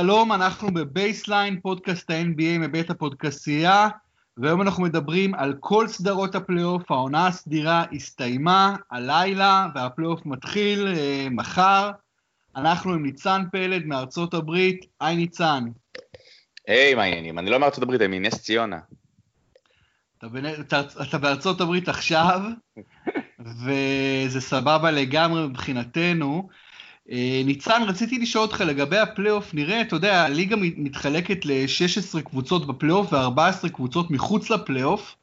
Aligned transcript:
שלום, 0.00 0.32
אנחנו 0.32 0.74
בבייסליין, 0.74 1.60
פודקאסט 1.60 2.10
ה-NBA 2.10 2.58
מבית 2.58 2.90
הפודקסייה, 2.90 3.88
והיום 4.36 4.62
אנחנו 4.62 4.82
מדברים 4.82 5.34
על 5.34 5.54
כל 5.60 5.88
סדרות 5.88 6.34
הפלייאוף, 6.34 6.90
העונה 6.90 7.26
הסדירה 7.26 7.84
הסתיימה 7.92 8.76
הלילה, 8.90 9.66
והפלייאוף 9.74 10.26
מתחיל 10.26 10.86
אה, 10.96 11.26
מחר. 11.30 11.90
אנחנו 12.56 12.92
עם 12.92 13.02
ניצן 13.02 13.42
פלד 13.52 13.86
מארצות 13.86 14.34
הברית, 14.34 14.86
היי 15.00 15.16
ניצן. 15.16 15.64
היי, 16.68 16.94
מה 16.94 17.02
העניינים? 17.02 17.38
אני 17.38 17.50
לא 17.50 17.58
מארצות 17.58 17.82
הברית, 17.82 18.00
אני 18.00 18.18
מנס 18.18 18.34
ציונה. 18.34 18.78
אתה, 20.18 20.26
אתה, 20.60 20.80
אתה 21.02 21.18
בארצות 21.18 21.60
הברית 21.60 21.88
עכשיו, 21.88 22.40
וזה 23.64 24.40
סבבה 24.40 24.90
לגמרי 24.90 25.46
מבחינתנו. 25.46 26.48
אה, 27.10 27.42
ניצן, 27.44 27.82
רציתי 27.86 28.18
לשאול 28.18 28.42
אותך 28.42 28.60
לגבי 28.60 28.98
הפלייאוף, 28.98 29.54
נראה, 29.54 29.80
אתה 29.80 29.96
יודע, 29.96 30.24
הליגה 30.24 30.56
מתחלקת 30.58 31.46
ל-16 31.46 32.20
קבוצות 32.20 32.66
בפלייאוף 32.66 33.12
ו-14 33.12 33.68
קבוצות 33.68 34.10
מחוץ 34.10 34.50
לפלייאוף, 34.50 35.16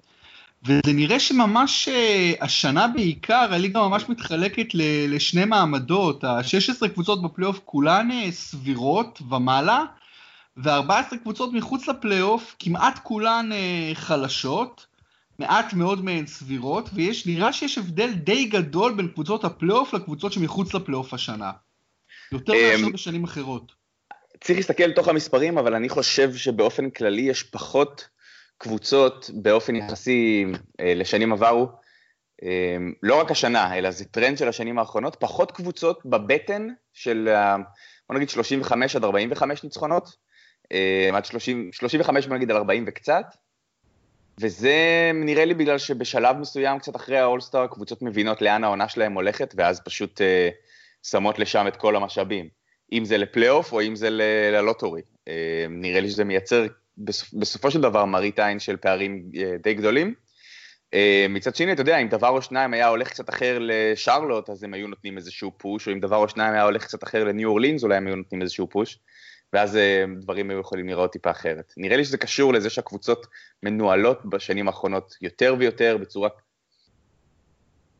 וזה 0.63 0.93
נראה 0.93 1.19
שממש 1.19 1.87
אה, 1.87 2.33
השנה 2.41 2.87
בעיקר, 2.87 3.47
הליגה 3.51 3.79
ממש 3.79 4.09
מתחלקת 4.09 4.67
לשני 5.07 5.45
מעמדות, 5.45 6.23
ה-16 6.23 6.87
קבוצות 6.87 7.21
בפלייאוף 7.21 7.59
כולן 7.65 8.11
אה, 8.11 8.31
סבירות 8.31 9.21
ומעלה, 9.29 9.83
ו-14 10.57 11.17
קבוצות 11.21 11.53
מחוץ 11.53 11.87
לפלייאוף, 11.87 12.55
כמעט 12.59 12.99
כולן 13.03 13.49
חלשות. 13.93 14.85
מעט 15.39 15.73
מאוד 15.73 16.05
מהן 16.05 16.25
סבירות, 16.25 16.89
ויש, 16.93 17.27
נראה 17.27 17.53
שיש 17.53 17.77
הבדל 17.77 18.13
די 18.13 18.45
גדול 18.45 18.93
בין 18.93 19.07
קבוצות 19.07 19.43
הפלייאוף 19.43 19.93
לקבוצות 19.93 20.33
שמחוץ 20.33 20.73
לפלייאוף 20.73 21.13
השנה. 21.13 21.51
יותר 22.31 22.53
מאשר 22.53 22.85
אמ, 22.85 22.91
בשנים 22.91 23.23
אחרות. 23.23 23.71
צריך 24.41 24.57
להסתכל 24.57 24.83
לתוך 24.83 25.07
המספרים, 25.07 25.57
אבל 25.57 25.75
אני 25.75 25.89
חושב 25.89 26.33
שבאופן 26.33 26.89
כללי 26.89 27.21
יש 27.21 27.43
פחות 27.43 28.07
קבוצות 28.57 29.29
באופן 29.33 29.75
יחסי 29.75 30.45
אה, 30.79 30.93
לשנים 30.95 31.33
עברו. 31.33 31.67
אה, 32.43 32.77
לא 33.03 33.19
רק 33.19 33.31
השנה, 33.31 33.77
אלא 33.77 33.91
זה 33.91 34.05
טרנד 34.05 34.37
של 34.37 34.47
השנים 34.47 34.79
האחרונות, 34.79 35.15
פחות 35.19 35.51
קבוצות 35.51 36.05
בבטן 36.05 36.67
של, 36.93 37.29
בוא 38.09 38.15
נגיד 38.15 38.29
35 38.29 38.95
עד 38.95 39.03
45 39.03 39.63
ניצחונות, 39.63 40.15
אה, 40.71 41.09
עד 41.13 41.25
30, 41.25 41.69
35 41.73 42.27
בוא 42.27 42.35
נגיד 42.35 42.51
על 42.51 42.57
40 42.57 42.83
וקצת, 42.87 43.25
וזה 44.39 45.11
נראה 45.13 45.45
לי 45.45 45.53
בגלל 45.53 45.77
שבשלב 45.77 46.37
מסוים, 46.37 46.79
קצת 46.79 46.95
אחרי 46.95 47.17
האולסטאר, 47.17 47.67
קבוצות 47.67 48.01
מבינות 48.01 48.41
לאן 48.41 48.63
העונה 48.63 48.89
שלהם 48.89 49.13
הולכת, 49.13 49.53
ואז 49.57 49.81
פשוט 49.85 50.21
אה, 50.21 50.49
שמות 51.09 51.39
לשם 51.39 51.67
את 51.67 51.75
כל 51.75 51.95
המשאבים. 51.95 52.49
אם 52.91 53.05
זה 53.05 53.17
לפלייאוף 53.17 53.73
או 53.73 53.81
אם 53.81 53.95
זה 53.95 54.09
ללוטורי. 54.51 55.01
אה, 55.27 55.65
נראה 55.69 55.99
לי 55.99 56.09
שזה 56.09 56.23
מייצר 56.23 56.65
בסופו 57.33 57.71
של 57.71 57.81
דבר 57.81 58.05
מראית 58.05 58.39
עין 58.39 58.59
של 58.59 58.77
פערים 58.77 59.29
אה, 59.37 59.55
די 59.63 59.73
גדולים. 59.73 60.13
אה, 60.93 61.25
מצד 61.29 61.55
שני, 61.55 61.71
אתה 61.71 61.81
יודע, 61.81 61.97
אם 61.97 62.07
דבר 62.07 62.29
או 62.29 62.41
שניים 62.41 62.73
היה 62.73 62.87
הולך 62.87 63.09
קצת 63.09 63.29
אחר 63.29 63.57
לשרלוט, 63.61 64.49
אז 64.49 64.63
הם 64.63 64.73
היו 64.73 64.87
נותנים 64.87 65.17
איזשהו 65.17 65.51
פוש, 65.57 65.87
או 65.87 65.93
אם 65.93 65.99
דבר 65.99 66.17
או 66.17 66.29
שניים 66.29 66.53
היה 66.53 66.63
הולך 66.63 66.83
קצת 66.83 67.03
אחר 67.03 67.23
לניו 67.23 67.49
אורלינס, 67.49 67.83
אולי 67.83 67.95
הם 67.97 68.07
היו 68.07 68.15
נותנים 68.15 68.41
איזשהו 68.41 68.69
פוש, 68.69 68.99
ואז 69.53 69.79
דברים 70.19 70.49
היו 70.49 70.59
יכולים 70.59 70.89
לראות 70.89 71.11
טיפה 71.11 71.31
אחרת. 71.31 71.73
נראה 71.77 71.97
לי 71.97 72.05
שזה 72.05 72.17
קשור 72.17 72.53
לזה 72.53 72.69
שהקבוצות 72.69 73.27
מנוהלות 73.63 74.25
בשנים 74.25 74.67
האחרונות 74.67 75.15
יותר 75.21 75.55
ויותר 75.59 75.97
בצורה, 75.97 76.29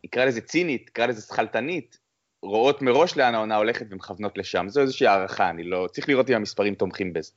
נקרא 0.03 0.25
לזה 0.25 0.41
צינית, 0.41 0.85
נקרא 0.89 1.05
לזה 1.05 1.21
שכלתנית, 1.21 1.97
רואות 2.41 2.81
מראש 2.81 3.17
לאן 3.17 3.35
העונה 3.35 3.55
הולכת 3.55 3.85
ומכוונות 3.89 4.37
לשם. 4.37 4.65
זו 4.69 4.81
איזושהי 4.81 5.07
הערכה, 5.07 5.49
אני 5.49 5.63
לא... 5.63 5.87
צריך 5.91 6.09
לראות 6.09 6.29
אם 6.29 6.35
המספרים 6.35 6.75
תומכים 6.75 7.13
בזה. 7.13 7.31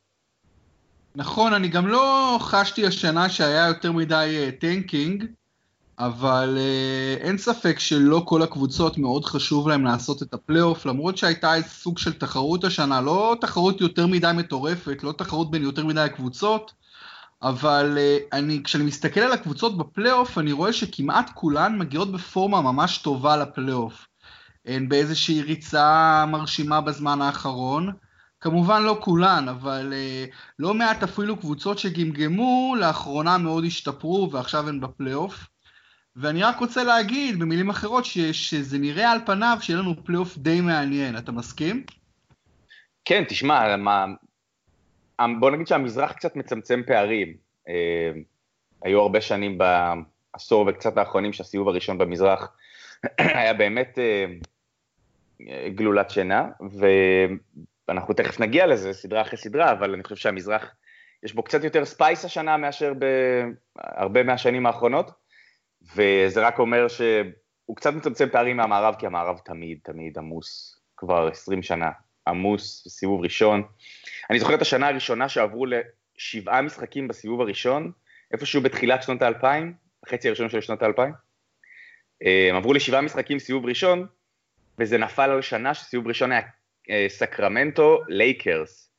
נכון, 1.14 1.52
אני 1.52 1.68
גם 1.68 1.88
לא 1.88 2.36
חשתי 2.40 2.86
השנה 2.86 3.28
שהיה 3.28 3.66
יותר 3.66 3.92
מדי 3.92 4.50
tanking, 4.60 5.22
אה, 5.22 6.06
אבל 6.06 6.58
uh, 6.58 7.22
אין 7.22 7.38
ספק 7.38 7.78
שלא 7.78 8.22
כל 8.24 8.42
הקבוצות 8.42 8.98
מאוד 8.98 9.24
חשוב 9.24 9.68
להם 9.68 9.84
לעשות 9.84 10.22
את 10.22 10.34
הפלייאוף, 10.34 10.86
למרות 10.86 11.16
שהייתה 11.16 11.54
איזה 11.54 11.68
סוג 11.68 11.98
של 11.98 12.12
תחרות 12.12 12.64
השנה, 12.64 13.00
לא 13.00 13.36
תחרות 13.40 13.80
יותר 13.80 14.06
מדי 14.06 14.30
מטורפת, 14.34 15.02
לא 15.02 15.12
תחרות 15.12 15.50
בין 15.50 15.62
יותר 15.62 15.86
מדי 15.86 16.06
קבוצות, 16.14 16.72
אבל 17.42 17.98
uh, 17.98 18.36
אני, 18.36 18.62
כשאני 18.64 18.84
מסתכל 18.84 19.20
על 19.20 19.32
הקבוצות 19.32 19.78
בפלייאוף, 19.78 20.38
אני 20.38 20.52
רואה 20.52 20.72
שכמעט 20.72 21.30
כולן 21.34 21.78
מגיעות 21.78 22.12
בפורמה 22.12 22.60
ממש 22.60 22.98
טובה 22.98 23.36
לפלייאוף. 23.36 24.09
הן 24.66 24.88
באיזושהי 24.88 25.42
ריצה 25.42 26.24
מרשימה 26.28 26.80
בזמן 26.80 27.22
האחרון. 27.22 27.92
כמובן 28.40 28.82
לא 28.82 28.98
כולן, 29.00 29.48
אבל 29.48 29.92
uh, 29.92 30.34
לא 30.58 30.74
מעט 30.74 31.02
אפילו 31.02 31.36
קבוצות 31.36 31.78
שגמגמו, 31.78 32.74
לאחרונה 32.80 33.38
מאוד 33.38 33.64
השתפרו 33.64 34.30
ועכשיו 34.32 34.68
הן 34.68 34.80
בפלייאוף. 34.80 35.46
ואני 36.16 36.42
רק 36.42 36.58
רוצה 36.58 36.84
להגיד, 36.84 37.38
במילים 37.38 37.70
אחרות, 37.70 38.04
ש, 38.04 38.18
שזה 38.18 38.78
נראה 38.78 39.12
על 39.12 39.18
פניו 39.26 39.58
שיהיה 39.60 39.78
לנו 39.78 40.04
פלייאוף 40.04 40.38
די 40.38 40.60
מעניין. 40.60 41.18
אתה 41.18 41.32
מסכים? 41.32 41.84
כן, 43.04 43.24
תשמע, 43.28 43.76
מה... 43.76 44.06
בוא 45.40 45.50
נגיד 45.50 45.66
שהמזרח 45.66 46.12
קצת 46.12 46.36
מצמצם 46.36 46.80
פערים. 46.86 47.34
אה, 47.68 48.10
היו 48.82 49.00
הרבה 49.00 49.20
שנים 49.20 49.58
בעשור 49.58 50.66
וקצת 50.68 50.96
האחרונים 50.96 51.32
שהסיבוב 51.32 51.68
הראשון 51.68 51.98
במזרח 51.98 52.52
היה 53.18 53.54
באמת 53.54 53.98
אה, 53.98 54.26
גלולת 55.68 56.10
שינה, 56.10 56.48
ואנחנו 57.88 58.14
תכף 58.14 58.40
נגיע 58.40 58.66
לזה, 58.66 58.92
סדרה 58.92 59.22
אחרי 59.22 59.38
סדרה, 59.38 59.72
אבל 59.72 59.94
אני 59.94 60.02
חושב 60.02 60.16
שהמזרח, 60.16 60.74
יש 61.22 61.34
בו 61.34 61.42
קצת 61.42 61.64
יותר 61.64 61.84
spice 61.84 62.24
השנה 62.24 62.56
מאשר 62.56 62.92
בהרבה 62.94 64.22
מהשנים 64.22 64.66
האחרונות, 64.66 65.10
וזה 65.96 66.46
רק 66.46 66.58
אומר 66.58 66.88
שהוא 66.88 67.76
קצת 67.76 67.94
מצמצם 67.94 68.28
פערים 68.28 68.56
מהמערב, 68.56 68.94
כי 68.98 69.06
המערב 69.06 69.38
תמיד 69.44 69.78
תמיד 69.82 70.18
עמוס, 70.18 70.80
כבר 70.96 71.28
20 71.28 71.62
שנה, 71.62 71.90
עמוס, 72.28 72.88
סיבוב 72.88 73.20
ראשון. 73.20 73.62
אני 74.30 74.38
זוכר 74.38 74.54
את 74.54 74.62
השנה 74.62 74.88
הראשונה 74.88 75.28
שעברו 75.28 75.66
לשבעה 75.66 76.62
משחקים 76.62 77.08
בסיבוב 77.08 77.40
הראשון, 77.40 77.92
איפשהו 78.32 78.62
בתחילת 78.62 79.02
שנות 79.02 79.22
האלפיים, 79.22 79.74
החצי 80.06 80.28
הראשון 80.28 80.48
של 80.48 80.60
שנות 80.60 80.82
האלפיים. 80.82 81.12
הם 82.24 82.56
עברו 82.56 82.72
לשבעה 82.72 83.00
משחקים 83.00 83.38
סיבוב 83.38 83.66
ראשון, 83.66 84.06
וזה 84.78 84.98
נפל 84.98 85.30
על 85.30 85.42
שנה 85.42 85.74
שסיבוב 85.74 86.08
ראשון 86.08 86.32
היה 86.32 86.42
אה, 86.90 87.06
סקרמנטו 87.08 87.98
לייקרס, 88.08 88.90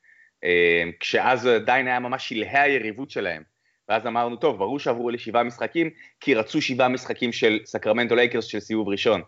אה, 0.43 0.83
כשאז 0.99 1.45
עדיין 1.45 1.87
היה 1.87 1.99
ממש 1.99 2.29
שלהי 2.29 2.59
היריבות 2.59 3.11
שלהם. 3.11 3.43
ואז 3.89 4.07
אמרנו, 4.07 4.35
טוב, 4.35 4.57
ברור 4.57 4.79
שעברו 4.79 5.09
לשבעה 5.09 5.43
משחקים, 5.43 5.89
כי 6.19 6.35
רצו 6.35 6.61
שבעה 6.61 6.87
משחקים 6.87 7.31
של 7.31 7.59
סקרמנטו 7.65 8.15
לייקרס 8.15 8.45
של 8.45 8.59
סיבוב 8.59 8.89
ראשון. 8.89 9.21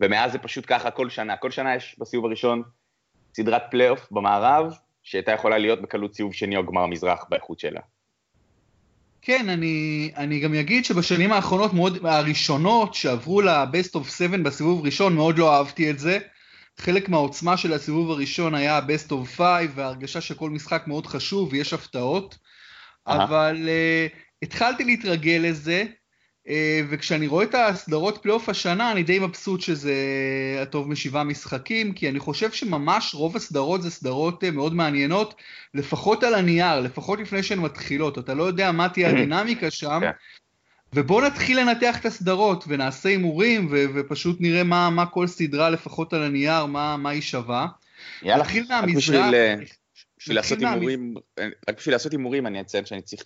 ומאז 0.00 0.32
זה 0.32 0.38
פשוט 0.38 0.64
ככה 0.66 0.90
כל 0.90 1.10
שנה. 1.10 1.36
כל 1.36 1.50
שנה 1.50 1.74
יש 1.74 1.96
בסיבוב 1.98 2.26
הראשון 2.26 2.62
סדרת 3.34 3.62
פלייאוף 3.70 4.12
במערב, 4.12 4.72
שהייתה 5.02 5.32
יכולה 5.32 5.58
להיות 5.58 5.82
בקלות 5.82 6.14
סיבוב 6.14 6.34
שני 6.34 6.56
או 6.56 6.66
גמר 6.66 6.86
מזרח 6.86 7.24
באיכות 7.28 7.58
שלה. 7.58 7.80
כן, 9.22 9.48
אני, 9.48 10.10
אני 10.16 10.40
גם 10.40 10.54
אגיד 10.54 10.84
שבשנים 10.84 11.32
האחרונות, 11.32 11.72
מאוד, 11.72 12.06
הראשונות 12.06 12.94
שעברו 12.94 13.40
ל-Best 13.40 13.94
of 13.94 14.10
7 14.18 14.36
בסיבוב 14.36 14.84
ראשון, 14.84 15.14
מאוד 15.14 15.38
לא 15.38 15.54
אהבתי 15.56 15.90
את 15.90 15.98
זה. 15.98 16.18
חלק 16.78 17.08
מהעוצמה 17.08 17.56
של 17.56 17.72
הסיבוב 17.72 18.10
הראשון 18.10 18.54
היה 18.54 18.76
ה-Best 18.76 19.10
of 19.10 19.26
5, 19.36 19.38
וההרגשה 19.74 20.20
שכל 20.20 20.50
משחק 20.50 20.84
מאוד 20.86 21.06
חשוב 21.06 21.48
ויש 21.52 21.72
הפתעות. 21.72 22.38
אבל 23.06 23.68
uh, 23.68 24.18
התחלתי 24.42 24.84
להתרגל 24.84 25.40
לזה, 25.42 25.84
וכשאני 26.88 27.26
רואה 27.26 27.44
את 27.44 27.54
הסדרות 27.54 28.18
פלייאוף 28.22 28.48
השנה, 28.48 28.92
אני 28.92 29.02
די 29.02 29.18
מבסוט 29.18 29.60
שזה 29.60 29.94
הטוב 30.62 30.88
משבעה 30.88 31.24
משחקים, 31.24 31.92
כי 31.92 32.08
אני 32.08 32.18
חושב 32.18 32.52
שממש 32.52 33.14
רוב 33.14 33.36
הסדרות 33.36 33.82
זה 33.82 33.90
סדרות 33.90 34.44
אה, 34.44 34.50
מאוד 34.50 34.74
מעניינות, 34.74 35.34
לפחות 35.74 36.24
על 36.24 36.34
הנייר, 36.34 36.80
לפחות 36.80 37.20
לפני 37.20 37.42
שהן 37.42 37.58
מתחילות. 37.58 38.18
אתה 38.18 38.34
לא 38.34 38.42
יודע 38.44 38.72
מה 38.72 38.88
תהיה 38.88 39.10
הדינמיקה 39.10 39.70
שם, 39.70 40.00
כן. 40.00 40.10
ובואו 40.92 41.26
נתחיל 41.26 41.60
לנתח 41.60 42.00
את 42.00 42.06
הסדרות, 42.06 42.64
ונעשה 42.68 43.08
הימורים, 43.08 43.68
ו- 43.70 43.84
ופשוט 43.94 44.36
נראה 44.40 44.64
מה, 44.64 44.90
מה 44.90 45.06
כל 45.06 45.26
סדרה, 45.26 45.70
לפחות 45.70 46.12
על 46.12 46.22
הנייר, 46.22 46.66
מה, 46.66 46.96
מה 46.96 47.10
היא 47.10 47.22
שווה. 47.22 47.66
יאללה, 48.22 48.44
רק 48.70 48.84
בשביל, 48.96 49.34
אה, 49.34 49.54
בשביל 50.18 50.36
לעשות 50.36 50.58
הימורים, 50.58 51.14
רק 51.68 51.76
בשביל 51.76 51.94
לעשות 51.94 52.12
הימורים 52.12 52.46
אני 52.46 52.60
אציין 52.60 52.86
שאני 52.86 53.02
צריך 53.02 53.22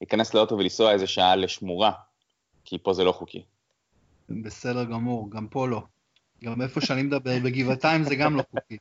להיכנס 0.00 0.34
לאוטו 0.34 0.58
ולנסוע 0.58 0.92
איזה 0.92 1.06
שעה 1.06 1.36
לשמורה. 1.36 1.92
כי 2.64 2.78
פה 2.78 2.92
זה 2.92 3.04
לא 3.04 3.12
חוקי. 3.12 3.44
בסדר 4.28 4.84
גמור, 4.84 5.30
גם 5.30 5.48
פה 5.48 5.68
לא. 5.68 5.82
גם 6.44 6.62
איפה 6.62 6.80
שאני 6.80 7.02
מדבר, 7.02 7.38
בגבעתיים 7.44 8.04
זה 8.04 8.14
גם 8.14 8.36
לא 8.36 8.42
חוקי. 8.50 8.76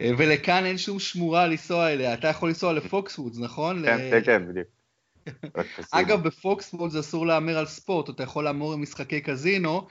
ולכאן 0.00 0.64
אין 0.64 0.78
שום 0.78 0.98
שמורה 0.98 1.46
לנסוע 1.46 1.88
אליה. 1.88 2.14
אתה 2.14 2.28
יכול 2.28 2.48
לנסוע 2.48 2.72
לפוקסוודס, 2.72 3.38
נכון? 3.38 3.82
כן, 3.86 4.10
כן, 4.10 4.24
כן, 4.24 4.48
בדיוק. 4.48 4.68
אגב, 5.90 6.22
בפוקסבול 6.22 6.90
זה 6.90 7.00
אסור 7.00 7.26
להמר 7.26 7.58
על 7.58 7.66
ספורט, 7.66 8.10
אתה 8.10 8.22
יכול 8.22 8.44
להמור 8.44 8.72
עם 8.72 8.82
משחקי 8.82 9.20
קזינו. 9.20 9.86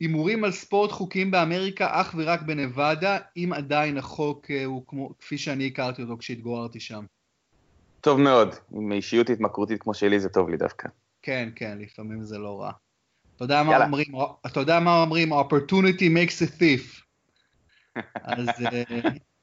הימורים 0.00 0.44
על 0.44 0.52
ספורט 0.52 0.92
חוקיים 0.92 1.30
באמריקה 1.30 2.00
אך 2.00 2.14
ורק 2.18 2.42
בנבדה, 2.42 3.18
אם 3.36 3.52
עדיין 3.52 3.98
החוק 3.98 4.50
אה, 4.50 4.64
הוא 4.64 4.84
כמו, 4.86 5.18
כפי 5.18 5.38
שאני 5.38 5.66
הכרתי 5.66 6.02
אותו 6.02 6.18
כשהתגוררתי 6.18 6.80
שם. 6.80 7.04
טוב 8.04 8.20
מאוד, 8.20 8.54
עם 8.72 8.92
אישיות 8.92 9.30
התמכרותית 9.30 9.82
כמו 9.82 9.94
שלי 9.94 10.20
זה 10.20 10.28
טוב 10.28 10.48
לי 10.48 10.56
דווקא. 10.56 10.88
כן, 11.22 11.48
כן, 11.56 11.78
לפעמים 11.80 12.22
זה 12.22 12.38
לא 12.38 12.60
רע. 12.60 12.70
אתה 13.36 13.44
יודע 13.44 13.62
מה 13.62 13.84
אומרים, 13.84 14.06
אתה 14.46 14.60
יודע 14.60 14.80
מה 14.80 15.02
אומרים, 15.02 15.32
opportunity 15.32 16.00
makes 16.00 16.46
a 16.46 16.60
thief. 16.60 17.02
אז 18.24 18.48
אה, 18.48 18.82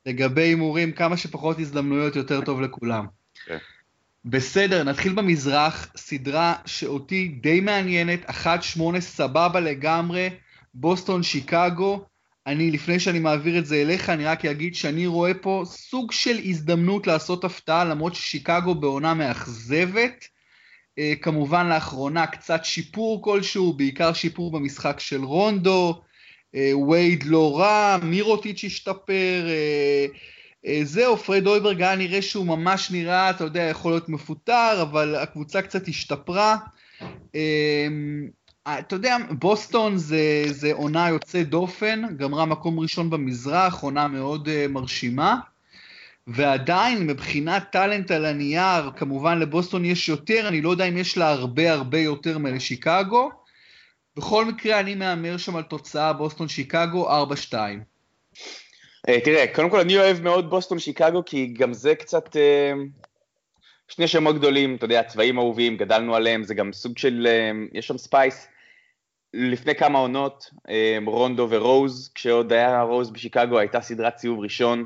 לגבי 0.06 0.42
הימורים, 0.42 0.92
כמה 0.92 1.18
שפחות 1.18 1.60
הזדמנויות 1.60 2.16
יותר 2.16 2.42
טוב 2.46 2.62
לכולם. 2.62 3.06
כן. 3.46 3.58
בסדר, 4.26 4.84
נתחיל 4.84 5.14
במזרח, 5.14 5.92
סדרה 5.96 6.56
שאותי 6.66 7.28
די 7.28 7.60
מעניינת, 7.60 8.26
1-8 8.26 9.00
סבבה 9.00 9.60
לגמרי, 9.60 10.30
בוסטון 10.74 11.24
שיקגו. 11.24 12.06
אני, 12.48 12.72
לפני 12.72 13.00
שאני 13.00 13.20
מעביר 13.20 13.60
את 13.60 13.66
זה 13.66 13.76
אליך, 13.76 14.10
אני 14.10 14.26
רק 14.26 14.46
אגיד 14.46 14.76
שאני 14.76 15.08
רואה 15.08 15.34
פה 15.34 15.64
סוג 15.66 16.12
של 16.12 16.40
הזדמנות 16.46 17.08
לעשות 17.08 17.44
הפתעה, 17.44 17.86
למרות 17.86 18.16
ששיקגו 18.16 18.76
בעונה 18.76 19.14
מאכזבת. 19.14 20.26
Uh, 21.00 21.04
כמובן 21.22 21.70
לאחרונה 21.70 22.28
קצת 22.28 22.66
שיפור 22.66 23.24
כלשהו, 23.24 23.74
בעיקר 23.74 24.14
שיפור 24.14 24.52
במשחק 24.52 25.00
של 25.00 25.24
רונדו, 25.24 26.02
uh, 26.56 26.78
וייד 26.78 27.24
לא 27.24 27.60
רע, 27.60 27.98
מירוטיץ' 28.04 28.64
השתפר, 28.64 29.48
אה, 30.66 30.80
זהו, 30.84 31.18
פרד 31.18 31.48
אויברג 31.48 31.82
היה 31.82 31.96
נראה 31.96 32.22
שהוא 32.22 32.46
ממש 32.46 32.92
נראה, 32.92 33.30
אתה 33.30 33.44
יודע, 33.44 33.62
יכול 33.62 33.92
להיות 33.92 34.10
מפוטר, 34.10 34.82
אבל 34.82 35.16
הקבוצה 35.16 35.62
קצת 35.62 35.88
השתפרה. 35.88 36.58
אמ, 38.68 38.74
אתה 38.80 38.96
יודע, 38.96 39.18
בוסטון 39.30 39.98
זה, 39.98 40.44
זה 40.50 40.74
עונה 40.74 41.10
יוצאת 41.10 41.50
דופן, 41.50 42.18
גמרה 42.18 42.46
מקום 42.46 42.80
ראשון 42.80 43.10
במזרח, 43.10 43.82
עונה 43.82 44.08
מאוד 44.08 44.48
uh, 44.48 44.68
מרשימה, 44.72 45.36
ועדיין 46.28 47.08
מבחינת 47.08 47.72
talent 47.72 48.12
על 48.12 48.26
הנייר, 48.26 48.92
כמובן 48.96 49.40
לבוסטון 49.40 49.86
יש 49.86 50.10
יותר, 50.10 50.48
אני 50.48 50.62
לא 50.62 50.70
יודע 50.70 50.86
אם 50.86 50.98
יש 50.98 51.18
לה 51.18 51.32
הרבה 51.32 51.72
הרבה 51.72 52.00
יותר 52.00 52.38
מלשיקגו. 52.38 53.32
בכל 54.18 54.46
מקרה 54.46 54.80
אני 54.80 54.96
מהמר 54.96 55.38
שם 55.38 55.56
על 55.56 55.64
תוצאה 55.64 56.14
בוסטון 56.14 56.48
שיקגו 56.48 57.10
4-2. 57.10 57.54
Uh, 57.54 59.12
תראה, 59.24 59.46
קודם 59.56 59.70
כל 59.70 59.80
אני 59.80 59.98
אוהב 59.98 60.22
מאוד 60.22 60.50
בוסטון 60.50 60.80
שיקגו, 60.80 61.26
כי 61.26 61.48
גם 61.48 61.74
זה 61.74 61.96
קצת 61.96 62.36
uh, 62.36 62.40
שני 63.92 64.08
שמות 64.08 64.36
גדולים, 64.36 64.76
אתה 64.76 64.86
יודע, 64.86 65.04
צבעים 65.04 65.38
אהובים, 65.38 65.78
גדלנו 65.78 66.16
עליהם, 66.16 66.44
זה 66.44 66.54
גם 66.54 66.74
סוג 66.74 66.98
של, 66.98 67.28
uh, 67.28 67.78
יש 67.78 67.88
שם 67.88 67.98
spice. 67.98 68.48
לפני 69.34 69.76
כמה 69.76 70.00
עונות, 70.00 70.50
uh, 70.68 70.72
רונדו 71.06 71.48
ורוז, 71.50 72.12
כשעוד 72.16 72.54
היה 72.54 72.82
רוז 72.82 73.10
בשיקגו, 73.10 73.60
הייתה 73.60 73.82
סדרת 73.82 74.18
סיבוב 74.18 74.40
ראשון, 74.40 74.86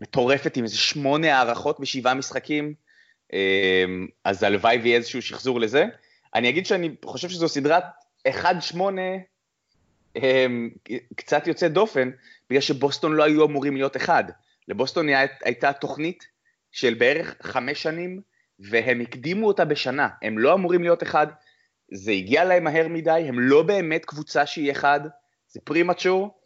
מטורפת 0.00 0.56
עם 0.56 0.64
איזה 0.64 0.76
שמונה 0.76 1.38
הערכות 1.38 1.80
בשבעה 1.80 2.14
משחקים, 2.14 2.74
uh, 3.32 3.36
אז 4.24 4.42
הלוואי 4.42 4.78
ויהיה 4.78 4.96
איזשהו 4.96 5.22
שחזור 5.22 5.60
לזה. 5.60 5.84
אני 6.34 6.48
אגיד 6.48 6.66
שאני 6.66 6.94
חושב 7.04 7.28
שזו 7.28 7.48
סדרת 7.48 7.84
1-8 8.28 8.32
um, 10.18 10.20
קצת 11.16 11.46
יוצא 11.46 11.68
דופן, 11.68 12.10
בגלל 12.50 12.60
שבוסטון 12.60 13.12
לא 13.12 13.24
היו 13.24 13.46
אמורים 13.46 13.76
להיות 13.76 13.96
אחד. 13.96 14.24
לבוסטון 14.68 15.08
הייתה 15.44 15.72
תוכנית 15.72 16.35
של 16.76 16.94
בערך 16.94 17.36
חמש 17.42 17.82
שנים, 17.82 18.20
והם 18.58 19.00
הקדימו 19.00 19.46
אותה 19.46 19.64
בשנה. 19.64 20.08
הם 20.22 20.38
לא 20.38 20.54
אמורים 20.54 20.82
להיות 20.82 21.02
אחד, 21.02 21.26
זה 21.92 22.10
הגיע 22.10 22.44
להם 22.44 22.64
מהר 22.64 22.88
מדי, 22.88 23.24
הם 23.28 23.40
לא 23.40 23.62
באמת 23.62 24.04
קבוצה 24.04 24.46
שהיא 24.46 24.72
אחד, 24.72 25.00
זה 25.48 25.60
premature. 25.64 26.38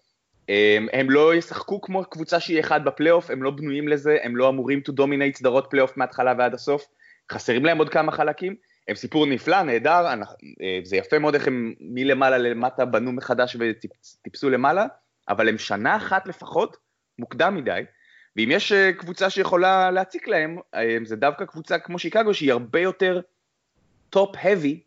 הם, 0.48 0.88
הם 0.92 1.10
לא 1.10 1.34
ישחקו 1.34 1.80
כמו 1.80 2.04
קבוצה 2.04 2.40
שהיא 2.40 2.60
אחד 2.60 2.84
בפלייאוף, 2.84 3.30
הם 3.30 3.42
לא 3.42 3.50
בנויים 3.50 3.88
לזה, 3.88 4.18
הם 4.22 4.36
לא 4.36 4.48
אמורים 4.48 4.80
to 4.88 4.92
dominate 4.92 5.38
סדרות 5.38 5.66
פלייאוף 5.70 5.96
מההתחלה 5.96 6.34
ועד 6.38 6.54
הסוף. 6.54 6.86
חסרים 7.32 7.64
להם 7.64 7.78
עוד 7.78 7.88
כמה 7.88 8.12
חלקים. 8.12 8.54
הם 8.88 8.94
סיפור 8.94 9.26
נפלא, 9.26 9.62
נהדר, 9.62 10.06
אה, 10.06 10.80
זה 10.84 10.96
יפה 10.96 11.18
מאוד 11.18 11.34
איך 11.34 11.46
הם 11.46 11.74
מלמעלה 11.80 12.38
למטה 12.38 12.84
בנו 12.84 13.12
מחדש 13.12 13.56
וטיפסו 13.60 14.50
למעלה, 14.50 14.86
אבל 15.28 15.48
הם 15.48 15.58
שנה 15.58 15.96
אחת 15.96 16.26
לפחות 16.26 16.76
מוקדם 17.18 17.54
מדי, 17.54 17.82
ואם 18.36 18.48
יש 18.50 18.72
אה, 18.72 18.92
קבוצה 18.92 19.30
שיכולה 19.30 19.90
להציק 19.90 20.28
להם, 20.28 20.58
אה, 20.74 20.96
זה 21.04 21.16
דווקא 21.16 21.44
קבוצה 21.44 21.78
כמו 21.78 21.98
שיקגו 21.98 22.34
שהיא 22.34 22.52
הרבה 22.52 22.80
יותר 22.80 23.20
top-heavy 24.10 24.82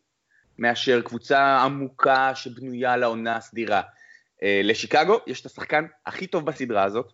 מאשר 0.58 1.00
קבוצה 1.00 1.58
עמוקה 1.62 2.34
שבנויה 2.34 2.96
לעונה 2.96 3.36
הסדירה. 3.36 3.82
אה, 4.42 4.60
לשיקגו 4.64 5.18
יש 5.26 5.40
את 5.40 5.46
השחקן 5.46 5.86
הכי 6.06 6.26
טוב 6.26 6.46
בסדרה 6.46 6.84
הזאת, 6.84 7.12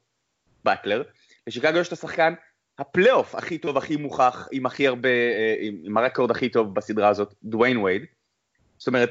באטלר, 0.65 1.03
לשיקגו 1.47 1.79
יש 1.79 1.89
את 1.89 1.93
השחקן 1.93 2.35
הפלייאוף 2.79 3.35
הכי 3.35 3.59
טוב, 3.59 3.77
הכי 3.77 3.97
מוכח, 3.97 4.49
עם 4.53 4.67
הכי 4.67 4.87
הרבה, 4.87 5.09
עם, 5.61 5.81
עם 5.85 5.97
הרקורד 5.97 6.31
הכי 6.31 6.49
טוב 6.49 6.75
בסדרה 6.75 7.09
הזאת, 7.09 7.35
דוויין 7.43 7.77
וייד. 7.77 8.05
זאת 8.79 8.89
אומרת, 8.89 9.11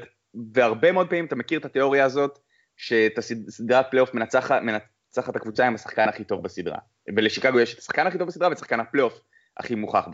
והרבה 0.54 0.92
מאוד 0.92 1.10
פעמים 1.10 1.26
אתה 1.26 1.36
מכיר 1.36 1.60
את 1.60 1.66
התיאוריה 1.66 2.06
הזאת, 2.06 2.40
שאת 2.78 3.18
הסדרת 3.18 3.86
פלייאוף 3.92 4.14
מנצחת, 4.14 4.62
מנצחת 5.10 5.36
הקבוצה 5.36 5.68
עם 5.68 5.76
השחקן 5.76 6.10
הכי 6.10 6.24
טוב 6.24 6.44
בסדרה. 6.44 6.78
ולשיקגו 7.16 7.60
יש 7.60 7.74
את 7.74 7.80
השחקן 7.80 8.08
הכי 8.08 8.18
טוב 8.18 8.28
בסדרה 8.28 8.50
ואת 8.50 8.58
שחקן 8.58 8.80
הפלייאוף 8.80 9.20
הכי 9.58 9.76
מוכח 9.76 10.08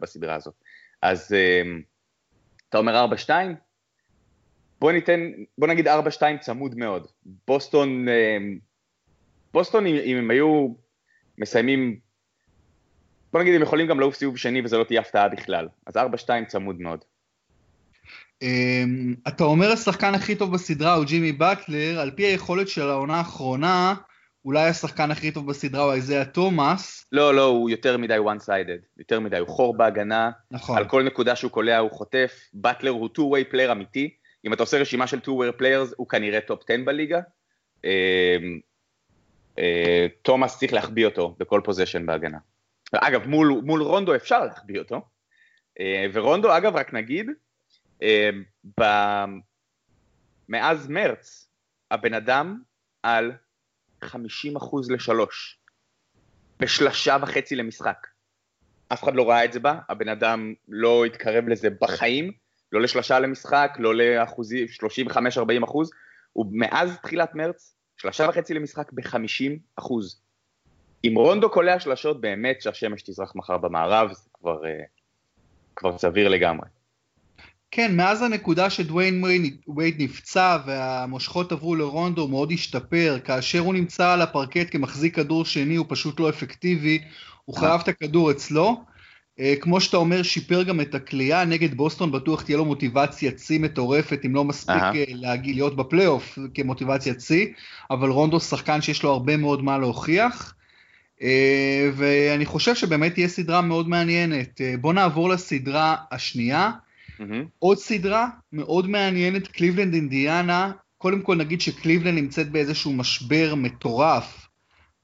בסדרה 0.00 0.34
הזאת. 0.34 0.54
אז 1.02 1.32
אמ, 1.32 1.82
אתה 2.68 2.78
אומר 2.78 3.06
4-2? 3.26 3.30
בוא 4.80 4.92
ניתן, 4.92 5.20
בוא 5.58 5.68
נגיד 5.68 5.88
4-2 5.88 5.90
צמוד 6.40 6.74
מאוד. 6.74 7.06
בוסטון, 7.46 8.08
אמ, 8.08 8.58
בוסטון 9.52 9.86
אם, 9.86 10.16
הם 10.16 10.30
היו 10.30 10.68
מסיימים, 11.38 11.98
בוא 13.32 13.40
נגיד 13.40 13.54
הם 13.54 13.62
יכולים 13.62 13.86
גם 13.86 14.00
לעוף 14.00 14.14
סיבוב 14.14 14.36
שני 14.36 14.62
וזה 14.64 14.78
לא 14.78 14.84
תהיה 14.84 15.00
הפתעה 15.00 15.28
בכלל. 15.28 15.68
אז 15.86 15.96
4-2 15.96 16.00
צמוד 16.48 16.80
מאוד. 16.80 17.04
Um, 18.44 19.28
אתה 19.28 19.44
אומר 19.44 19.72
השחקן 19.72 20.14
הכי 20.14 20.34
טוב 20.34 20.52
בסדרה 20.52 20.94
הוא 20.94 21.04
ג'ימי 21.04 21.32
באטלר, 21.32 22.00
על 22.00 22.10
פי 22.10 22.22
היכולת 22.22 22.68
של 22.68 22.90
העונה 22.90 23.16
האחרונה, 23.16 23.94
אולי 24.44 24.68
השחקן 24.68 25.10
הכי 25.10 25.30
טוב 25.30 25.46
בסדרה 25.46 25.84
הוא 25.84 25.92
איזיה 25.92 26.24
תומאס. 26.24 27.06
לא, 27.12 27.34
לא, 27.34 27.44
הוא 27.44 27.70
יותר 27.70 27.96
מדי 27.96 28.16
one 28.18 28.42
sided, 28.42 28.98
יותר 28.98 29.20
מדי, 29.20 29.38
הוא 29.38 29.48
חור 29.48 29.76
בהגנה, 29.76 30.30
נכון. 30.50 30.78
על 30.78 30.88
כל 30.88 31.02
נקודה 31.02 31.36
שהוא 31.36 31.50
קולע 31.50 31.78
הוא 31.78 31.90
חוטף, 31.90 32.48
באטלר 32.52 32.90
הוא 32.90 33.08
two 33.18 33.20
way 33.20 33.54
player 33.54 33.72
אמיתי, 33.72 34.16
אם 34.44 34.52
אתה 34.52 34.62
עושה 34.62 34.78
רשימה 34.78 35.06
של 35.06 35.18
two 35.18 35.30
way 35.30 35.60
players 35.60 35.94
הוא 35.96 36.08
כנראה 36.08 36.40
טופ 36.40 36.62
10 36.70 36.84
בליגה. 36.84 37.20
אמ, 37.84 37.90
אה, 39.58 40.06
תומאס 40.22 40.58
צריך 40.58 40.72
להחביא 40.72 41.06
אותו 41.06 41.36
בכל 41.38 41.60
possession 41.64 42.06
בהגנה. 42.06 42.38
אגב, 42.92 43.26
מול, 43.26 43.60
מול 43.64 43.82
רונדו 43.82 44.14
אפשר 44.14 44.44
להחביא 44.44 44.78
אותו, 44.78 45.00
אה, 45.80 46.06
ורונדו 46.12 46.56
אגב 46.56 46.76
רק 46.76 46.94
נגיד, 46.94 47.30
אמ, 48.02 48.44
מאז 50.48 50.88
מרץ, 50.88 51.48
הבן 51.90 52.14
אדם 52.14 52.60
על 53.02 53.32
50 54.02 54.56
אחוז 54.56 54.90
לשלוש, 54.90 55.58
בשלושה 56.60 57.16
וחצי 57.22 57.56
למשחק. 57.56 58.06
אף 58.92 59.04
אחד 59.04 59.14
לא 59.14 59.30
ראה 59.30 59.44
את 59.44 59.52
זה 59.52 59.60
בה, 59.60 59.78
הבן 59.88 60.08
אדם 60.08 60.54
לא 60.68 61.04
התקרב 61.04 61.48
לזה 61.48 61.68
בחיים, 61.80 62.32
לא 62.72 62.80
לשלושה 62.80 63.18
למשחק, 63.18 63.76
לא 63.78 63.94
לאחוזים, 63.94 64.66
35-40 65.08 65.64
אחוז, 65.64 65.90
ומאז 66.36 66.98
תחילת 67.02 67.34
מרץ, 67.34 67.76
שלושה 67.96 68.26
וחצי 68.28 68.54
למשחק 68.54 68.92
ב-50 68.92 69.52
אחוז. 69.76 70.22
אם 71.04 71.14
רונדו 71.16 71.50
קולע 71.50 71.80
שלשות, 71.80 72.20
באמת 72.20 72.62
שהשמש 72.62 73.02
תזרח 73.02 73.32
מחר 73.34 73.58
במערב, 73.58 74.12
זה 74.12 74.30
כבר, 74.34 74.62
uh, 74.62 74.66
כבר 75.76 75.98
סביר 75.98 76.28
לגמרי. 76.28 76.68
כן, 77.74 77.96
מאז 77.96 78.22
הנקודה 78.22 78.70
שדוויין 78.70 79.24
וייד 79.76 80.02
נפצע 80.02 80.58
והמושכות 80.66 81.52
עברו 81.52 81.74
לרונדו 81.74 82.22
הוא 82.22 82.30
מאוד 82.30 82.52
השתפר, 82.52 83.18
כאשר 83.24 83.58
הוא 83.58 83.74
נמצא 83.74 84.12
על 84.12 84.22
הפרקט 84.22 84.66
כמחזיק 84.70 85.16
כדור 85.16 85.44
שני 85.44 85.76
הוא 85.76 85.86
פשוט 85.88 86.20
לא 86.20 86.28
אפקטיבי, 86.28 86.98
הוא 87.44 87.56
חייב 87.56 87.80
את 87.80 87.88
הכדור 87.88 88.30
אצלו. 88.30 88.84
אה, 89.40 89.54
כמו 89.60 89.80
שאתה 89.80 89.96
אומר, 89.96 90.22
שיפר 90.22 90.62
גם 90.62 90.80
את 90.80 90.94
הכלייה, 90.94 91.44
נגד 91.44 91.74
בוסטון 91.74 92.12
בטוח 92.12 92.42
תהיה 92.42 92.58
לו 92.58 92.64
מוטיבציה 92.64 93.32
צי 93.32 93.58
מטורפת, 93.58 94.20
אם 94.26 94.34
לא 94.34 94.44
מספיק 94.44 94.82
אה, 94.94 95.04
להגיע, 95.08 95.54
להיות 95.54 95.76
בפלייאוף 95.76 96.38
כמוטיבציה 96.54 97.14
צי, 97.14 97.52
אבל 97.90 98.08
רונדו 98.08 98.40
שחקן 98.40 98.80
שיש 98.80 99.02
לו 99.02 99.10
הרבה 99.10 99.36
מאוד 99.36 99.64
מה 99.64 99.78
להוכיח. 99.78 100.54
אה, 101.22 101.90
ואני 101.94 102.46
חושב 102.46 102.74
שבאמת 102.74 103.14
תהיה 103.14 103.28
סדרה 103.28 103.60
מאוד 103.60 103.88
מעניינת. 103.88 104.60
בוא 104.80 104.92
נעבור 104.92 105.28
לסדרה 105.28 105.96
השנייה. 106.10 106.70
Mm-hmm. 107.18 107.46
עוד 107.58 107.78
סדרה 107.78 108.28
מאוד 108.52 108.88
מעניינת, 108.88 109.48
קליבלנד 109.48 109.94
אינדיאנה. 109.94 110.72
קודם 110.98 111.22
כל 111.22 111.36
נגיד 111.36 111.60
שקליבלנד 111.60 112.18
נמצאת 112.18 112.50
באיזשהו 112.50 112.92
משבר 112.92 113.54
מטורף 113.54 114.48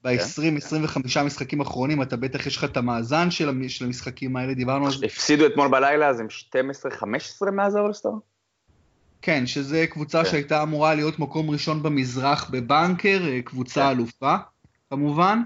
ב-20-25 0.03 1.23
משחקים 1.25 1.61
האחרונים, 1.61 2.01
אתה 2.01 2.17
בטח 2.17 2.47
יש 2.47 2.57
לך 2.57 2.63
את 2.63 2.77
המאזן 2.77 3.31
של 3.31 3.49
המשחקים 3.85 4.35
האלה, 4.35 4.53
דיברנו 4.53 4.85
על 4.85 4.91
זה. 4.91 5.05
הפסידו 5.05 5.45
אתמול 5.45 5.67
בלילה, 5.67 6.07
אז 6.07 6.19
הם 6.19 6.27
12-15 7.45 7.51
מאז 7.51 7.75
האולסטאר? 7.75 8.11
כן, 9.21 9.45
שזה 9.45 9.85
קבוצה 9.87 10.23
כן. 10.23 10.29
שהייתה 10.29 10.63
אמורה 10.63 10.95
להיות 10.95 11.19
מקום 11.19 11.49
ראשון 11.49 11.83
במזרח 11.83 12.49
בבנקר, 12.49 13.19
אה, 13.27 13.41
קבוצה 13.41 13.81
כן. 13.81 13.89
אלופה, 13.89 14.35
כמובן. 14.89 15.41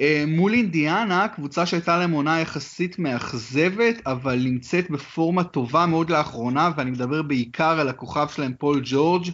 אה, 0.00 0.24
מול 0.26 0.54
אינדיאנה, 0.54 1.28
קבוצה 1.28 1.66
שהייתה 1.66 1.98
להם 1.98 2.10
עונה 2.10 2.40
יחסית 2.40 2.98
מאכזבת, 2.98 4.06
אבל 4.06 4.38
נמצאת 4.44 4.90
בפורמה 4.90 5.44
טובה 5.44 5.86
מאוד 5.86 6.10
לאחרונה, 6.10 6.70
ואני 6.76 6.90
מדבר 6.90 7.22
בעיקר 7.22 7.80
על 7.80 7.88
הכוכב 7.88 8.26
שלהם, 8.28 8.54
פול 8.54 8.80
ג'ורג', 8.84 9.24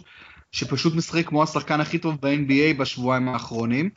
שפשוט 0.51 0.95
משחק 0.95 1.25
כמו 1.25 1.43
השחקן 1.43 1.81
הכי 1.81 1.97
טוב 1.97 2.17
ב-NBA 2.21 2.79
בשבועיים 2.79 3.29
האחרונים. 3.29 3.89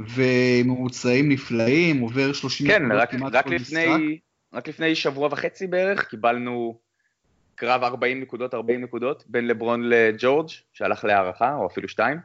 וממוצעים 0.00 1.28
נפלאים, 1.28 2.00
עובר 2.00 2.32
30 2.32 2.66
כן, 2.66 2.92
רק, 2.92 3.10
כמעט 3.10 3.34
רק 3.34 3.44
כל 3.44 3.54
לפני, 3.54 3.86
משחק. 3.86 4.00
רק 4.52 4.68
לפני 4.68 4.94
שבוע 4.94 5.28
וחצי 5.32 5.66
בערך 5.66 6.08
קיבלנו 6.08 6.78
קרב 7.54 7.82
40 7.82 8.20
נקודות, 8.20 8.54
40 8.54 8.80
נקודות, 8.80 9.24
בין 9.26 9.46
לברון 9.46 9.88
לג'ורג' 9.88 10.48
שהלך 10.72 11.04
להערכה, 11.04 11.54
או 11.54 11.66
אפילו 11.66 11.88
שתיים. 11.88 12.18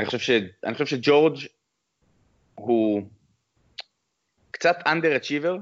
אני 0.00 0.06
חושב, 0.06 0.18
ש, 0.18 0.30
אני 0.64 0.72
חושב 0.72 0.86
שג'ורג' 0.86 1.36
הוא 2.54 3.02
קצת 4.50 4.76
underachiever 4.86 5.58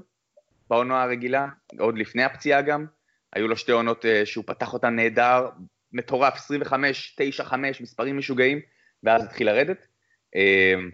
בעונה 0.71 1.03
הרגילה, 1.03 1.47
עוד 1.79 1.99
לפני 1.99 2.25
הפציעה 2.25 2.63
גם. 2.63 2.87
היו 3.33 3.49
לו 3.49 3.57
שתי 3.57 3.73
עונות 3.73 4.07
אה, 4.07 4.27
שהוא 4.27 4.45
פתח 4.47 4.73
אותן 4.73 4.97
נהדר, 4.97 5.49
מטורף, 5.93 6.35
25, 6.37 7.15
9, 7.19 7.45
5, 7.45 7.81
מספרים 7.81 8.19
משוגעים, 8.19 8.61
ואז 9.03 9.25
התחיל 9.25 9.47
לרדת. 9.47 9.87
אמ, 10.35 10.91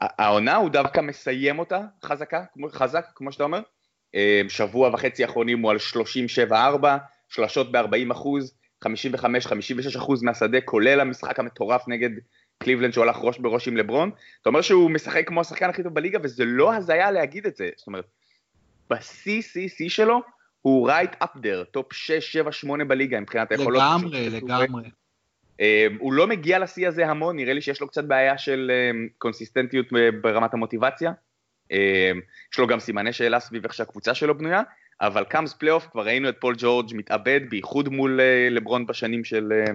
העונה 0.00 0.56
הוא 0.56 0.70
דווקא 0.70 1.00
מסיים 1.00 1.58
אותה 1.58 1.80
חזקה, 2.04 2.44
חזק, 2.70 3.06
כמו 3.14 3.32
שאתה 3.32 3.44
אומר. 3.44 3.60
אמ, 4.14 4.48
שבוע 4.48 4.90
וחצי 4.94 5.24
האחרונים 5.24 5.62
הוא 5.62 5.70
על 5.70 5.76
37-4, 6.50 6.52
שלשות 7.28 7.72
ב-40 7.72 8.12
אחוז, 8.12 8.58
55-56 8.84 9.98
אחוז 9.98 10.22
מהשדה, 10.22 10.60
כולל 10.60 11.00
המשחק 11.00 11.38
המטורף 11.38 11.88
נגד 11.88 12.10
קליבלנד 12.58 12.92
שהוא 12.92 13.04
הלך 13.04 13.16
ראש 13.20 13.38
בראש 13.38 13.68
עם 13.68 13.76
לברון. 13.76 14.10
אתה 14.42 14.48
אומר 14.48 14.60
שהוא 14.60 14.90
משחק 14.90 15.28
כמו 15.28 15.40
השחקן 15.40 15.70
הכי 15.70 15.82
טוב 15.82 15.94
בליגה, 15.94 16.18
וזה 16.22 16.44
לא 16.44 16.74
הזיה 16.74 17.10
להגיד 17.10 17.46
את 17.46 17.56
זה. 17.56 17.70
זאת 17.76 17.86
אומרת, 17.86 18.04
בשיא-שיא-שיא 18.90 19.88
שלו, 19.88 20.20
הוא 20.62 20.90
right 20.90 21.24
up 21.24 21.36
there, 21.36 21.64
טופ 21.70 21.92
6, 21.92 22.32
7, 22.32 22.52
8 22.52 22.84
בליגה 22.84 23.20
מבחינת 23.20 23.52
היכולות. 23.52 23.82
לגמרי, 23.82 24.30
לגמרי. 24.30 24.90
אמ, 25.60 25.96
הוא 25.98 26.12
לא 26.12 26.26
מגיע 26.26 26.58
לשיא 26.58 26.88
הזה 26.88 27.06
המון, 27.06 27.36
נראה 27.36 27.52
לי 27.52 27.62
שיש 27.62 27.80
לו 27.80 27.88
קצת 27.88 28.04
בעיה 28.04 28.38
של 28.38 28.70
קונסיסטנטיות 29.18 29.86
ברמת 30.20 30.54
המוטיבציה. 30.54 31.12
אמ, 31.70 32.20
יש 32.52 32.58
לו 32.58 32.66
גם 32.66 32.80
סימני 32.80 33.12
שאלה 33.12 33.40
סביב 33.40 33.64
איך 33.64 33.74
שהקבוצה 33.74 34.14
שלו 34.14 34.38
בנויה, 34.38 34.62
אבל 35.00 35.24
comes 35.24 35.52
פלייאוף, 35.52 35.86
כבר 35.92 36.06
ראינו 36.06 36.28
את 36.28 36.36
פול 36.40 36.54
ג'ורג' 36.58 36.90
מתאבד, 36.94 37.40
בייחוד 37.48 37.88
מול 37.88 38.20
אה, 38.20 38.48
לברון 38.50 38.86
בשנים 38.86 39.24
של 39.24 39.52
אה, 39.52 39.72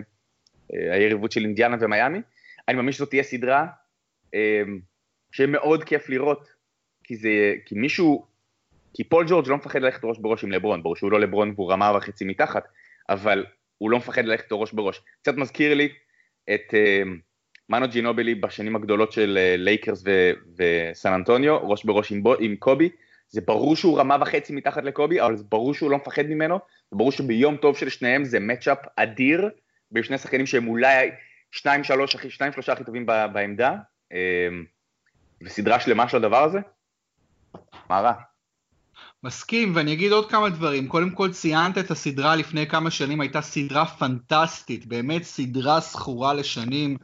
אה, 0.73 0.95
היריבות 0.95 1.31
של 1.31 1.41
אינדיאנה 1.41 1.77
ומיאמי. 1.79 2.21
אני 2.67 2.77
מאמין 2.77 2.91
שזאת 2.91 3.09
תהיה 3.09 3.23
סדרה 3.23 3.65
אמ, 4.33 4.79
שמאוד 5.31 5.83
כיף 5.83 6.09
לראות, 6.09 6.49
כי 7.03 7.15
זה, 7.15 7.53
כי 7.65 7.75
מישהו, 7.75 8.27
כי 8.93 9.03
פול 9.03 9.25
ג'ורג' 9.27 9.47
לא 9.47 9.57
מפחד 9.57 9.81
ללכת 9.81 9.99
ראש 10.03 10.17
בראש 10.19 10.43
עם 10.43 10.51
לברון, 10.51 10.83
ברור 10.83 10.95
שהוא 10.95 11.11
לא 11.11 11.19
לברון 11.19 11.53
והוא 11.55 11.71
רמה 11.71 11.93
וחצי 11.97 12.25
מתחת, 12.25 12.63
אבל 13.09 13.45
הוא 13.77 13.91
לא 13.91 13.97
מפחד 13.97 14.25
ללכת 14.25 14.47
ראש 14.51 14.73
בראש. 14.73 15.01
קצת 15.21 15.35
מזכיר 15.35 15.73
לי 15.73 15.89
את... 16.53 16.73
מנו 17.69 17.87
ג'ינובילי 17.87 18.35
בשנים 18.35 18.75
הגדולות 18.75 19.11
של 19.11 19.37
אה, 19.37 19.55
לייקרס 19.57 20.03
וסן 20.57 21.13
אנטוניו, 21.13 21.69
ראש 21.69 21.85
בראש 21.85 22.11
עם, 22.11 22.23
בו, 22.23 22.35
עם 22.39 22.55
קובי, 22.55 22.89
זה 23.27 23.41
ברור 23.41 23.75
שהוא 23.75 23.99
רמה 23.99 24.17
וחצי 24.21 24.53
מתחת 24.53 24.83
לקובי, 24.83 25.21
אבל 25.21 25.35
זה 25.35 25.43
ברור 25.49 25.73
שהוא 25.73 25.91
לא 25.91 25.97
מפחד 25.97 26.25
ממנו, 26.25 26.59
זה 26.91 26.97
ברור 26.97 27.11
שביום 27.11 27.57
טוב 27.57 27.77
של 27.77 27.89
שניהם 27.89 28.23
זה 28.23 28.39
מצ'אפ 28.39 28.77
אדיר, 28.95 29.49
בין 29.91 30.03
שני 30.03 30.17
שחקנים 30.17 30.45
שהם 30.45 30.67
אולי 30.67 31.11
שניים, 31.53 31.83
שלוש, 31.83 32.15
שניים, 32.29 32.53
שלושה 32.53 32.73
הכי 32.73 32.83
טובים 32.83 33.05
בעמדה, 33.05 33.75
אמ, 34.11 34.65
וסדרה 35.43 35.79
שלמה 35.79 36.09
של 36.09 36.17
הדבר 36.17 36.43
הזה, 36.43 36.59
מה 37.89 37.99
רע? 37.99 38.13
מסכים, 39.23 39.75
ואני 39.75 39.93
אגיד 39.93 40.11
עוד 40.11 40.31
כמה 40.31 40.49
דברים. 40.49 40.87
קודם 40.87 41.09
כל 41.09 41.31
ציינת 41.31 41.77
את 41.77 41.91
הסדרה 41.91 42.35
לפני 42.35 42.67
כמה 42.67 42.91
שנים, 42.91 43.21
הייתה 43.21 43.41
סדרה 43.41 43.85
פנטסטית, 43.85 44.85
באמת 44.85 45.23
סדרה 45.23 45.79
זכורה 45.79 46.33
לשנים. 46.33 46.97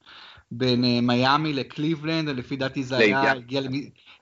בין 0.52 0.84
אה, 0.84 1.02
מיאמי 1.02 1.54
לקליבלנד, 1.54 2.30
לפי 2.30 2.56
דעתי 2.56 2.84
זה 2.84 2.98
היה, 2.98 3.32
הגיע, 3.32 3.62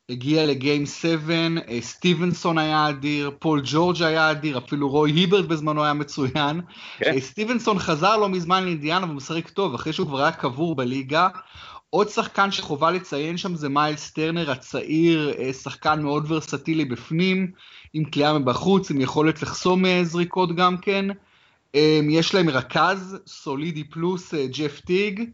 הגיע 0.09 0.45
ל 0.45 0.53
game 0.53 0.85
7, 0.85 1.33
אה, 1.67 1.81
סטיבנסון 1.81 2.57
היה 2.57 2.89
אדיר, 2.89 3.31
פול 3.39 3.61
ג'ורג' 3.63 4.03
היה 4.03 4.31
אדיר, 4.31 4.57
אפילו 4.57 4.89
רוי 4.89 5.11
היברט 5.11 5.45
בזמנו 5.45 5.83
היה 5.83 5.93
מצוין. 5.93 6.61
כן. 6.97 7.13
אה, 7.13 7.21
סטיבנסון 7.21 7.79
חזר 7.79 8.17
לא 8.17 8.29
מזמן 8.29 8.63
לאינדיאנה 8.63 9.11
ומשחק 9.11 9.49
טוב, 9.49 9.73
אחרי 9.73 9.93
שהוא 9.93 10.07
כבר 10.07 10.21
היה 10.21 10.31
קבור 10.31 10.75
בליגה. 10.75 11.27
עוד 11.89 12.09
שחקן 12.09 12.51
שחובה 12.51 12.91
לציין 12.91 13.37
שם 13.37 13.55
זה 13.55 13.69
מיילס 13.69 14.11
טרנר 14.11 14.51
הצעיר, 14.51 15.33
שחקן 15.53 16.01
מאוד 16.01 16.31
ורסטילי 16.31 16.85
בפנים, 16.85 17.51
עם 17.93 18.05
קליעה 18.05 18.39
מבחוץ, 18.39 18.91
עם 18.91 19.01
יכולת 19.01 19.41
לחסום 19.41 20.03
זריקות 20.03 20.55
גם 20.55 20.77
כן. 20.77 21.05
יש 22.09 22.35
להם 22.35 22.49
רכז 22.49 23.17
סולידי 23.27 23.83
פלוס, 23.83 24.33
ג'ף 24.33 24.79
טיג. 24.79 25.29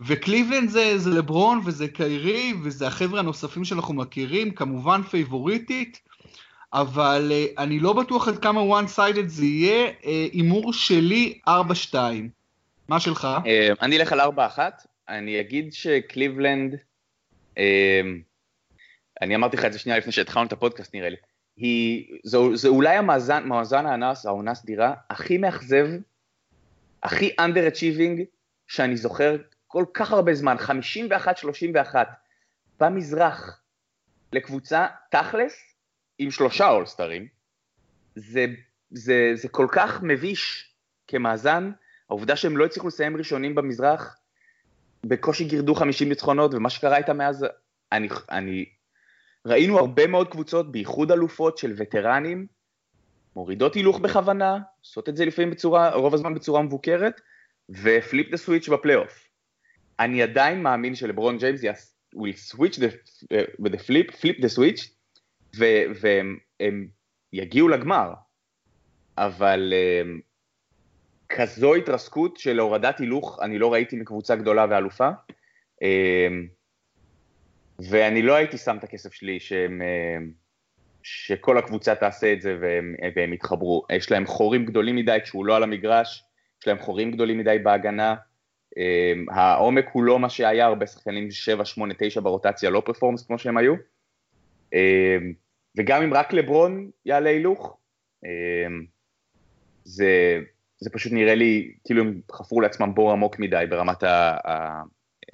וקליבלנד 0.00 0.68
זה, 0.68 0.98
זה 0.98 1.10
לברון 1.10 1.60
וזה 1.64 1.88
קיירי 1.88 2.54
וזה 2.64 2.86
החבר'ה 2.86 3.20
הנוספים 3.20 3.64
שאנחנו 3.64 3.94
מכירים, 3.94 4.50
כמובן 4.50 5.02
favorite 5.02 5.73
ית, 5.73 6.00
אבל 6.72 7.32
uh, 7.32 7.60
אני 7.60 7.80
לא 7.80 7.92
בטוח 7.92 8.28
עד 8.28 8.38
כמה 8.38 8.80
one 8.80 8.98
sided 8.98 9.26
זה 9.26 9.44
יהיה, 9.44 9.86
אה, 10.04 10.26
הימור 10.32 10.70
uh, 10.70 10.76
שלי 10.76 11.38
4-2. 11.48 11.52
מה 12.88 13.00
שלך? 13.00 13.28
Uh, 13.44 13.48
אני 13.82 13.96
אלך 13.96 14.12
על 14.12 14.20
4-1, 14.20 14.58
אני 15.08 15.40
אגיד 15.40 15.72
שקליבלנד, 15.72 16.74
uh, 17.54 17.58
אני 19.22 19.34
אמרתי 19.34 19.56
לך 19.56 19.64
את 19.64 19.72
זה 19.72 19.78
שנייה 19.78 19.98
לפני 19.98 20.12
שהתחלנו 20.12 20.46
את 20.46 20.52
הפודקאסט 20.52 20.94
נראה 20.94 21.08
לי, 21.08 21.16
היא, 21.56 22.18
זה, 22.24 22.38
זה 22.54 22.68
אולי 22.68 22.96
המאזן, 22.96 23.48
מאזן 23.48 23.86
האנס, 23.86 24.26
העונה 24.26 24.54
סדירה, 24.54 24.94
הכי 25.10 25.38
מאכזב, 25.38 25.86
הכי 27.02 27.30
under-achieving 27.40 28.20
שאני 28.66 28.96
זוכר 28.96 29.36
כל 29.76 29.84
כך 29.94 30.12
הרבה 30.12 30.34
זמן, 30.34 30.56
51-31, 30.56 31.94
במזרח, 32.80 33.60
לקבוצה 34.32 34.86
תכלס 35.10 35.74
עם 36.18 36.30
שלושה 36.30 36.68
אולסטרים, 36.68 37.26
זה, 38.14 38.46
זה, 38.90 39.30
זה 39.34 39.48
כל 39.48 39.66
כך 39.72 40.02
מביש 40.02 40.74
כמאזן, 41.06 41.70
העובדה 42.08 42.36
שהם 42.36 42.56
לא 42.56 42.64
הצליחו 42.64 42.88
לסיים 42.88 43.16
ראשונים 43.16 43.54
במזרח, 43.54 44.16
בקושי 45.04 45.44
גירדו 45.44 45.74
50 45.74 46.08
ניצחונות, 46.08 46.54
ומה 46.54 46.70
שקרה 46.70 46.96
איתם 46.96 47.18
מאז, 47.18 47.46
אני, 47.92 48.08
אני, 48.30 48.64
ראינו 49.46 49.78
הרבה 49.78 50.06
מאוד 50.06 50.28
קבוצות, 50.28 50.72
בייחוד 50.72 51.12
אלופות 51.12 51.58
של 51.58 51.74
וטרנים, 51.76 52.46
מורידות 53.36 53.74
הילוך 53.74 53.98
בכוונה, 53.98 54.58
עושות 54.80 55.08
את 55.08 55.16
זה 55.16 55.24
לפעמים 55.24 55.50
בצורה, 55.50 55.94
רוב 55.94 56.14
הזמן 56.14 56.34
בצורה 56.34 56.62
מבוקרת, 56.62 57.20
ו 57.70 57.82
flip 57.82 58.30
the 58.30 58.36
switch 58.36 58.68
בפלייאוף. 58.68 59.25
אני 60.00 60.22
עדיין 60.22 60.62
מאמין 60.62 60.94
שלברון 60.94 61.38
ג'יימס 61.38 61.64
will 62.16 62.36
switch 62.36 62.78
the, 62.78 62.90
uh, 63.32 63.68
the 63.68 63.78
flip, 63.78 64.10
flip 64.12 64.38
the 64.40 64.48
switch, 64.48 64.88
והם 66.00 66.88
יגיעו 67.32 67.68
לגמר, 67.68 68.12
אבל 69.18 69.72
um, 69.72 70.20
כזו 71.28 71.74
התרסקות 71.74 72.36
של 72.36 72.58
הורדת 72.58 72.98
הילוך 72.98 73.38
אני 73.42 73.58
לא 73.58 73.72
ראיתי 73.72 73.96
מקבוצה 73.96 74.36
גדולה 74.36 74.66
ואלופה, 74.70 75.08
um, 75.74 75.84
ואני 77.78 78.22
לא 78.22 78.34
הייתי 78.34 78.58
שם 78.58 78.76
את 78.76 78.84
הכסף 78.84 79.12
שלי 79.12 79.40
שהם, 79.40 79.82
um, 79.82 80.24
שכל 81.02 81.58
הקבוצה 81.58 81.94
תעשה 81.94 82.32
את 82.32 82.42
זה 82.42 82.58
והם, 82.60 82.94
והם 83.16 83.32
יתחברו. 83.32 83.86
יש 83.92 84.10
להם 84.10 84.26
חורים 84.26 84.64
גדולים 84.64 84.96
מדי 84.96 85.18
כשהוא 85.22 85.46
לא 85.46 85.56
על 85.56 85.62
המגרש, 85.62 86.24
יש 86.60 86.68
להם 86.68 86.78
חורים 86.78 87.12
גדולים 87.12 87.38
מדי 87.38 87.58
בהגנה, 87.58 88.14
העומק 89.30 89.86
הוא 89.92 90.02
לא 90.02 90.18
מה 90.18 90.30
שהיה, 90.30 90.66
הרבה 90.66 90.86
שחקנים 90.86 91.30
7, 91.30 91.64
8, 91.64 91.94
9 91.98 92.20
ברוטציה 92.20 92.70
לא 92.70 92.82
פרפורמס 92.84 93.26
כמו 93.26 93.38
שהם 93.38 93.56
היו. 93.56 93.74
אמ, 94.72 95.32
וגם 95.76 96.02
אם 96.02 96.14
רק 96.14 96.32
לברון 96.32 96.90
יעלה 97.04 97.30
הילוך, 97.30 97.76
אמ, 98.24 98.84
זה, 99.84 100.40
זה 100.78 100.90
פשוט 100.90 101.12
נראה 101.12 101.34
לי 101.34 101.72
כאילו 101.84 102.02
הם 102.02 102.20
חפרו 102.32 102.60
לעצמם 102.60 102.94
בור 102.94 103.12
עמוק 103.12 103.38
מדי 103.38 103.64
ברמת 103.70 104.02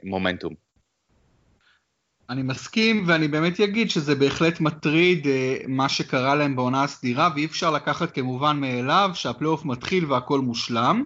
המומנטום. 0.03 0.55
אני 2.31 2.43
מסכים, 2.43 3.05
ואני 3.07 3.29
באמת 3.29 3.61
אגיד 3.61 3.91
שזה 3.91 4.15
בהחלט 4.15 4.61
מטריד 4.61 5.27
אה, 5.27 5.57
מה 5.69 5.89
שקרה 5.89 6.35
להם 6.35 6.57
בעונה 6.57 6.85
הסדירה, 6.85 7.29
ואי 7.35 7.45
אפשר 7.45 7.71
לקחת 7.71 8.15
כמובן 8.15 8.61
מאליו 8.61 9.11
שהפלייאוף 9.15 9.65
מתחיל 9.65 10.13
והכל 10.13 10.41
מושלם. 10.41 11.05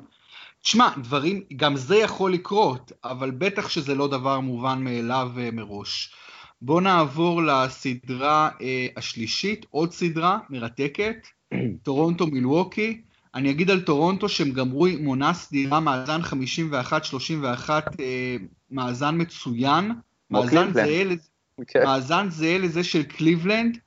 תשמע, 0.67 0.89
דברים, 1.03 1.43
גם 1.57 1.77
זה 1.77 1.97
יכול 1.97 2.33
לקרות, 2.33 2.93
אבל 3.05 3.31
בטח 3.31 3.69
שזה 3.69 3.95
לא 3.95 4.09
דבר 4.09 4.41
מובן 4.41 4.85
מאליו 4.85 5.31
אה, 5.39 5.51
מראש. 5.53 6.15
בואו 6.63 6.81
נעבור 6.81 7.43
לסדרה 7.43 8.49
אה, 8.61 8.87
השלישית, 8.97 9.67
עוד 9.71 9.93
סדרה 9.93 10.39
מרתקת, 10.51 11.17
טורונטו 11.83 12.27
מילווקי. 12.27 13.01
אני 13.35 13.51
אגיד 13.51 13.71
על 13.71 13.81
טורונטו 13.81 14.29
שהם 14.29 14.51
גמרו 14.51 14.87
עם 14.87 15.07
עונה 15.07 15.35
סדירה, 15.35 15.81
מאזן 15.81 16.21
51-31, 16.21 17.71
אה, 17.71 18.37
מאזן 18.71 19.21
מצוין. 19.21 19.93
מאזן 20.31 20.73
זהה, 20.73 21.05
לזה, 21.05 21.29
okay. 21.61 21.65
כן. 21.67 21.85
מאזן 21.85 22.31
זהה 22.31 22.59
לזה 22.59 22.85
של 22.85 23.03
קליבלנד. 23.03 23.79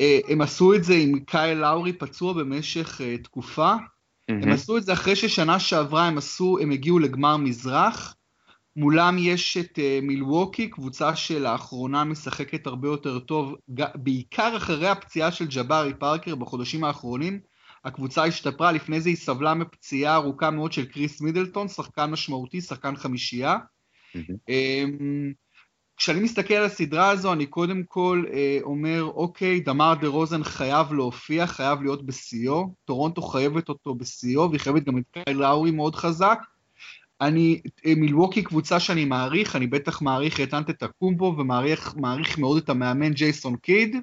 אה, 0.00 0.18
הם 0.28 0.40
עשו 0.40 0.74
את 0.74 0.84
זה 0.84 0.94
עם 0.94 1.18
קייל 1.20 1.58
לאורי 1.58 1.92
פצוע 1.92 2.32
במשך 2.32 3.00
אה, 3.00 3.18
תקופה. 3.18 3.74
הם 4.28 4.48
עשו 4.48 4.76
את 4.76 4.84
זה 4.84 4.92
אחרי 4.92 5.16
ששנה 5.16 5.58
שעברה 5.60 6.06
הם 6.06 6.18
עשו, 6.18 6.58
הם 6.62 6.70
הגיעו 6.70 6.98
לגמר 6.98 7.36
מזרח. 7.36 8.16
מולם 8.76 9.16
יש 9.18 9.56
את 9.56 9.78
uh, 9.78 10.04
מילווקי, 10.04 10.70
קבוצה 10.70 11.16
שלאחרונה 11.16 12.04
משחקת 12.04 12.66
הרבה 12.66 12.88
יותר 12.88 13.18
טוב, 13.18 13.54
בעיקר 13.94 14.56
אחרי 14.56 14.88
הפציעה 14.88 15.32
של 15.32 15.46
ג'בארי 15.46 15.94
פארקר 15.94 16.34
בחודשים 16.34 16.84
האחרונים. 16.84 17.40
הקבוצה 17.84 18.24
השתפרה, 18.24 18.72
לפני 18.72 19.00
זה 19.00 19.08
היא 19.08 19.16
סבלה 19.16 19.54
מפציעה 19.54 20.14
ארוכה 20.14 20.50
מאוד 20.50 20.72
של 20.72 20.84
קריס 20.84 21.20
מידלטון, 21.20 21.68
שחקן 21.68 22.10
משמעותי, 22.10 22.60
שחקן 22.60 22.96
חמישייה. 22.96 23.56
Mm-hmm. 24.16 24.52
כשאני 25.96 26.20
מסתכל 26.20 26.54
על 26.54 26.64
הסדרה 26.64 27.10
הזו, 27.10 27.32
אני 27.32 27.46
קודם 27.46 27.82
כל 27.82 28.24
אה, 28.32 28.58
אומר, 28.62 29.04
אוקיי, 29.04 29.60
דמאר 29.60 29.94
דרוזן 30.00 30.44
חייב 30.44 30.92
להופיע, 30.92 31.46
חייב 31.46 31.82
להיות 31.82 32.06
בשיאו, 32.06 32.74
טורונטו 32.84 33.22
חייבת 33.22 33.68
אותו 33.68 33.94
בשיאו, 33.94 34.50
והיא 34.50 34.60
חייבת 34.60 34.84
גם 34.84 34.98
את 34.98 35.04
קייל 35.10 35.36
לאורי 35.36 35.70
מאוד 35.70 35.94
חזק. 35.94 36.38
אני, 37.20 37.60
אה, 37.86 37.92
מילווקי 37.96 38.42
קבוצה 38.42 38.80
שאני 38.80 39.04
מעריך, 39.04 39.56
אני 39.56 39.66
בטח 39.66 40.02
מעריך 40.02 40.40
את 40.40 40.54
אנטטוקומפו, 40.54 41.34
ומעריך 41.38 42.38
מאוד 42.38 42.62
את 42.62 42.68
המאמן 42.68 43.12
ג'ייסון 43.12 43.56
קיד. 43.56 43.96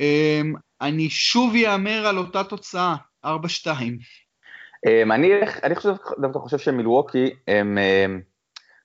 אה, 0.00 0.40
אני 0.80 1.10
שוב 1.10 1.56
יאמר 1.56 2.06
על 2.06 2.18
אותה 2.18 2.44
תוצאה, 2.44 2.96
4-2. 3.26 3.28
אמ, 4.86 5.12
אני, 5.12 5.32
אני 5.62 5.74
חושב, 5.74 5.92
דווקא 6.18 6.38
חושב 6.38 6.58
שמילווקי, 6.58 7.30
הם, 7.48 7.78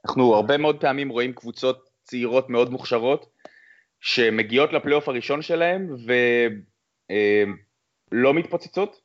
אנחנו 0.05 0.35
הרבה 0.35 0.57
מאוד 0.57 0.81
פעמים 0.81 1.09
רואים 1.09 1.33
קבוצות 1.33 1.92
צעירות 2.03 2.49
מאוד 2.49 2.71
מוכשרות, 2.71 3.29
שמגיעות 4.01 4.73
לפלייאוף 4.73 5.09
הראשון 5.09 5.41
שלהם 5.41 5.89
ולא 8.11 8.29
אה, 8.29 8.33
מתפוצצות, 8.33 9.01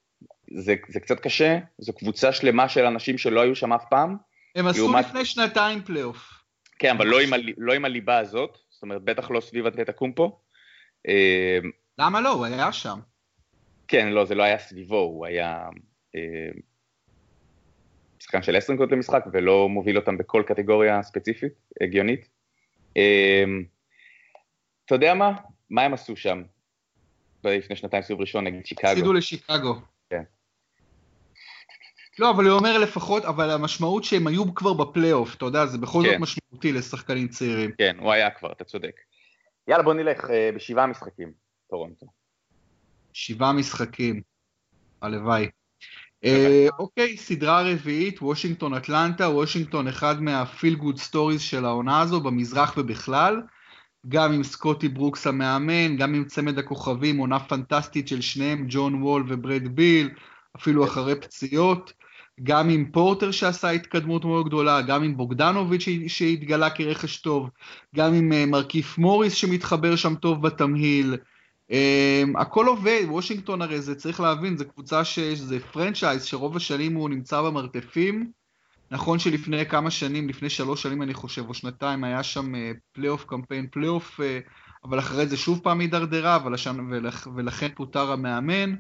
זה, 0.50 0.75
זה 0.88 1.00
קצת 1.00 1.21
קשה, 1.21 1.59
זו 1.78 1.93
קבוצה 1.93 2.33
שלמה 2.33 2.69
של 2.69 2.85
אנשים 2.85 3.19
שלא 3.19 3.40
היו 3.40 3.55
שם 3.55 3.73
אף 3.73 3.85
פעם. 3.90 4.17
הם 4.55 4.67
עשו 4.67 4.78
לעומת... 4.78 5.05
לפני 5.05 5.25
שנתיים 5.25 5.83
פלייאוף. 5.83 6.43
כן, 6.78 6.97
אבל 6.97 7.07
לא 7.07 7.21
עם, 7.21 7.33
ה... 7.33 7.37
לא 7.57 7.73
עם 7.73 7.85
הליבה 7.85 8.19
הזאת, 8.19 8.59
זאת 8.71 8.83
אומרת, 8.83 9.02
בטח 9.02 9.31
לא 9.31 9.40
סביב 9.40 9.67
קומפו. 9.93 10.40
אה, 11.09 11.59
למה 11.99 12.21
לא? 12.21 12.28
הוא 12.28 12.45
היה 12.45 12.73
שם. 12.73 12.99
כן, 13.88 14.09
לא, 14.09 14.25
זה 14.25 14.35
לא 14.35 14.43
היה 14.43 14.59
סביבו, 14.59 14.99
הוא 15.00 15.26
היה 15.26 15.69
אה, 16.14 16.50
שחקן 18.19 18.43
של 18.43 18.57
10 18.57 18.73
נקודות 18.73 18.93
למשחק 18.93 19.25
ולא 19.33 19.69
מוביל 19.69 19.97
אותם 19.97 20.19
בכל 20.19 20.43
קטגוריה 20.47 21.02
ספציפית, 21.02 21.52
הגיונית. 21.81 22.38
אמ, 22.99 23.64
אתה 24.85 24.95
יודע 24.95 25.14
מה? 25.14 25.33
מה 25.71 25.83
הם 25.83 25.95
עשו 25.95 26.17
שם 26.17 26.43
לפני 27.45 27.76
שנתיים 27.76 28.02
סיבוב 28.02 28.21
ראשון 28.21 28.45
נגד 28.45 28.67
שיקגו? 28.67 28.88
הפסידו 28.88 29.12
לשיקגו. 29.12 29.75
כן. 30.11 30.23
לא, 32.19 32.31
אבל 32.31 32.45
הוא 32.45 32.59
אומר 32.59 32.78
לפחות, 32.78 33.25
אבל 33.25 33.50
המשמעות 33.50 34.05
שהם 34.05 34.26
היו 34.26 34.55
כבר 34.55 34.73
בפלייאוף, 34.73 35.35
אתה 35.35 35.45
יודע, 35.45 35.67
זה 35.67 35.78
בכל 35.78 36.02
כן. 36.05 36.11
זאת 36.11 36.21
משמעותי 36.21 36.73
לשחקנים 36.73 37.28
צעירים. 37.28 37.71
כן, 37.78 37.97
הוא 37.99 38.12
היה 38.12 38.31
כבר, 38.31 38.52
אתה 38.52 38.64
צודק. 38.64 39.00
יאללה, 39.69 39.83
בוא 39.83 39.95
נלך 39.95 40.25
uh, 40.25 40.28
בשבעה 40.55 40.87
משחקים, 40.87 41.33
טורונטו. 41.71 42.07
שבעה 43.12 43.52
משחקים, 43.52 44.23
הלוואי. 45.02 45.49
אה, 46.25 46.67
אוקיי, 46.79 47.17
סדרה 47.17 47.63
רביעית, 47.63 48.23
וושינגטון 48.23 48.75
אטלנטה, 48.75 49.29
וושינגטון 49.29 49.89
אחד 49.89 50.23
מה 50.23 50.40
feel 50.40 50.75
good 50.75 50.99
stories 50.99 51.40
של 51.40 51.64
העונה 51.64 52.01
הזו, 52.01 52.21
במזרח 52.21 52.75
ובכלל, 52.77 53.42
גם 54.09 54.33
עם 54.33 54.42
סקוטי 54.42 54.88
ברוקס 54.88 55.27
המאמן, 55.27 55.97
גם 55.97 56.14
עם 56.14 56.25
צמד 56.25 56.59
הכוכבים, 56.59 57.19
עונה 57.19 57.40
פנטסטית 57.40 58.09
של 58.09 58.21
שניהם, 58.21 58.66
ג'ון 58.69 59.03
וול 59.03 59.25
ובראד 59.29 59.68
ביל, 59.69 60.11
אפילו 60.57 60.85
אחרי 60.85 61.21
פציעות, 61.21 61.92
גם 62.42 62.69
עם 62.69 62.90
פורטר 62.92 63.31
שעשה 63.31 63.71
התקדמות 63.71 64.25
מאוד 64.25 64.47
גדולה, 64.47 64.83
גם 64.83 65.03
עם 65.03 65.16
בוגדנוביץ' 65.16 65.85
שהתגלה 66.07 66.71
כרכש 66.71 67.16
טוב, 67.16 67.51
גם 67.97 68.14
עם 68.14 68.33
אה, 68.33 68.47
מרקיף 68.47 68.99
מוריס 68.99 69.35
שמתחבר 69.35 69.97
שם 69.97 70.14
טוב 70.14 70.42
בתמהיל, 70.42 71.16
Um, 71.70 72.40
הכל 72.40 72.66
עובד, 72.66 73.02
וושינגטון 73.09 73.62
הרי 73.62 73.81
זה 73.81 73.94
צריך 73.94 74.20
להבין, 74.20 74.57
זה 74.57 74.64
קבוצה 74.64 75.04
שזה 75.04 75.61
franchise 75.73 76.25
שרוב 76.24 76.57
השנים 76.57 76.94
הוא 76.94 77.11
נמצא 77.11 77.42
במרתפים. 77.42 78.31
נכון 78.90 79.18
שלפני 79.18 79.66
כמה 79.66 79.90
שנים, 79.90 80.28
לפני 80.28 80.50
שלוש 80.50 80.83
שנים 80.83 81.02
אני 81.02 81.14
חושב, 81.14 81.48
או 81.48 81.54
שנתיים, 81.54 82.04
היה 82.04 82.22
שם 82.22 82.52
פלייאוף, 82.92 83.24
קמפיין 83.24 83.66
פלייאוף, 83.70 84.20
אבל 84.85 84.98
אחרי 84.98 85.26
זה 85.26 85.37
שוב 85.37 85.61
פעם 85.62 85.81
הידרדרה, 85.81 86.38
ולשן, 86.44 86.88
ולכ, 86.90 87.28
ולכן 87.37 87.68
פוטר 87.74 88.12
המאמן. 88.12 88.74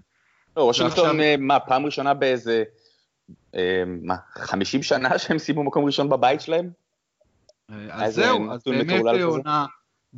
לא, 0.56 0.62
וושינגטון, 0.62 1.04
ועכשיו... 1.04 1.20
אה, 1.20 1.34
מה, 1.38 1.60
פעם 1.60 1.86
ראשונה 1.86 2.14
באיזה, 2.14 2.64
אה, 3.54 3.82
מה, 4.02 4.16
חמישים 4.38 4.82
שנה 4.82 5.18
שהם 5.18 5.38
סיימו 5.38 5.64
מקום 5.64 5.84
ראשון 5.84 6.08
בבית 6.08 6.40
שלהם? 6.40 6.70
אז 7.90 8.14
זהו, 8.14 8.52
אז 8.52 8.62
באמת 8.66 9.02
עונה... 9.22 9.66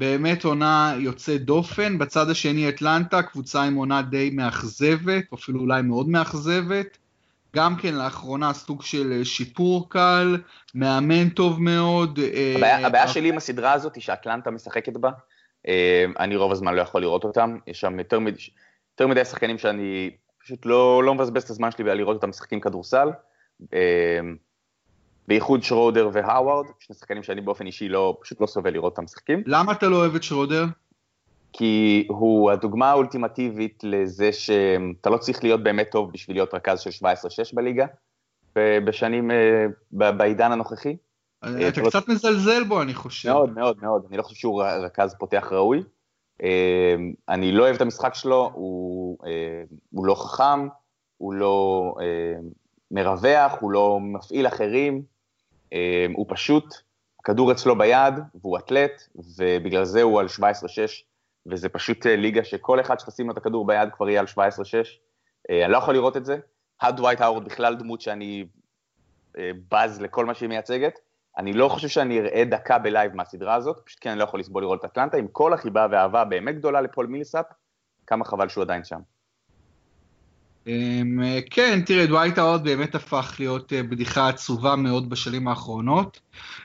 באמת 0.01 0.45
עונה 0.45 0.95
יוצאת 0.99 1.45
דופן, 1.45 1.99
בצד 1.99 2.31
השני 2.31 2.69
אטלנטה, 2.69 3.23
קבוצה 3.23 3.63
עם 3.63 3.75
עונה 3.75 4.03
די 4.03 4.31
מאכזבת, 4.33 5.25
אפילו 5.35 5.61
אולי 5.61 5.83
מאוד 5.83 6.09
מאכזבת. 6.09 6.99
גם 7.57 7.77
כן 7.77 7.95
לאחרונה 7.95 8.53
סוג 8.53 8.83
של 8.83 9.13
אה, 9.13 9.25
שיפור 9.25 9.91
קל, 9.91 10.37
מאמן 10.75 11.29
טוב 11.29 11.63
מאוד. 11.63 12.19
אה, 12.19 12.55
הבעיה, 12.57 12.87
הבעיה 12.87 13.09
שלי 13.09 13.29
עם 13.29 13.37
הסדרה 13.37 13.73
הזאת 13.73 13.95
היא 13.95 14.03
שאטלנטה 14.03 14.51
משחקת 14.51 14.93
בה, 14.93 15.11
אה, 15.69 16.05
אני 16.19 16.37
רוב 16.37 16.53
הזמן 16.53 16.75
לא 16.75 16.83
יכול 16.83 17.01
לראות 17.01 17.25
אותם, 17.25 17.59
יש 17.67 17.81
שם 17.81 17.99
יותר, 17.99 18.19
מד... 18.19 18.35
יותר 18.93 19.07
מדי 19.07 19.25
שחקנים 19.25 19.59
שאני 19.59 20.11
פשוט 20.43 20.67
לא, 20.67 21.05
לא 21.05 21.15
מבזבז 21.15 21.43
את 21.43 21.51
הזמן 21.51 21.71
שלי 21.71 21.85
לראות 21.85 22.17
אותם 22.17 22.29
משחקים 22.29 22.61
כדורסל. 22.61 23.09
בייחוד 25.31 25.63
שרודר 25.63 26.09
והאווארד, 26.13 26.67
שני 26.79 26.97
שחקנים 26.97 27.23
שאני 27.23 27.41
באופן 27.41 27.67
אישי 27.67 27.89
לא, 27.89 28.19
פשוט 28.21 28.41
לא 28.41 28.47
סובל 28.47 28.73
לראות 28.73 28.93
אותם 28.93 29.05
משחקים. 29.05 29.43
למה 29.47 29.73
אתה 29.73 29.89
לא 29.89 29.97
אוהב 29.97 30.15
את 30.15 30.23
שרודר? 30.23 30.65
כי 31.53 32.07
הוא 32.09 32.51
הדוגמה 32.51 32.91
האולטימטיבית 32.91 33.81
לזה 33.83 34.33
שאתה 34.33 35.11
לא 35.11 35.17
צריך 35.17 35.45
להיות 35.45 35.63
באמת 35.63 35.89
טוב 35.91 36.13
בשביל 36.13 36.37
להיות 36.37 36.55
רכז 36.55 36.81
של 36.81 37.07
17-6 37.07 37.07
בליגה, 37.55 37.87
בשנים, 38.59 39.31
אה, 39.31 39.67
בעידן 39.93 40.53
הנוכחי. 40.53 40.97
אה, 41.45 41.69
אתה 41.69 41.81
קצת 41.81 42.09
לא... 42.09 42.15
מזלזל 42.15 42.65
בו, 42.65 42.83
אני 42.83 42.95
חושב. 42.95 43.29
מאוד, 43.29 43.55
מאוד, 43.55 43.77
מאוד. 43.83 44.07
אני 44.09 44.17
לא 44.17 44.23
חושב 44.23 44.37
שהוא 44.37 44.63
רכז 44.63 45.15
פותח 45.19 45.49
ראוי. 45.53 45.83
אה, 46.43 46.95
אני 47.29 47.53
לא 47.53 47.63
אוהב 47.63 47.75
את 47.75 47.81
המשחק 47.81 48.15
שלו, 48.15 48.51
הוא, 48.55 49.19
הוא 49.93 50.07
לא 50.07 50.15
חכם, 50.15 50.69
הוא 51.17 51.35
לא 51.35 51.95
מרווח, 52.91 53.53
הוא 53.61 53.71
לא 53.71 53.99
מפעיל 54.01 54.47
אחרים. 54.47 55.10
אמ, 55.73 56.13
הוא 56.17 56.27
פשוט, 56.29 56.75
הכדור 57.21 57.53
אצלו 57.53 57.79
ביד, 57.79 58.15
והוא 58.35 58.59
אתלט, 58.59 59.03
ובגלל 59.39 59.85
זה 59.85 60.03
הוא 60.03 60.21
על 60.21 60.27
17-6, 60.27 60.43
וזה 61.47 61.69
פשוט 61.69 62.07
אה, 62.07 62.17
ליגה 62.17 62.45
שכל 62.45 62.81
אחד 62.81 63.01
שתשים 63.01 63.27
לו 63.27 63.33
את 63.33 63.37
הכדור 63.37 63.67
ביד 63.67 63.89
כבר 63.93 64.09
יהיה 64.09 64.21
על 64.21 64.27
17-6. 64.27 64.39
אה, 65.51 65.65
אני 65.65 65.73
לא 65.73 65.79
יכול 65.79 65.95
לראות 65.95 66.17
את 66.17 66.25
זה. 66.25 66.37
הדווייט 66.81 67.21
האוורד 67.21 67.45
בכלל 67.45 67.77
דמות 67.77 68.01
שאני 68.01 68.47
אה, 69.39 69.51
בז 69.73 70.01
לכל 70.01 70.27
מה 70.27 70.35
שהיא 70.35 70.49
מייצגת. 70.49 70.99
אני 71.39 71.53
לא 71.53 71.69
חושב 71.69 71.89
שאני 71.89 72.21
אראה 72.21 72.45
דקה 72.45 72.79
ב 72.79 72.87
live 72.87 73.17
מהסדרה 73.17 73.55
הזאת, 73.55 73.83
פשוט 73.85 73.99
כי 73.99 74.11
אני 74.11 74.19
לא 74.19 74.25
יכול 74.25 74.41
לסבול 74.41 74.63
לראות 74.63 74.81
את 74.81 74.85
אטלנטה, 74.85 75.17
עם 75.17 75.29
כל 75.29 75.53
החיבה 75.53 75.87
והאהבה 75.91 76.25
באמת 76.25 76.55
גדולה 76.55 76.81
לפול 76.81 77.07
מיליסאפ, 77.07 77.47
כמה 78.07 78.25
חבל 78.25 78.49
שהוא 78.49 78.63
עדיין 78.63 78.85
שם. 78.85 79.01
אמ, 80.67 81.21
כן, 81.51 81.81
תראה, 81.87 82.07
דווייט 82.07 82.39
האורד 82.39 82.65
באמת 82.65 82.95
הפך 82.95 83.37
להיות 83.39 83.73
אה, 83.73 83.83
בדיחה 83.83 84.29
עצובה 84.29 84.77
מאוד 84.77 85.11
בשנים 85.11 85.49
האחרונות. 85.49 86.21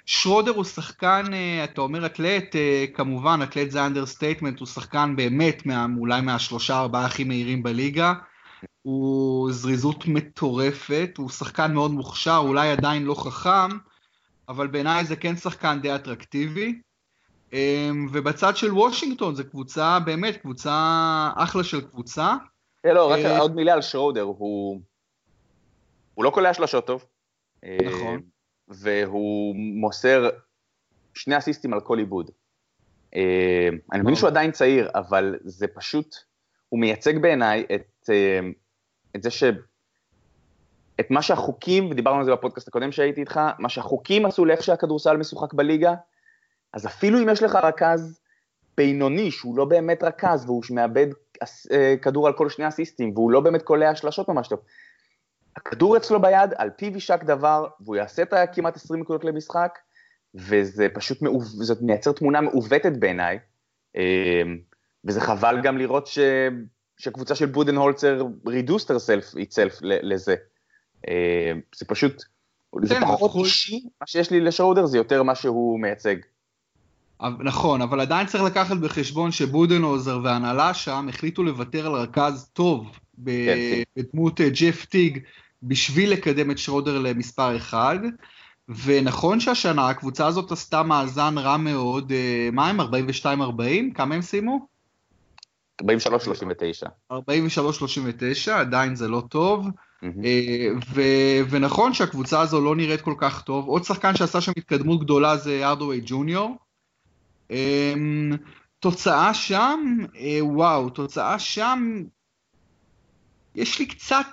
שרודר 0.05 0.51
הוא 0.51 0.63
שחקן, 0.63 1.33
אה, 1.33 1.63
אתה 1.63 1.81
אומר 1.81 2.05
אתלט, 2.05 2.55
אה, 2.55 2.85
כמובן, 2.93 3.39
אתלט 3.43 3.71
זה 3.71 3.85
understatement, 3.85 4.59
הוא 4.59 4.67
שחקן 4.67 5.15
באמת 5.15 5.65
מה, 5.65 5.85
אולי 5.97 6.21
מהשלושה 6.21 6.79
ארבעה 6.79 7.05
הכי 7.05 7.23
מהירים 7.23 7.63
בליגה. 7.63 8.13
הוא 8.81 9.51
זריזות 9.51 10.07
מטורפת, 10.07 11.09
הוא 11.17 11.29
שחקן 11.29 11.73
מאוד 11.73 11.91
מוכשר, 11.91 12.41
אולי 12.43 12.71
עדיין 12.71 13.03
לא 13.03 13.15
חכם, 13.23 13.77
אבל 14.49 14.67
בעיניי 14.67 15.05
זה 15.05 15.15
כן 15.15 15.35
שחקן 15.35 15.79
די 15.81 15.95
אטרקטיבי. 15.95 16.79
אמ, 17.53 18.07
ובצד 18.11 18.57
של 18.57 18.73
וושינגטון, 18.73 19.35
זו 19.35 19.43
קבוצה, 19.49 19.99
באמת, 19.99 20.37
קבוצה, 20.37 21.29
אחלה 21.35 21.63
של 21.63 21.81
קבוצה. 21.81 22.35
לא, 22.93 23.11
רק 23.11 23.19
אה, 23.19 23.39
עוד 23.39 23.55
מילה 23.55 23.73
על 23.73 23.81
שרודר, 23.81 24.21
הוא, 24.21 24.79
לא 26.17 26.29
קולע 26.29 26.53
שלושות 26.53 26.87
טוב, 26.87 27.05
נכון. 27.63 28.21
והוא 28.67 29.55
מוסר 29.55 30.29
שני 31.13 31.37
אסיסטים 31.37 31.73
על 31.73 31.81
כל 31.81 31.97
עיבוד. 31.97 32.31
אני 33.93 34.01
מבין 34.01 34.15
שהוא 34.15 34.29
עדיין 34.29 34.51
צעיר, 34.51 34.89
אבל 34.95 35.35
זה 35.43 35.67
פשוט, 35.67 36.15
הוא 36.69 36.79
מייצג 36.79 37.17
בעיניי 37.17 37.65
את, 37.75 38.09
את 39.15 39.23
זה 39.23 39.31
ש... 39.31 39.43
את 40.99 41.11
מה 41.11 41.21
שהחוקים, 41.21 41.91
ודיברנו 41.91 42.19
על 42.19 42.25
זה 42.25 42.31
בפודקאסט 42.31 42.67
הקודם 42.67 42.91
שהייתי 42.91 43.21
איתך, 43.21 43.39
מה 43.59 43.69
שהחוקים 43.69 44.25
עשו 44.25 44.45
לאיך 44.45 44.63
שהכדורסל 44.63 45.17
משוחק 45.17 45.53
בליגה, 45.53 45.93
אז 46.73 46.85
אפילו 46.85 47.19
אם 47.19 47.29
יש 47.29 47.43
לך 47.43 47.55
רכז 47.55 48.19
בינוני, 48.77 49.31
שהוא 49.31 49.57
לא 49.57 49.65
באמת 49.65 50.03
רכז, 50.03 50.45
והוא 50.45 50.63
מאבד 50.69 51.07
אה, 51.07 51.24
כדור 52.01 52.27
על 52.27 52.33
כל 52.33 52.49
שני 52.49 52.67
אסיסטים, 52.67 53.11
והוא 53.15 53.31
לא 53.31 53.39
באמת 53.39 53.61
קולע 53.61 53.95
שלשות 53.95 54.29
ממש 54.29 54.47
טוב, 54.47 54.59
הכדור 55.55 55.97
אצלו 55.97 56.21
ביד, 56.21 56.53
על 56.55 56.69
פיו 56.69 56.93
יישק 56.93 57.23
דבר, 57.23 57.67
והוא 57.81 57.95
יעשה 57.95 58.21
את 58.21 58.33
הכמעט 58.33 58.75
20 58.75 59.01
נקודות 59.01 59.23
למשחק, 59.23 59.79
וזה 60.35 60.87
פשוט, 60.93 61.21
מעו... 61.21 61.41
זאת 61.41 61.81
מייצר 61.81 62.11
תמונה 62.11 62.41
מעוותת 62.41 62.91
בעיניי, 62.99 63.39
אה, 63.95 64.41
וזה 65.05 65.21
חבל 65.21 65.61
גם 65.63 65.77
לראות 65.77 66.07
ש... 66.07 66.19
שקבוצה 66.97 67.35
של 67.35 67.45
בודנהולצר 67.45 68.21
reduced 68.47 68.87
herself 68.87 69.37
itself 69.37 69.79
לזה. 69.81 70.35
אה, 71.07 71.51
זה 71.75 71.85
פשוט, 71.85 72.23
זה 72.83 72.95
פחות 73.01 73.31
אישי, 73.35 73.87
מה 74.01 74.07
שיש 74.07 74.31
לי 74.31 74.39
לשרודר 74.41 74.85
זה 74.85 74.97
יותר 74.97 75.23
מה 75.23 75.35
שהוא 75.35 75.79
מייצג. 75.79 76.15
נכון, 77.21 77.81
אבל 77.81 77.99
עדיין 77.99 78.27
צריך 78.27 78.43
לקחת 78.43 78.77
בחשבון 78.77 79.31
שבודנהוזר 79.31 80.19
והנהלה 80.23 80.73
שם 80.73 81.07
החליטו 81.09 81.43
לוותר 81.43 81.87
על 81.87 81.93
רכז 81.93 82.49
טוב 82.53 82.99
כן, 83.25 83.31
כן. 83.45 83.83
בדמות 83.95 84.41
אה, 84.41 84.49
ג'ף 84.49 84.85
טיג 84.85 85.19
בשביל 85.63 86.11
לקדם 86.11 86.51
את 86.51 86.57
שרודר 86.57 86.99
למספר 86.99 87.57
אחד. 87.57 87.99
ונכון 88.85 89.39
שהשנה 89.39 89.89
הקבוצה 89.89 90.27
הזאת 90.27 90.51
עשתה 90.51 90.83
מאזן 90.83 91.37
רע 91.37 91.57
מאוד, 91.57 92.11
אה, 92.11 92.49
מה 92.51 92.69
הם? 92.69 92.79
42-40? 92.79 92.83
כמה 93.93 94.15
הם 94.15 94.21
סיימו? 94.21 94.67
43-39. 95.81 95.85
43-39, 97.13 97.15
עדיין 98.51 98.95
זה 98.95 99.07
לא 99.07 99.23
טוב. 99.29 99.67
אה, 100.03 100.69
ונכון 101.49 101.93
שהקבוצה 101.93 102.41
הזו 102.41 102.61
לא 102.61 102.75
נראית 102.75 103.01
כל 103.01 103.13
כך 103.17 103.41
טוב. 103.41 103.67
עוד 103.67 103.83
שחקן 103.83 104.15
שעשה 104.15 104.41
שם 104.41 104.51
התקדמות 104.57 105.03
גדולה 105.03 105.37
זה 105.37 105.67
ארדווי 105.67 106.01
ג'וניור. 106.05 106.55
אמ, 107.51 108.31
תוצאה 108.79 109.33
שם, 109.33 109.97
אה, 110.17 110.39
וואו, 110.41 110.89
תוצאה 110.89 111.39
שם, 111.39 112.03
יש 113.55 113.79
לי 113.79 113.85
קצת 113.85 114.25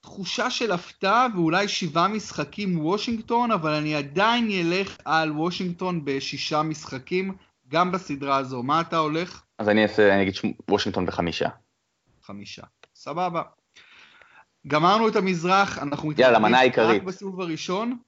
תחושה 0.00 0.50
של 0.50 0.72
הפתעה 0.72 1.26
ואולי 1.34 1.68
שבעה 1.68 2.08
משחקים 2.08 2.80
וושינגטון, 2.80 3.50
אבל 3.50 3.72
אני 3.72 3.94
עדיין 3.94 4.50
אלך 4.50 4.96
על 5.04 5.32
וושינגטון 5.32 6.00
בשישה 6.04 6.62
משחקים, 6.62 7.34
גם 7.68 7.92
בסדרה 7.92 8.36
הזו. 8.36 8.62
מה 8.62 8.80
אתה 8.80 8.96
הולך? 8.96 9.42
אז 9.58 9.68
אני 9.68 9.82
אעשה, 9.82 10.14
אני 10.14 10.22
אגיד 10.22 10.34
וושינגטון 10.70 11.06
בחמישה. 11.06 11.48
חמישה, 12.22 12.62
סבבה. 12.94 13.42
גמרנו 14.66 15.08
את 15.08 15.16
המזרח, 15.16 15.78
אנחנו 15.78 16.12
יאללה, 16.18 16.58
העיקרית. 16.58 17.00
רק 17.00 17.06
בסיבוב 17.06 17.40
הראשון. 17.40 17.98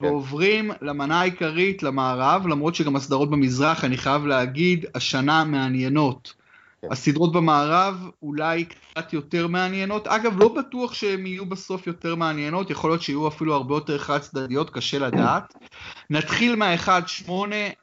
ועוברים 0.00 0.70
למנה 0.80 1.20
העיקרית, 1.20 1.82
למערב, 1.82 2.46
למרות 2.46 2.74
שגם 2.74 2.96
הסדרות 2.96 3.30
במזרח, 3.30 3.84
אני 3.84 3.96
חייב 3.96 4.26
להגיד, 4.26 4.86
השנה 4.94 5.44
מעניינות. 5.44 6.34
כן. 6.82 6.88
הסדרות 6.92 7.32
במערב 7.32 8.10
אולי 8.22 8.64
קצת 8.64 9.12
יותר 9.12 9.46
מעניינות, 9.46 10.06
אגב 10.06 10.38
לא 10.38 10.48
בטוח 10.48 10.94
שהן 10.94 11.26
יהיו 11.26 11.46
בסוף 11.46 11.86
יותר 11.86 12.14
מעניינות, 12.14 12.70
יכול 12.70 12.90
להיות 12.90 13.02
שיהיו 13.02 13.28
אפילו 13.28 13.54
הרבה 13.54 13.74
יותר 13.74 13.98
חד 13.98 14.18
צדדיות, 14.18 14.70
קשה 14.70 14.98
לדעת. 14.98 15.54
נתחיל 16.10 16.56
מה-1-8, 16.56 17.30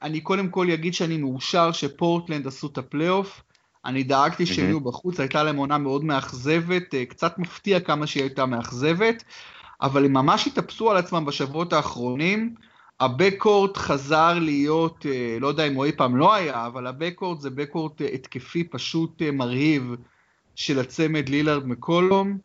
אני 0.02 0.22
קודם 0.22 0.50
כל 0.50 0.72
אגיד 0.72 0.94
שאני 0.94 1.18
מאושר 1.18 1.72
שפורטלנד 1.72 2.48
עשו 2.48 2.68
את 2.68 2.78
הפלייאוף, 2.78 3.42
אני 3.86 4.04
דאגתי 4.04 4.46
שהם 4.46 4.66
יהיו 4.66 4.80
בחוץ, 4.80 5.20
הייתה 5.20 5.44
להם 5.44 5.58
עונה 5.58 5.78
מאוד 5.78 6.04
מאכזבת, 6.04 6.94
אה, 6.94 7.06
קצת 7.06 7.40
מפתיע 7.40 7.80
כמה 7.80 8.08
שהיא 8.08 8.24
הייתה 8.24 8.46
מאכזבת, 8.46 9.24
אבל 9.84 10.06
הם 10.06 10.14
ממש 10.14 10.48
התאפסו 10.48 10.92
על 10.92 10.98
עצמם 10.98 11.26
בשבועות 11.26 11.74
האחרונים. 11.74 12.56
הבקורט 13.00 13.78
חזר 13.78 14.34
להיות, 14.40 15.06
אה, 15.06 15.38
לא 15.40 15.48
יודע 15.48 15.68
אם 15.68 15.74
הוא 15.74 15.86
אי 15.86 15.92
פעם 15.92 16.16
לא 16.16 16.34
היה, 16.34 16.66
אבל 16.66 16.88
הבקורט 16.88 17.40
זה 17.40 17.50
בקורט 17.50 18.02
אה, 18.02 18.08
התקפי 18.08 18.64
פשוט 18.64 19.22
מרהיב 19.22 19.96
של 20.56 20.80
הצמד 20.80 21.30
לילארד 21.30 21.68
מקולום. 21.68 22.38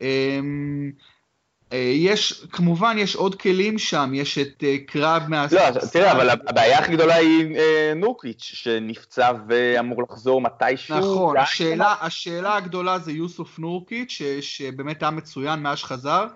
אמ, 0.00 0.92
אה, 1.72 1.92
יש, 1.94 2.46
כמובן 2.52 2.96
יש 2.98 3.16
עוד 3.16 3.34
כלים 3.34 3.78
שם, 3.78 4.10
יש 4.14 4.38
את 4.38 4.64
אה, 4.64 4.76
קרב 4.86 5.22
מה... 5.28 5.46
לא, 5.52 5.60
תראה, 5.92 6.12
אבל 6.12 6.30
הבעיה 6.30 6.78
הכי 6.78 6.92
גדולה 6.92 7.14
היא 7.14 7.56
אה, 7.56 7.92
נורקיץ', 7.96 8.42
שנפצע 8.42 9.32
ואמור 9.48 10.02
לחזור 10.02 10.40
מתישהו. 10.40 10.98
נכון, 10.98 11.36
השאלה, 11.36 11.94
השאלה 12.00 12.56
הגדולה 12.56 12.98
זה 12.98 13.12
יוסוף 13.12 13.58
נורקיץ', 13.58 14.20
שבאמת 14.40 15.02
היה 15.02 15.10
מצוין 15.10 15.60
מאז 15.60 15.78
שחזר. 15.78 16.26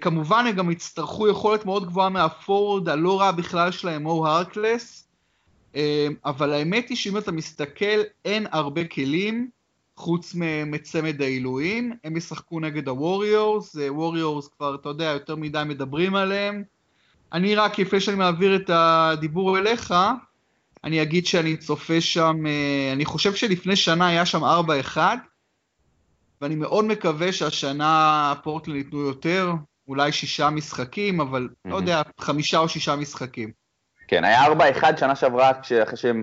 כמובן 0.00 0.46
הם 0.46 0.56
גם 0.56 0.70
יצטרכו 0.70 1.28
יכולת 1.28 1.64
מאוד 1.64 1.86
גבוהה 1.86 2.08
מהפורוד 2.08 2.88
הלא 2.88 3.20
רע 3.20 3.30
בכלל 3.30 3.70
שלהם, 3.70 4.02
מו 4.02 4.26
הרקלס, 4.26 5.08
אבל 6.24 6.52
האמת 6.52 6.88
היא 6.88 6.96
שאם 6.96 7.18
אתה 7.18 7.32
מסתכל, 7.32 8.00
אין 8.24 8.46
הרבה 8.52 8.84
כלים. 8.84 9.50
חוץ 9.96 10.34
מצמד 10.66 11.22
העילויים, 11.22 11.92
הם 12.04 12.16
ישחקו 12.16 12.60
נגד 12.60 12.88
הווריורס, 12.88 13.76
ווריורס 13.88 14.48
כבר, 14.48 14.74
אתה 14.74 14.88
יודע, 14.88 15.04
יותר 15.04 15.36
מדי 15.36 15.62
מדברים 15.66 16.14
עליהם. 16.14 16.62
אני 17.32 17.54
רק, 17.54 17.78
לפני 17.78 18.00
שאני 18.00 18.16
מעביר 18.16 18.56
את 18.56 18.70
הדיבור 18.72 19.58
אליך, 19.58 19.94
אני 20.84 21.02
אגיד 21.02 21.26
שאני 21.26 21.56
צופה 21.56 22.00
שם, 22.00 22.46
אה, 22.46 22.92
אני 22.92 23.04
חושב 23.04 23.34
שלפני 23.34 23.76
שנה 23.76 24.06
היה 24.06 24.26
שם 24.26 24.44
4-1, 24.44 24.96
ואני 26.40 26.54
מאוד 26.54 26.84
מקווה 26.84 27.32
שהשנה 27.32 28.34
פורטלנד 28.42 28.76
ייתנו 28.76 29.00
יותר, 29.00 29.52
אולי 29.92 30.12
שישה 30.12 30.50
משחקים, 30.50 31.20
אבל 31.20 31.48
mm-hmm. 31.50 31.70
לא 31.70 31.76
יודע, 31.76 32.02
חמישה 32.20 32.58
או 32.58 32.68
שישה 32.68 32.96
משחקים. 32.96 33.50
כן, 34.08 34.24
היה 34.24 34.46
4-1 34.46 34.96
שנה 34.96 35.16
שעברה, 35.16 35.50
אחרי 35.82 35.96
שהם 35.96 36.22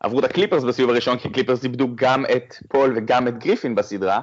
עברו 0.00 0.18
את 0.18 0.24
הקליפרס 0.24 0.64
בסיבוב 0.64 0.90
הראשון, 0.90 1.18
כי 1.18 1.30
קליפרס 1.30 1.64
איבדו 1.64 1.88
גם 1.94 2.24
את 2.36 2.54
פול 2.68 2.92
וגם 2.96 3.28
את 3.28 3.38
גריפין 3.38 3.74
בסדרה, 3.74 4.20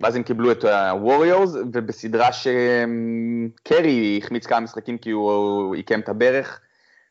ואז 0.00 0.16
הם 0.16 0.22
קיבלו 0.22 0.52
את 0.52 0.64
הווריורס, 0.64 1.54
ובסדרה 1.72 2.28
שקארי 2.32 4.20
החמיץ 4.22 4.46
כמה 4.46 4.60
משחקים 4.60 4.98
כי 4.98 5.10
הוא 5.10 5.74
עיקם 5.74 6.00
את 6.00 6.08
הברך, 6.08 6.60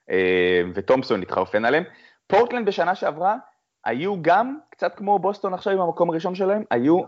אה, 0.09 0.61
וטומפסון 0.73 1.21
התחרפן 1.21 1.65
עליהם. 1.65 1.83
פורטלנד 2.27 2.67
בשנה 2.67 2.95
שעברה 2.95 3.35
היו 3.85 4.21
גם, 4.21 4.57
קצת 4.69 4.95
כמו 4.95 5.19
בוסטון 5.19 5.53
עכשיו 5.53 5.73
עם 5.73 5.79
המקום 5.79 6.09
הראשון 6.09 6.35
שלהם, 6.35 6.63
היו, 6.71 7.01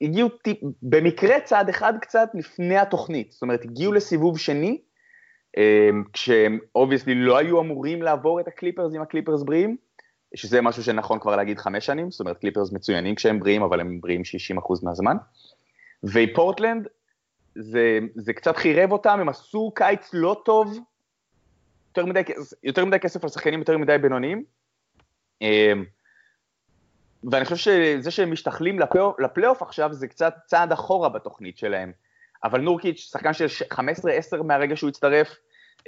הגיעו 0.00 0.28
טיפ, 0.28 0.58
במקרה 0.82 1.40
צעד 1.40 1.68
אחד 1.68 1.92
קצת 2.00 2.28
לפני 2.34 2.78
התוכנית, 2.78 3.32
זאת 3.32 3.42
אומרת 3.42 3.64
הגיעו 3.64 3.92
לסיבוב 3.92 4.38
שני, 4.38 4.80
אמ, 5.56 6.04
כשהם 6.12 6.58
obviously 6.74 7.14
לא 7.14 7.38
היו 7.38 7.60
אמורים 7.60 8.02
לעבור 8.02 8.40
את 8.40 8.48
הקליפרס 8.48 8.94
עם 8.94 9.02
הקליפרס 9.02 9.42
בריאים, 9.42 9.76
שזה 10.34 10.60
משהו 10.60 10.82
שנכון 10.82 11.20
כבר 11.20 11.36
להגיד 11.36 11.58
חמש 11.58 11.86
שנים, 11.86 12.10
זאת 12.10 12.20
אומרת 12.20 12.38
קליפרס 12.38 12.72
מצוינים 12.72 13.14
כשהם 13.14 13.40
בריאים, 13.40 13.62
אבל 13.62 13.80
הם 13.80 14.00
בריאים 14.00 14.22
60% 14.58 14.84
מהזמן. 14.84 15.16
ופורטלנד, 16.04 16.88
זה, 17.54 17.98
זה 18.14 18.32
קצת 18.32 18.56
חירב 18.56 18.92
אותם, 18.92 19.18
הם 19.20 19.28
עשו 19.28 19.72
קיץ 19.74 20.10
לא 20.12 20.42
טוב, 20.44 20.78
יותר 21.88 22.06
מדי, 22.06 22.20
יותר 22.62 22.84
מדי 22.84 22.98
כסף 22.98 23.24
על 23.24 23.30
שחקנים 23.30 23.58
יותר 23.58 23.78
מדי 23.78 23.98
בינוניים. 23.98 24.44
ואני 27.24 27.44
חושב 27.44 27.56
שזה 27.56 28.10
שהם 28.10 28.32
משתחלים 28.32 28.78
לפלייאוף 29.18 29.62
עכשיו 29.62 29.92
זה 29.92 30.08
קצת 30.08 30.34
צעד 30.46 30.72
אחורה 30.72 31.08
בתוכנית 31.08 31.58
שלהם. 31.58 31.92
אבל 32.44 32.60
נורקיץ', 32.60 33.08
שחקן 33.12 33.32
של 33.32 33.46
15-10 33.74 34.42
מהרגע 34.42 34.76
שהוא 34.76 34.90
הצטרף, 34.90 35.36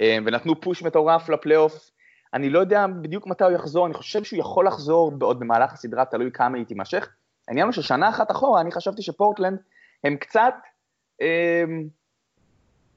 אה, 0.01 0.17
ונתנו 0.25 0.61
push 0.61 0.83
מטורף 0.83 1.29
לפלייאוף. 1.29 1.89
אני 2.33 2.49
לא 2.49 2.59
יודע 2.59 2.85
בדיוק 3.01 3.27
מתי 3.27 3.43
הוא 3.43 3.51
יחזור, 3.51 3.85
אני 3.85 3.93
חושב 3.93 4.23
שהוא 4.23 4.39
יכול 4.39 4.67
לחזור 4.67 5.11
עוד 5.21 5.39
במהלך 5.39 5.73
הסדרה, 5.73 6.05
תלוי 6.05 6.31
כמה 6.33 6.57
היא 6.57 6.65
תימשך. 6.65 7.09
העניין 7.47 7.67
הוא 7.67 7.73
ששנה 7.73 8.09
אחת 8.09 8.31
אחורה, 8.31 8.61
אני 8.61 8.71
חשבתי 8.71 9.01
שפורטלנד 9.01 9.59
הם 10.03 10.17
קצת 10.17 10.53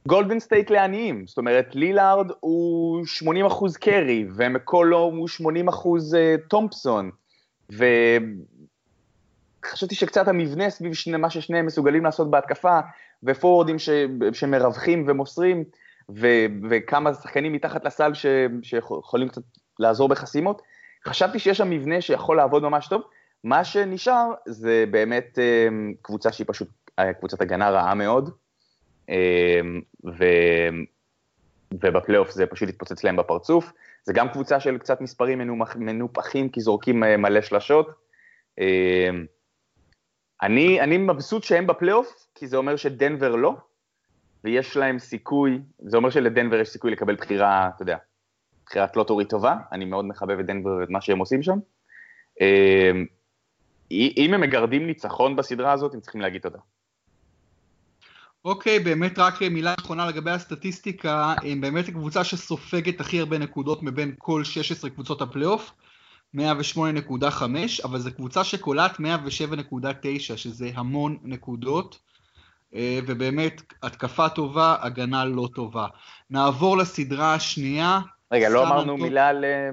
גולדן 0.09 0.41
סטייט 0.41 0.71
לעניים, 0.71 1.27
זאת 1.27 1.39
אומרת 1.39 1.75
לילארד 1.75 2.31
הוא 2.41 3.07
80 3.07 3.47
אחוז 3.47 3.77
קרי, 3.77 4.27
ומקולום 4.35 5.17
הוא 5.17 5.29
80 5.29 5.69
אחוז 5.69 6.15
אה, 6.15 6.35
תומפסון, 6.49 7.11
וחשבתי 9.63 9.95
שקצת 9.95 10.29
המבנה 10.29 10.71
סביב 10.71 10.95
שני, 10.95 11.17
מה 11.17 11.31
ששניהם 11.31 11.67
מסוגלים 11.67 12.05
לעשות 12.05 12.31
בהתקפה, 12.31 12.81
ופורורדים 13.23 13.79
ש, 13.79 13.89
שמרווחים 14.33 15.05
ומוסרים, 15.09 15.65
ו, 16.17 16.27
וכמה 16.71 17.15
שחקנים 17.15 17.53
מתחת 17.53 17.85
לסל 17.85 18.15
ש, 18.15 18.27
שיכולים 18.63 19.29
קצת 19.29 19.43
לעזור 19.79 20.09
בחסימות. 20.09 20.63
חשבתי 21.07 21.39
שיש 21.39 21.59
שם 21.59 21.71
מבנה 21.71 22.01
שיכול 22.01 22.37
לעבוד 22.37 22.63
ממש 22.63 22.89
טוב. 22.89 23.03
מה 23.45 23.65
שנשאר 23.65 24.33
זה 24.47 24.85
באמת 24.91 25.39
אה, 25.39 25.69
קבוצה 26.03 26.33
שהיא 26.33 26.47
פשוט 26.49 26.69
אה, 26.99 27.13
קבוצת 27.13 27.41
הגנה 27.41 27.71
רעה 27.71 27.95
מאוד. 27.95 28.31
ו... 30.05 30.25
ובפלייאוף 31.73 32.31
זה 32.31 32.47
פשוט 32.47 32.69
התפוצץ 32.69 33.05
להם 33.05 33.17
בפרצוף. 33.17 33.73
זה 34.05 34.13
גם 34.13 34.29
קבוצה 34.29 34.61
של 34.61 34.79
קצת 34.79 35.01
מספרים 35.01 35.39
מנופחים, 35.77 36.49
כי 36.49 36.61
זורקים 36.61 37.01
מלא 37.01 37.41
שלשות. 37.41 37.89
אני, 40.43 40.81
אני 40.81 40.99
מבסוט 40.99 41.43
שהם 41.43 41.67
בפלייאוף, 41.67 42.27
כי 42.35 42.47
זה 42.47 42.57
אומר 42.57 42.77
שדנבר 42.77 43.37
לא, 43.37 43.55
ויש 44.45 44.77
להם 44.77 44.99
סיכוי, 44.99 45.61
זה 45.79 45.97
אומר 45.97 46.11
שלדנבר 46.11 46.61
יש 46.61 46.69
סיכוי 46.69 46.91
לקבל 46.91 47.15
בחירה, 47.15 47.71
אתה 47.75 47.83
יודע, 47.83 47.97
בחירת 48.67 48.97
lottery 48.97 49.25
טובה, 49.25 49.57
אני 49.73 49.85
מאוד 49.85 50.05
מחבב 50.05 50.39
את 50.39 50.47
דנבר 50.47 50.71
ואת 50.81 50.91
מה 50.91 51.01
שהם 51.01 51.19
עושים 51.19 51.43
שם. 51.43 51.59
אמ, 52.41 53.07
אם 53.91 54.31
הם 54.35 54.41
מגרדים 54.41 54.87
ניצחון 54.87 55.37
בסדרה 55.37 55.73
הזאת, 55.73 55.95
הם 55.95 56.01
צריכים 56.01 56.21
להגיד 56.21 56.43
תודה. 56.43 56.59
אוקיי, 58.45 58.77
okay, 58.79 58.85
באמת 58.85 59.19
רק 59.19 59.43
מילה 59.43 59.75
אחרונה 59.79 60.07
לגבי 60.07 60.31
הסטטיסטיקה, 60.31 61.35
הם 61.43 61.61
באמת 61.61 61.89
הקבוצה 61.89 62.25
שסופגת 62.25 63.01
הכי 63.01 63.21
הרבה 63.21 63.39
נקודות 63.39 63.83
מבין 63.83 64.15
כל 64.19 64.45
16 64.45 64.91
קבוצות 64.91 65.23
הפלייאוף, 65.23 65.73
108.5, 66.37 66.41
אבל 67.85 67.99
זו 67.99 68.15
קבוצה 68.15 68.45
שקולט 68.45 69.01
107.9, 69.01 70.37
שזה 70.37 70.71
המון 70.75 71.19
נקודות. 71.23 71.99
אה, 72.75 72.99
ובאמת 73.07 73.63
התקפה 73.83 74.29
טובה, 74.29 74.77
הגנה 74.81 75.25
לא 75.25 75.49
טובה. 75.55 75.87
נעבור 76.31 76.77
לסדרה 76.77 77.35
השנייה. 77.35 78.01
רגע, 78.33 78.49
לא 78.49 78.67
אמרנו 78.67 78.97
מילה 78.97 79.29
על, 79.29 79.45
אה, 79.45 79.71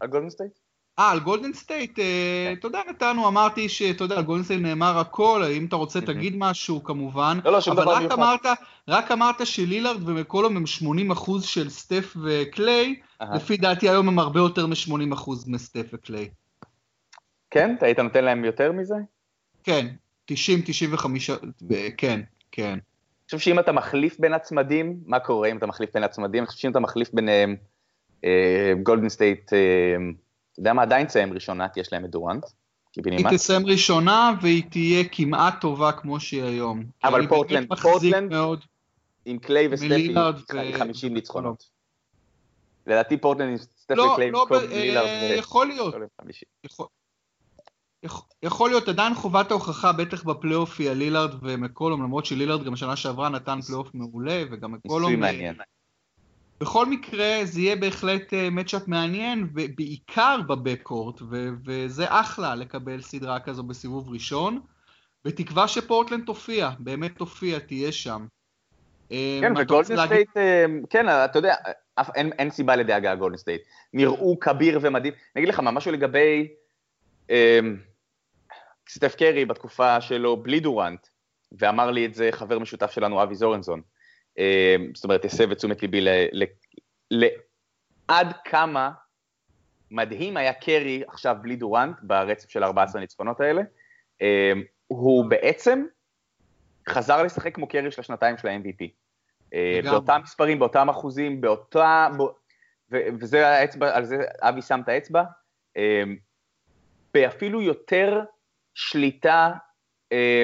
על 0.00 0.08
גולדן 0.08 0.30
סטייט? 0.30 0.63
אה, 0.98 1.10
על 1.10 1.20
גולדן 1.20 1.52
סטייט, 1.52 1.98
אה, 1.98 2.04
כן. 2.04 2.54
אתה 2.58 2.66
יודע, 2.66 2.80
נתנו, 2.90 3.28
אמרתי 3.28 3.68
שאתה 3.68 4.04
יודע, 4.04 4.16
על 4.16 4.22
גולדן 4.22 4.44
סטייט 4.44 4.60
נאמר 4.60 4.98
הכל, 4.98 5.42
אם 5.52 5.64
אתה 5.64 5.76
רוצה 5.76 6.00
תגיד 6.00 6.34
משהו 6.36 6.84
כמובן. 6.84 7.38
לא, 7.44 7.52
לא, 7.52 7.60
שום 7.60 7.76
דבר 7.76 7.98
מיוחד. 7.98 8.12
אבל 8.12 8.36
רק 8.88 9.10
אמרת 9.10 9.46
שלילארד 9.46 10.08
ומקולום 10.08 10.56
הם 10.56 10.64
80% 11.12 11.42
של 11.42 11.70
סטף 11.70 12.16
וקליי, 12.24 13.00
לפי 13.34 13.56
דעתי 13.56 13.88
היום 13.88 14.08
הם 14.08 14.18
הרבה 14.18 14.40
יותר 14.40 14.66
מ-80% 14.66 15.30
מסטף 15.46 15.86
וקליי. 15.92 16.28
כן? 17.50 17.74
אתה 17.78 17.86
היית 17.86 17.98
נותן 17.98 18.24
להם 18.24 18.44
יותר 18.44 18.72
מזה? 18.72 18.94
כן, 19.64 19.86
90, 20.24 20.60
95, 20.64 21.30
כן, 21.96 22.20
כן. 22.52 22.72
אני 22.72 23.26
חושב 23.26 23.38
שאם 23.38 23.58
אתה 23.58 23.72
מחליף 23.72 24.20
בין 24.20 24.32
הצמדים, 24.32 24.96
מה 25.06 25.18
קורה 25.18 25.48
אם 25.48 25.56
אתה 25.56 25.66
מחליף 25.66 25.90
בין 25.94 26.04
הצמדים? 26.04 26.42
אני 26.42 26.46
חושב 26.46 26.58
שאם 26.58 26.70
אתה 26.70 26.80
מחליף 26.80 27.10
ביניהם, 27.12 27.56
גולדן 28.82 29.08
סטייט, 29.08 29.52
אה, 29.52 29.96
אתה 30.54 30.60
יודע 30.60 30.72
מה, 30.72 30.82
עדיין 30.82 31.06
תסיים 31.06 31.32
ראשונה, 31.32 31.68
כי 31.68 31.80
יש 31.80 31.92
להם 31.92 32.04
את 32.04 32.10
דורנט. 32.10 32.44
היא 32.96 33.26
תסיים 33.30 33.66
ראשונה 33.66 34.32
והיא 34.42 34.62
תהיה 34.70 35.04
כמעט 35.12 35.60
טובה 35.60 35.92
כמו 35.92 36.20
שהיא 36.20 36.42
היום. 36.42 36.84
אבל 37.04 37.26
פורטלנד, 37.26 37.74
פורטלנד, 37.82 38.32
עם 39.24 39.38
קליי 39.38 39.68
וסטפי, 39.70 40.14
50 40.78 41.14
ניצחונות. 41.14 41.68
לדעתי 42.86 43.16
פורטלנד 43.16 43.50
עם 43.50 43.56
סטפי 43.56 43.94
לא, 43.94 44.12
קליי, 44.16 44.30
לא, 44.30 44.46
אה, 44.72 45.34
יכול 45.36 45.66
להיות. 45.66 45.94
יכול 48.42 48.70
להיות 48.70 48.88
עדיין 48.88 49.14
חובת 49.14 49.50
ההוכחה, 49.50 49.92
בטח 49.92 50.22
בפלייאוף 50.22 50.80
היא 50.80 50.90
על 50.90 50.96
לילארד 50.96 51.34
ומקולום, 51.42 52.02
למרות 52.02 52.26
שלילארד 52.26 52.64
גם 52.64 52.76
שנה 52.76 52.96
שעברה 52.96 53.28
נתן 53.28 53.60
פלייאוף 53.60 53.94
מעולה, 53.94 54.42
וגם 54.50 54.72
מקולום... 54.72 55.10
ניסוי 55.10 55.16
מעניין. 55.16 55.56
בכל 56.60 56.86
מקרה, 56.86 57.40
זה 57.44 57.60
יהיה 57.60 57.76
בהחלט 57.76 58.32
matchup 58.52 58.82
אה, 58.82 58.86
מעניין, 58.86 59.48
ובעיקר 59.54 60.40
ב 60.48 60.55
backcourt, 60.55 61.20
וזה 61.66 62.04
אחלה 62.08 62.54
לקבל 62.54 63.00
סדרה 63.00 63.40
כזו 63.40 63.62
בסיבוב 63.62 64.10
ראשון, 64.10 64.60
בתקווה 65.24 65.68
שפורטלנד 65.68 66.26
תופיע, 66.26 66.70
באמת 66.78 67.16
תופיע, 67.18 67.58
תהיה 67.58 67.92
שם. 67.92 68.26
אה, 69.12 69.38
כן, 69.40 69.52
וגולדן 69.56 70.06
סטייט, 70.06 70.36
אה, 70.36 70.66
כן, 70.90 71.08
אתה 71.08 71.38
יודע, 71.38 71.54
אין, 72.14 72.32
אין 72.32 72.50
סיבה 72.50 72.76
לדאגה 72.76 73.14
גולדן 73.14 73.36
סטייט. 73.36 73.62
נראו 73.92 74.40
כביר 74.40 74.78
ומדהים. 74.82 75.14
אני 75.36 75.42
אגיד 75.42 75.54
לך 75.54 75.60
מה, 75.60 75.70
משהו 75.70 75.92
לגבי... 75.92 76.48
סטף 78.88 79.14
קרי 79.14 79.44
בתקופה 79.44 80.00
שלו 80.00 80.36
בלי 80.36 80.60
דורנט, 80.60 81.06
ואמר 81.58 81.90
לי 81.90 82.06
את 82.06 82.14
זה 82.14 82.28
חבר 82.32 82.58
משותף 82.58 82.90
שלנו 82.90 83.22
אבי 83.22 83.34
זורנזון, 83.34 83.82
זאת 84.94 85.04
אומרת, 85.04 85.24
הסב 85.24 85.50
את 85.50 85.56
תשומת 85.56 85.82
ליבי 85.82 86.00
לעד 87.10 88.32
כמה 88.44 88.90
מדהים 89.90 90.36
היה 90.36 90.52
קרי 90.52 91.02
עכשיו 91.08 91.36
בלי 91.42 91.56
דורנט 91.56 91.96
ברצף 92.02 92.48
של 92.48 92.64
14 92.64 93.00
הניצחונות 93.00 93.40
האלה, 93.40 93.62
אה, 94.22 94.52
הוא 94.86 95.30
בעצם 95.30 95.84
חזר 96.88 97.22
לשחק 97.22 97.54
כמו 97.54 97.68
קרי 97.68 97.90
של 97.90 98.00
השנתיים 98.00 98.38
של 98.38 98.48
ה-MVP. 98.48 98.88
אה, 99.54 99.80
באותם 99.84 100.20
מספרים, 100.22 100.58
באותם 100.58 100.88
אחוזים, 100.88 101.40
באותה... 101.40 102.08
וזה 102.90 103.48
האצבע, 103.48 103.96
על 103.96 104.04
זה 104.04 104.16
אבי 104.40 104.62
שם 104.62 104.80
את 104.84 104.88
האצבע, 104.88 105.22
באפילו 107.14 107.62
יותר 107.62 108.20
שליטה 108.74 109.52
אה, 110.12 110.42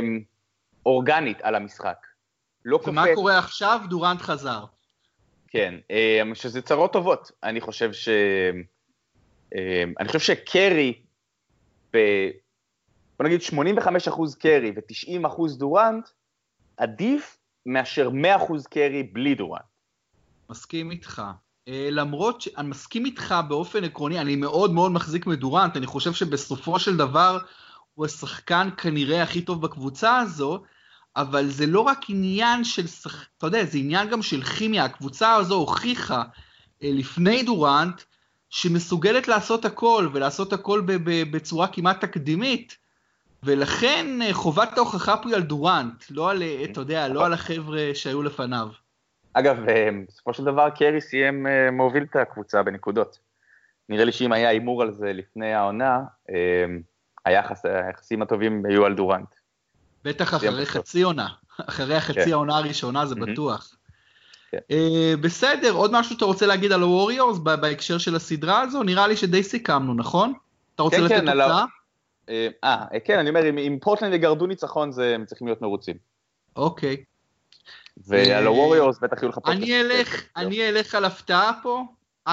אורגנית 0.87 1.41
על 1.43 1.55
המשחק. 1.55 2.07
לא 2.65 2.81
ומה 2.87 3.03
קופט. 3.03 3.15
קורה 3.15 3.39
עכשיו? 3.39 3.81
דורנט 3.89 4.23
חזר. 4.23 4.65
כן, 5.49 5.75
אה, 5.91 6.23
שזה 6.35 6.63
צרות 6.63 6.93
טובות. 6.93 7.31
אני 7.43 7.61
חושב 7.61 7.93
ש... 7.93 8.09
אה, 9.55 9.83
אני 10.01 10.09
חושב 10.09 10.19
שקרי, 10.19 11.03
ב... 11.95 11.99
בוא 13.19 13.27
נגיד 13.27 13.41
85% 13.41 14.37
קרי 14.39 14.73
ו-90% 14.77 15.59
דורנט, 15.59 16.09
עדיף 16.77 17.39
מאשר 17.67 18.11
100% 18.11 18.69
קרי 18.71 19.03
בלי 19.03 19.35
דורנט. 19.35 19.63
מסכים 20.51 20.91
איתך. 20.91 21.23
Uh, 21.69 21.73
למרות 21.91 22.41
שאני 22.41 22.69
מסכים 22.69 23.05
איתך 23.05 23.35
באופן 23.49 23.85
עקרוני, 23.85 24.21
אני 24.21 24.37
מאוד 24.37 24.73
מאוד 24.73 24.93
מחזיק 24.93 25.27
מדורנט, 25.27 25.77
אני 25.77 25.87
חושב 25.87 26.13
שבסופו 26.13 26.79
של 26.79 26.97
דבר 26.97 27.39
הוא 27.95 28.07
השחקן 28.07 28.69
כנראה 28.77 29.23
הכי 29.23 29.43
טוב 29.43 29.63
בקבוצה 29.63 30.19
הזו, 30.19 30.63
אבל 31.17 31.47
זה 31.47 31.67
לא 31.67 31.81
רק 31.81 31.99
עניין 32.09 32.65
של. 32.65 32.83
אתה 33.39 33.47
יודע, 33.47 33.65
זה 33.65 33.79
עניין 33.79 34.09
גם 34.09 34.23
של 34.23 34.43
כימיה. 34.43 34.85
הקבוצה 34.85 35.35
הזו 35.35 35.55
הוכיחה 35.55 36.23
אה, 36.83 36.91
לפני 36.93 37.43
דורנט 37.43 38.03
שמסוגלת 38.51 39.29
לעשות 39.29 39.65
הכל, 39.65 40.09
ולעשות 40.13 40.53
הכל 40.53 40.83
בצורה 41.31 41.69
כמעט 41.69 42.01
תקדימית, 42.01 42.79
ולכן 43.43 44.07
אה, 44.23 44.35
חובת 44.35 44.77
ההוכחה 44.77 45.17
פה 45.17 45.29
היא 45.29 45.37
על 45.37 45.43
דורנט, 45.43 46.05
לא 46.11 46.31
על, 46.31 46.43
אה, 46.43 46.65
אתה 46.65 46.81
יודע, 46.81 47.09
לא 47.09 47.27
על 47.27 47.33
החבר'ה 47.33 47.91
שהיו 47.95 48.23
לפניו. 48.23 48.69
אגב, 49.33 49.57
בסופו 50.09 50.35
של 50.35 50.45
דבר 50.45 50.71
קרי 50.71 51.01
סיים 51.01 51.47
מוביל 51.73 52.03
את 52.03 52.17
הקבוצה 52.17 52.63
בנקודות. 52.63 53.19
נראה 53.89 54.05
לי 54.05 54.13
שאם 54.13 54.33
היה 54.33 54.49
הימור 54.49 54.83
על 54.83 54.93
זה 54.93 55.13
לפני 55.13 55.55
העונה, 55.55 56.01
היחס, 57.25 57.65
היחסים 57.67 58.23
הטובים 58.23 58.63
היו 58.69 58.87
על 58.87 58.95
דורנט. 58.95 59.35
בטח 60.05 60.35
אחרי 60.35 60.67
חצי 60.67 61.03
עונה, 61.03 61.29
אחרי 61.69 61.95
החצי 61.95 62.25
כן. 62.25 62.33
העונה 62.33 62.57
הראשונה 62.57 63.07
זה 63.07 63.15
בטוח. 63.15 63.77
כן. 64.51 64.59
Uh, 64.73 65.17
בסדר, 65.21 65.73
עוד 65.73 65.93
משהו 65.93 66.15
שאתה 66.15 66.25
רוצה 66.25 66.47
להגיד 66.47 66.73
על 66.73 66.83
הווריורס 66.83 67.39
בהקשר 67.39 67.99
של 67.99 68.17
הסדרה 68.17 68.61
הזו? 68.61 68.83
נראה 68.83 69.07
לי 69.07 69.17
שדי 69.17 69.43
סיכמנו, 69.43 69.95
נכון? 69.95 70.33
אתה 70.75 70.83
רוצה 70.83 70.97
כן, 70.97 71.03
לתת 71.03 71.15
כן, 71.15 71.33
תוצאה? 71.33 71.65
אה, 72.29 72.49
uh, 72.65 73.01
כן, 73.05 73.19
אני 73.19 73.29
אומר, 73.29 73.49
אם, 73.49 73.79
פורטלנד 73.81 74.15
יגרדו 74.15 74.47
ניצחון, 74.47 74.91
הם 75.15 75.25
צריכים 75.27 75.47
להיות 75.47 75.63
מרוצים. 75.63 75.97
אוקיי. 76.57 77.05
ועל 78.07 78.47
הווריורס 78.47 78.99
בטח 78.99 79.23
יהיו 79.23 79.29
לך 79.29 79.39
פה... 79.45 79.53
אני 80.37 80.69
אלך 80.69 80.95
על 80.95 81.05
הפתעה 81.05 81.53
פה, 81.63 81.85
4-2. 82.29 82.33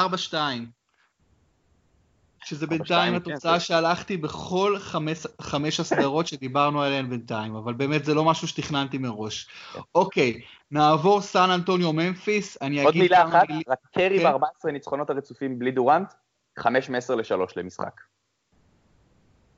שזה 2.47 2.67
בינתיים 2.67 3.13
התוצאה 3.15 3.53
כן, 3.53 3.60
שהלכתי 3.60 4.17
בכל 4.17 4.75
חמש, 4.79 5.27
חמש 5.41 5.79
הסדרות 5.79 6.27
שדיברנו 6.31 6.81
עליהן 6.81 7.10
בינתיים, 7.10 7.55
אבל 7.55 7.73
באמת 7.73 8.05
זה 8.05 8.13
לא 8.13 8.23
משהו 8.23 8.47
שתכננתי 8.47 8.97
מראש. 8.97 9.47
כן. 9.73 9.79
אוקיי, 9.95 10.41
נעבור 10.71 11.21
סן 11.21 11.49
אנטוניו 11.49 11.93
ממפיס, 11.93 12.57
אני 12.62 12.75
אגיד... 12.75 12.86
עוד 12.86 12.97
מילה 12.97 13.23
אחת, 13.27 13.49
מיל... 13.49 13.63
רק 13.67 13.79
קרי 13.93 14.19
כן. 14.19 14.33
ב-14 14.33 14.71
ניצחונות 14.71 15.10
הרצופים 15.10 15.60
בלי 15.60 15.71
דורנט, 15.71 16.13
5 16.60 16.89
מ-10 16.89 17.15
ל-3 17.15 17.53
למשחק. 17.55 18.01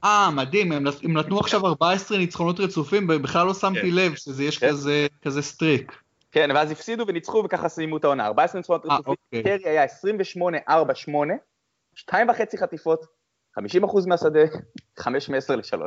אה, 0.03 0.29
מדהים, 0.31 0.71
הם, 0.71 0.85
הם 1.03 1.17
נתנו 1.17 1.39
עכשיו 1.39 1.65
14 1.65 2.17
ניצחונות 2.17 2.59
רצופים, 2.59 3.07
בכלל 3.07 3.47
לא 3.47 3.53
שמתי 3.53 3.81
כן. 3.81 3.95
לב 3.95 4.15
שזה 4.15 4.43
יש 4.43 4.57
כן. 4.57 4.69
כזה, 4.69 5.07
כזה 5.21 5.41
streak. 5.41 6.01
כן, 6.31 6.49
ואז 6.55 6.71
הפסידו 6.71 7.05
וניצחו 7.07 7.41
וככה 7.45 7.69
סיימו 7.69 7.97
את 7.97 8.03
העונה. 8.03 8.25
14 8.25 8.59
ניצחונות 8.59 8.85
אה, 8.85 8.95
רצופים, 8.95 9.15
אוקיי. 9.33 9.59
קרי 9.59 9.69
היה 9.69 9.85
28-4-8, 10.69 10.69
שתיים 11.99 12.29
וחצי 12.29 12.57
חטיפות, 12.57 13.05
50% 13.59 13.61
מהשדה, 14.07 14.39
5 14.99 15.29
מ-10 15.29 15.55
ל-3, 15.55 15.81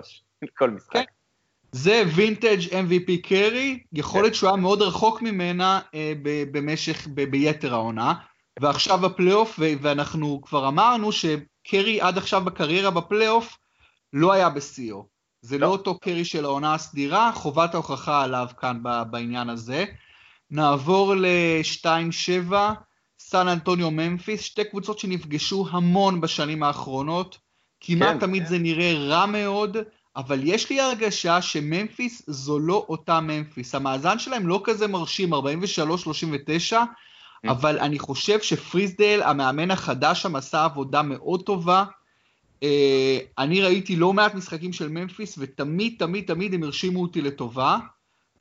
כל 0.57 0.71
משחק. 0.71 0.93
כן. 0.93 1.05
זה 1.73 2.03
vintage 2.15 2.61
MVP 2.61 3.29
קרי, 3.29 3.83
יכול 3.93 4.23
להיות 4.23 4.33
כן. 4.33 4.39
שהוא 4.39 4.51
היה 4.51 4.57
מאוד 4.57 4.83
רחוק 4.83 5.23
ממנה 5.23 5.81
אה, 5.95 6.13
במשך, 6.23 7.07
ב- 7.15 7.31
ביתר 7.31 7.75
העונה, 7.75 8.15
ועכשיו 8.61 9.07
הפלייאוף, 9.07 9.59
ואנחנו 9.81 10.41
כבר 10.43 10.69
אמרנו 10.69 11.11
שקרי 11.13 12.01
עד 12.01 12.19
עכשיו 12.19 12.45
בקריירה 12.45 12.91
בפלייאוף 12.91 13.59
לא 14.13 14.33
היה 14.33 14.51
בשיאו. 14.51 15.07
זה 15.43 15.59
לא. 15.59 15.67
לא 15.67 15.73
אותו 15.73 15.99
קרי 15.99 16.25
של 16.25 16.45
העונה 16.45 16.75
הסדירה, 16.75 17.33
חובת 17.35 17.75
ההוכחה 17.75 18.23
עליו 18.23 18.47
כאן 18.61 18.83
בעניין 19.11 19.49
הזה. 19.49 19.85
נעבור 20.51 21.15
ל-2-7, 21.15 22.53
סן 23.29 23.49
אנטוניו 23.49 23.91
ממפיס, 23.91 24.41
שתי 24.41 24.65
קבוצות 24.65 24.99
שנפגשו 24.99 25.67
המון 25.71 26.21
בשנים 26.21 26.63
האחרונות. 26.63 27.39
כמעט 27.81 28.09
כן, 28.15 28.19
תמיד 28.19 28.43
כן. 28.43 28.49
זה 28.49 28.59
נראה 28.59 28.95
רע 28.95 29.27
מאוד, 29.27 29.77
אבל 30.17 30.41
יש 30.45 30.71
לי 30.71 30.81
הרגשה 30.81 31.43
שממפיס 31.43 32.23
זו 32.27 32.59
לא 32.59 32.87
אותה 32.89 33.21
ממפיס. 33.21 33.75
המאזן 33.75 34.19
שלהם 34.19 34.49
לא 34.49 34.61
כזה 34.65 34.87
מרשים, 34.89 35.35
43-39, 35.35 35.37
mm. 35.37 36.75
אבל 37.49 37.79
אני 37.79 37.99
חושב 37.99 38.43
שפריסדל, 38.43 39.21
המאמן 39.25 39.71
החדש 39.71 40.23
שם, 40.23 40.37
עשה 40.37 40.65
עבודה 40.65 41.03
מאוד 41.03 41.43
טובה. 41.43 41.85
אה, 42.63 43.19
אני 43.39 43.63
ראיתי 43.63 43.97
לא 43.97 44.13
מעט 44.13 44.35
משחקים 44.35 44.73
של 44.73 44.89
ממפיס, 44.89 45.39
ותמיד, 45.39 45.95
תמיד, 45.99 46.25
תמיד 46.27 46.55
הם 46.55 46.63
הרשימו 46.63 47.03
אותי 47.03 47.21
לטובה. 47.21 47.79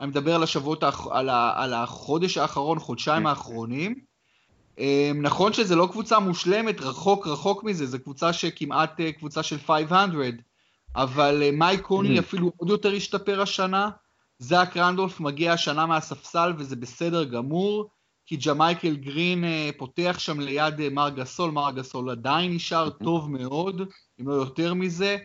אני 0.02 0.08
מדבר 0.08 0.36
על 0.36 0.44
השבועות, 0.44 0.84
על, 1.12 1.30
ה, 1.30 1.54
על 1.56 1.74
החודש 1.74 2.38
האחרון, 2.38 2.80
חודשיים 2.80 3.28
האחרונים. 3.28 4.11
אה, 4.80 5.12
נכון 5.16 5.54
שזה 5.54 5.76
לא 5.76 5.88
קבוצה 5.92 6.20
מושלמת, 6.20 6.82
רחוק 6.82 7.28
רחוק 7.28 7.64
מזה, 7.64 7.86
זו 7.86 8.00
קבוצה 8.00 8.34
שכמעט 8.34 9.00
אה, 9.00 9.12
קבוצה 9.12 9.44
של 9.44 9.60
500, 9.60 10.36
אבל 10.96 11.52
מייק 11.54 11.82
קונלי 11.82 12.20
אפילו 12.20 12.52
עוד 12.58 12.70
יותר 12.70 12.94
השתפר 12.94 13.42
השנה. 13.42 13.90
זאק 14.40 14.78
רנדולף 14.78 15.20
מגיע 15.20 15.54
השנה 15.54 15.86
מהספסל 15.86 16.54
וזה 16.58 16.76
בסדר 16.76 17.24
גמור. 17.24 17.90
כי 18.32 18.38
ג'מייקל 18.38 18.96
גרין 18.96 19.44
אה, 19.44 19.70
פותח 19.78 20.16
שם 20.20 20.40
ליד 20.40 20.82
אה, 20.82 20.90
מארק 20.90 21.10
גסול, 21.10 21.52
מארק 21.52 21.72
גסול 21.72 22.10
עדיין 22.10 22.54
נשאר 22.54 22.90
טוב 22.90 23.32
מאוד, 23.32 23.82
אם 24.22 24.28
לא 24.28 24.34
יותר 24.34 24.74
מזה, 24.74 25.18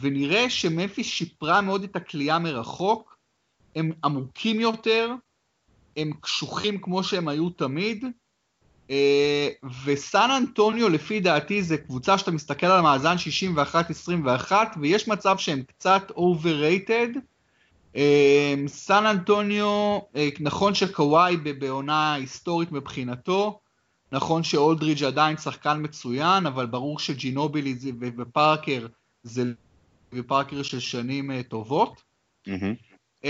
ונראה 0.00 0.50
שמפיס 0.50 1.06
שיפרה 1.06 1.60
מאוד 1.60 1.82
את 1.82 1.96
הקליעה 1.96 2.38
מרחוק, 2.38 3.18
הם 3.76 3.92
עמוקים 4.04 4.60
יותר, 4.60 5.14
הם 5.96 6.12
קשוחים 6.20 6.80
כמו 6.80 7.04
שהם 7.04 7.28
היו 7.28 7.50
תמיד, 7.50 8.04
אה, 8.04 8.10
וסן 9.84 10.30
אנטוניו 10.36 10.88
לפי 10.88 11.20
דעתי 11.20 11.62
זה 11.62 11.76
קבוצה 11.76 12.18
שאתה 12.18 12.30
מסתכל 12.30 12.66
על 12.66 12.78
המאזן 12.78 13.16
61-21 14.48 14.52
ויש 14.80 15.08
מצב 15.08 15.38
שהם 15.38 15.62
קצת 15.62 16.12
overrated, 16.16 17.18
אמ, 17.96 18.68
סן 18.68 19.06
אנטוניו, 19.06 19.98
אה, 20.16 20.28
נכון 20.40 20.74
שקוואי 20.74 21.36
בעונה 21.36 22.14
היסטורית 22.14 22.72
מבחינתו, 22.72 23.60
נכון 24.12 24.42
שאולדרידג' 24.42 25.04
עדיין 25.04 25.36
שחקן 25.36 25.82
מצוין, 25.82 26.46
אבל 26.46 26.66
ברור 26.66 26.98
שג'ינובילי 26.98 27.74
ופארקר 28.18 28.86
זה 29.22 29.42
ופארקר 30.12 30.62
של 30.62 30.80
שנים 30.80 31.30
אה, 31.30 31.42
טובות. 31.42 32.02
Mm-hmm. 32.48 33.26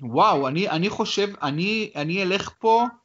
וואו, 0.00 0.48
אני, 0.48 0.68
אני 0.68 0.88
חושב, 0.88 1.28
אני, 1.42 1.90
אני 1.96 2.22
אלך 2.22 2.50
פה 2.58 2.82
אה, 2.82 3.03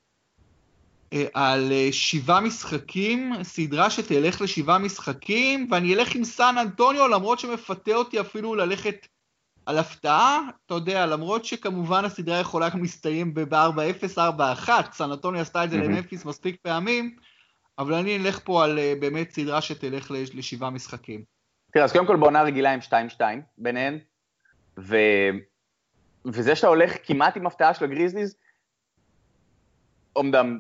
על 1.34 1.72
שבעה 1.92 2.42
משחקים, 2.42 3.34
סדרה 3.44 3.90
שתלך 3.90 4.42
לשבעה 4.42 4.78
משחקים, 4.78 5.68
ואני 5.72 5.96
אלך 5.96 6.16
עם 6.16 6.24
סן 6.24 6.56
אנטוניו, 6.58 7.08
למרות 7.08 7.40
שמפתה 7.40 7.92
אותי 7.92 8.20
אפילו 8.20 8.56
ללכת 8.56 9.08
על 9.66 9.78
הפתעה, 9.78 10.40
אתה 10.66 10.74
יודע, 10.74 11.06
למרות 11.06 11.46
שכמובן 11.46 12.06
הסדרה 12.06 12.40
יכולה 12.40 12.70
גם 12.70 12.82
להסתיים 12.82 13.34
ב-4-0, 13.34 14.18
4-1, 14.68 14.70
סנטוני 14.92 15.40
עשתה 15.40 15.64
את 15.64 15.70
זה 15.70 15.78
למפיס 15.78 16.26
מספיק 16.26 16.56
פעמים, 16.62 17.16
אבל 17.80 17.94
אני 17.94 18.18
אלך 18.18 18.40
פה 18.44 18.64
על 18.64 18.80
אה, 18.80 18.94
באמת 19.00 19.32
סדרה 19.32 19.62
שתלך 19.62 20.12
לשבעה 20.12 20.70
משחקים. 20.70 21.24
תראה, 21.72 21.86
אז 21.86 21.92
קודם 21.92 22.08
כל 22.08 22.16
בעונה 22.16 22.42
רגילה 22.42 22.74
עם 22.74 22.80
2-2 23.20 23.22
ביניהן, 23.58 24.00
ו... 24.80 24.98
וזה 26.26 26.56
שאתה 26.56 26.68
הולך 26.68 26.96
כמעט 27.04 27.38
עם 27.38 27.48
הפתעה 27.48 27.74
של 27.74 27.86
הגריזליז, 27.86 28.36
אומנם 30.16 30.60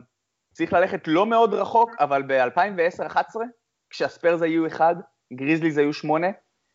צריך 0.59 0.73
ללכת 0.73 1.07
לא 1.07 1.25
מאוד 1.25 1.53
רחוק, 1.53 1.95
אבל 1.99 2.23
ב-2010-2011, 2.27 3.35
כשהספרס 3.89 4.41
היו 4.41 4.67
1, 4.67 4.95
גריזליז 5.33 5.77
היו 5.77 5.93
8, 5.93 6.27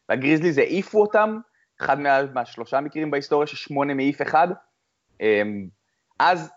והגריזליז 0.09 0.59
העיפו 0.59 1.01
אותם, 1.01 1.39
אחד 1.81 2.01
מה, 2.01 2.23
מהשלושה 2.35 2.81
מקרים 2.81 3.11
בהיסטוריה 3.11 3.47
ששמונה 3.47 3.95
מעיף 3.95 4.23
אחד. 4.23 4.49
אמ, 5.21 5.69
אז 6.19 6.53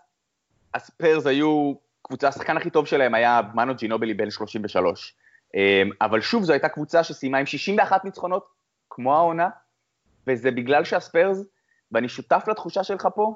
הספרס 0.74 1.26
היו, 1.26 1.74
קבוצה, 2.02 2.28
השחקן 2.28 2.56
הכי 2.56 2.70
טוב 2.70 2.86
שלהם 2.86 3.14
היה 3.14 3.40
מנו 3.54 3.74
ג'ינובלי 3.74 4.14
בן 4.14 4.30
33. 4.30 5.16
אמ, 5.54 5.90
אבל 6.00 6.20
שוב, 6.20 6.42
זו 6.42 6.52
הייתה 6.52 6.68
קבוצה 6.68 7.04
שסיימה 7.04 7.38
עם 7.38 7.46
61 7.46 8.04
ניצחונות, 8.04 8.46
כמו 8.90 9.16
העונה, 9.16 9.48
וזה 10.26 10.50
בגלל 10.50 10.84
שהספרס, 10.84 11.44
ואני 11.92 12.08
שותף 12.08 12.44
לתחושה 12.48 12.84
שלך 12.84 13.08
פה, 13.14 13.34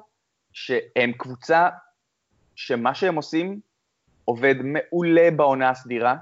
שהם 0.53 1.11
קבוצה 1.17 1.69
שמה 2.55 2.95
שהם 2.95 3.15
עושים 3.15 3.72
עובד 4.25 4.55
מעולה 4.63 5.31
בעונה 5.31 5.69
הסדירה, 5.69 6.15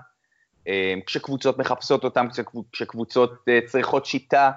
אמ, 0.67 0.99
כשקבוצות 1.05 1.57
מחפשות 1.57 2.03
אותם, 2.03 2.27
כשקבוצות 2.71 3.45
אה, 3.49 3.59
צריכות 3.65 4.05
שיטה, 4.05 4.51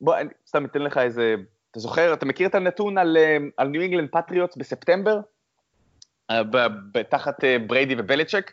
בוא, 0.00 0.16
אני 0.16 0.28
סתם 0.46 0.64
אתן 0.64 0.82
לך 0.82 0.98
איזה, 0.98 1.34
אתה 1.70 1.80
זוכר, 1.80 2.14
אתה 2.14 2.26
מכיר 2.26 2.48
את 2.48 2.54
הנתון 2.54 2.98
על, 2.98 3.16
אה, 3.16 3.36
על 3.56 3.68
ניו 3.68 3.82
אינגלנד 3.82 4.08
פטריוטס 4.12 4.56
בספטמבר? 4.56 5.20
אה, 6.30 6.42
תחת 7.08 7.44
אה, 7.44 7.56
בריידי 7.58 7.94
ובלצ'ק? 7.98 8.52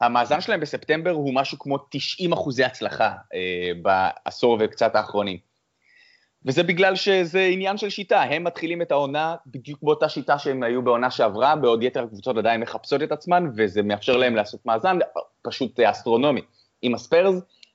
המאזן 0.00 0.40
שלהם 0.40 0.60
בספטמבר 0.60 1.10
הוא 1.10 1.34
משהו 1.34 1.58
כמו 1.58 1.78
90 1.90 2.32
אחוזי 2.32 2.64
הצלחה 2.64 3.12
אה, 3.34 3.70
בעשור 3.82 4.58
וקצת 4.60 4.94
האחרונים. 4.94 5.38
וזה 6.46 6.62
בגלל 6.62 6.96
שזה 6.96 7.40
עניין 7.40 7.76
של 7.76 7.90
שיטה, 7.90 8.22
הם 8.22 8.44
מתחילים 8.44 8.82
את 8.82 8.92
העונה 8.92 9.36
בדיוק 9.46 9.82
באותה 9.82 10.08
שיטה 10.08 10.38
שהם 10.38 10.62
היו 10.62 10.82
בעונה 10.82 11.10
שעברה, 11.10 11.56
בעוד 11.56 11.82
יתר 11.82 12.02
הקבוצות 12.02 12.36
עדיין 12.36 12.60
מחפשות 12.60 13.02
את 13.02 13.12
עצמן, 13.12 13.50
וזה 13.56 13.82
מאפשר 13.82 14.16
להם 14.16 14.36
לעשות 14.36 14.66
מאזן 14.66 14.98
פשוט 15.42 15.80
אסטרונומי. 15.80 16.40
עם 16.82 16.94
הספיירס 16.94 17.34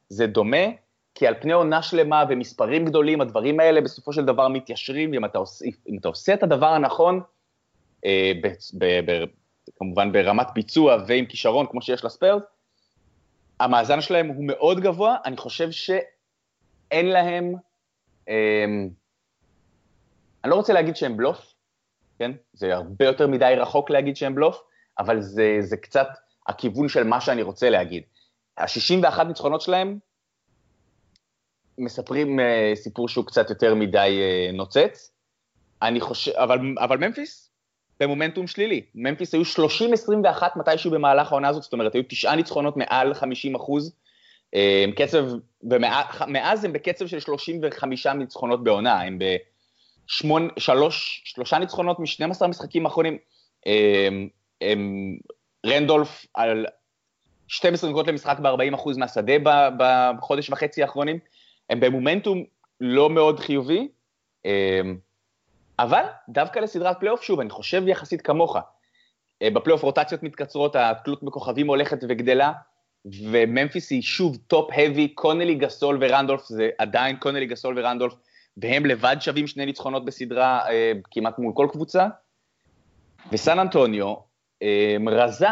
זה 0.09 0.27
דומה, 0.27 0.65
כי 1.15 1.27
על 1.27 1.35
פני 1.41 1.53
עונה 1.53 1.81
שלמה 1.81 2.23
ומספרים 2.29 2.85
גדולים, 2.85 3.21
הדברים 3.21 3.59
האלה 3.59 3.81
בסופו 3.81 4.13
של 4.13 4.25
דבר 4.25 4.47
מתיישרים, 4.47 5.11
ואם 5.11 5.25
אתה 5.25 5.37
עושה, 5.37 5.65
אתה 5.99 6.07
עושה 6.07 6.33
את 6.33 6.43
הדבר 6.43 6.67
הנכון, 6.67 7.21
אה, 8.05 8.31
ב, 8.43 8.47
ב, 8.73 9.11
ב, 9.11 9.25
כמובן 9.79 10.11
ברמת 10.11 10.47
ביצוע 10.55 10.97
ועם 11.07 11.25
כישרון 11.25 11.65
כמו 11.65 11.81
שיש 11.81 12.05
לספיירס, 12.05 12.41
המאזן 13.59 14.01
שלהם 14.01 14.27
הוא 14.27 14.43
מאוד 14.47 14.79
גבוה, 14.79 15.15
אני 15.25 15.37
חושב 15.37 15.71
שאין 15.71 17.05
להם, 17.09 17.53
אה, 17.53 17.59
אני 20.43 20.51
לא 20.51 20.55
רוצה 20.55 20.73
להגיד 20.73 20.95
שהם 20.95 21.17
בלוף, 21.17 21.53
כן? 22.19 22.31
זה 22.53 22.75
הרבה 22.75 23.05
יותר 23.05 23.27
מדי 23.27 23.53
רחוק 23.57 23.89
להגיד 23.89 24.17
שהם 24.17 24.35
בלוף, 24.35 24.63
אבל 24.99 25.21
זה, 25.21 25.57
זה 25.59 25.77
קצת 25.77 26.07
הכיוון 26.47 26.89
של 26.89 27.03
מה 27.03 27.21
שאני 27.21 27.41
רוצה 27.41 27.69
להגיד. 27.69 28.03
ה-61 28.57 29.23
ניצחונות 29.23 29.61
שלהם 29.61 29.99
מספרים 31.77 32.39
uh, 32.39 32.43
סיפור 32.75 33.09
שהוא 33.09 33.25
קצת 33.25 33.49
יותר 33.49 33.75
מדי 33.75 34.19
uh, 34.19 34.55
נוצץ. 34.55 35.11
אני 35.81 36.01
חושב, 36.01 36.31
אבל, 36.31 36.59
אבל 36.79 36.97
ממפיס 36.97 37.51
במומנטום 37.99 38.47
שלילי. 38.47 38.85
ממפיס 38.95 39.33
היו 39.33 39.41
30-21 39.41 40.43
מתישהו 40.55 40.91
במהלך 40.91 41.31
העונה 41.31 41.47
הזאת, 41.47 41.63
זאת 41.63 41.73
אומרת, 41.73 41.95
היו 41.95 42.03
תשעה 42.09 42.35
ניצחונות 42.35 42.77
מעל 42.77 43.13
50 43.13 43.55
אחוז. 43.55 43.95
אה, 44.55 44.85
קצב, 44.95 45.25
ומאז 45.63 46.63
הם 46.63 46.73
בקצב 46.73 47.07
של 47.07 47.19
35 47.19 48.07
ניצחונות 48.07 48.63
בעונה, 48.63 49.01
הם 49.01 49.19
בשלושה 50.57 51.59
ניצחונות 51.59 51.99
מ-12 51.99 52.47
משחקים 52.47 52.85
האחרונים. 52.85 53.17
הם, 53.65 54.27
הם, 54.61 55.17
רנדולף 55.65 56.25
על 56.33 56.65
12 57.47 57.89
נקודות 57.89 58.07
למשחק 58.07 58.39
ב-40 58.39 58.75
אחוז 58.75 58.97
מהשדה 58.97 59.33
בחודש 59.77 60.49
וחצי 60.49 60.81
האחרונים. 60.81 61.19
הם 61.69 61.79
במומנטום 61.79 62.43
לא 62.81 63.09
מאוד 63.09 63.39
חיובי, 63.39 63.87
אמ, 64.45 64.97
אבל 65.79 66.03
דווקא 66.29 66.59
לסדרת 66.59 66.99
פלייאוף, 66.99 67.23
שוב, 67.23 67.39
אני 67.39 67.49
חושב 67.49 67.87
יחסית 67.87 68.21
כמוך, 68.21 68.57
אה, 69.41 69.49
בפלייאוף 69.49 69.83
רוטציות 69.83 70.23
מתקצרות, 70.23 70.75
התלות 70.75 71.23
בכוכבים 71.23 71.67
הולכת 71.67 71.97
וגדלה, 72.09 72.51
וממפיס 73.31 73.91
היא 73.91 74.01
שוב 74.01 74.37
top-heavy, 74.47 75.07
קונלי 75.07 75.55
גסול 75.55 75.97
ורנדולף, 76.01 76.45
זה 76.45 76.69
עדיין 76.77 77.15
קונלי 77.15 77.45
גסול 77.45 77.79
ורנדולף, 77.79 78.13
והם 78.57 78.85
לבד 78.85 79.15
שווים 79.19 79.47
שני 79.47 79.65
ניצחונות 79.65 80.05
בסדרה 80.05 80.69
אה, 80.69 80.91
כמעט 81.11 81.39
מול 81.39 81.53
כל 81.55 81.67
קבוצה. 81.71 82.07
וסן 83.31 83.59
אנטוניו 83.59 84.15
אה, 84.63 84.95
רזה 85.07 85.47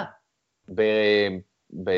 ב, 0.76 0.82
ב, 1.84 1.92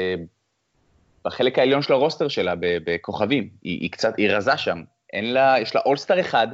בחלק 1.25 1.59
העליון 1.59 1.81
של 1.81 1.93
ה 1.93 1.98
roster 1.98 2.27
שלה 2.27 2.53
בכוכבים, 2.59 3.49
היא, 3.63 3.81
היא 3.81 3.91
קצת, 3.91 4.17
היא 4.17 4.29
רזה 4.29 4.57
שם, 4.57 4.83
אין 5.13 5.33
לה, 5.33 5.55
יש 5.61 5.75
לה 5.75 5.81
all-star 5.85 6.19
אחד, 6.19 6.47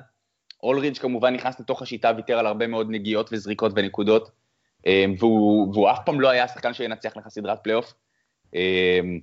אולדרידג' 0.64 0.98
כמובן 0.98 1.34
נכנס 1.34 1.60
לתוך 1.60 1.82
השיטה, 1.82 2.12
ויתר 2.16 2.40
על 2.40 2.46
הרבה 2.46 2.68
מאוד 2.68 2.88
נגיעות 2.90 3.30
וזריקות 3.34 3.72
ונקודות, 3.76 4.32
אמ, 4.86 5.16
והוא, 5.20 5.74
והוא 5.74 5.92
אף 5.92 6.00
פעם 6.06 6.22
לא 6.22 6.30
היה 6.30 6.44
השחקן 6.44 6.74
שינצח 6.74 7.18
לך 7.18 7.28
סדרת 7.28 7.60
פלייאוף. 7.64 7.94
אמ, 8.56 9.20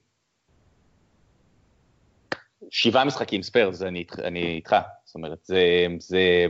שבעה 2.70 3.04
משחקים 3.04 3.42
ספיירס, 3.42 3.82
אני, 3.82 4.04
אני 4.24 4.42
איתך, 4.42 4.76
זאת 5.04 5.14
אומרת, 5.14 5.38
זה, 5.44 5.86
זה... 5.98 6.46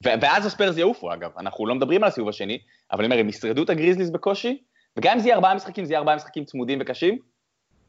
ואז 0.00 0.46
הספיירס 0.46 0.76
יעופו, 0.76 1.12
אגב, 1.12 1.30
אנחנו 1.38 1.66
לא 1.66 1.74
מדברים 1.74 2.02
על 2.02 2.08
הסיבוב 2.08 2.28
השני, 2.28 2.58
אבל 2.92 3.04
אני 3.04 3.12
אומר, 3.12 3.20
הם 3.20 3.28
ישרדו 3.28 3.62
את 3.62 3.70
הגריזליס 3.70 4.10
בקושי, 4.10 4.62
וגם 4.96 5.14
אם 5.14 5.18
זה 5.18 5.28
יהיה 5.28 5.36
ארבעה 5.36 5.54
משחקים, 5.54 5.84
זה 5.84 5.92
יהיה 5.92 6.00
ארבעה 6.00 6.16
משחקים 6.16 6.44
צמודים 6.44 6.78
וקשים, 6.80 7.18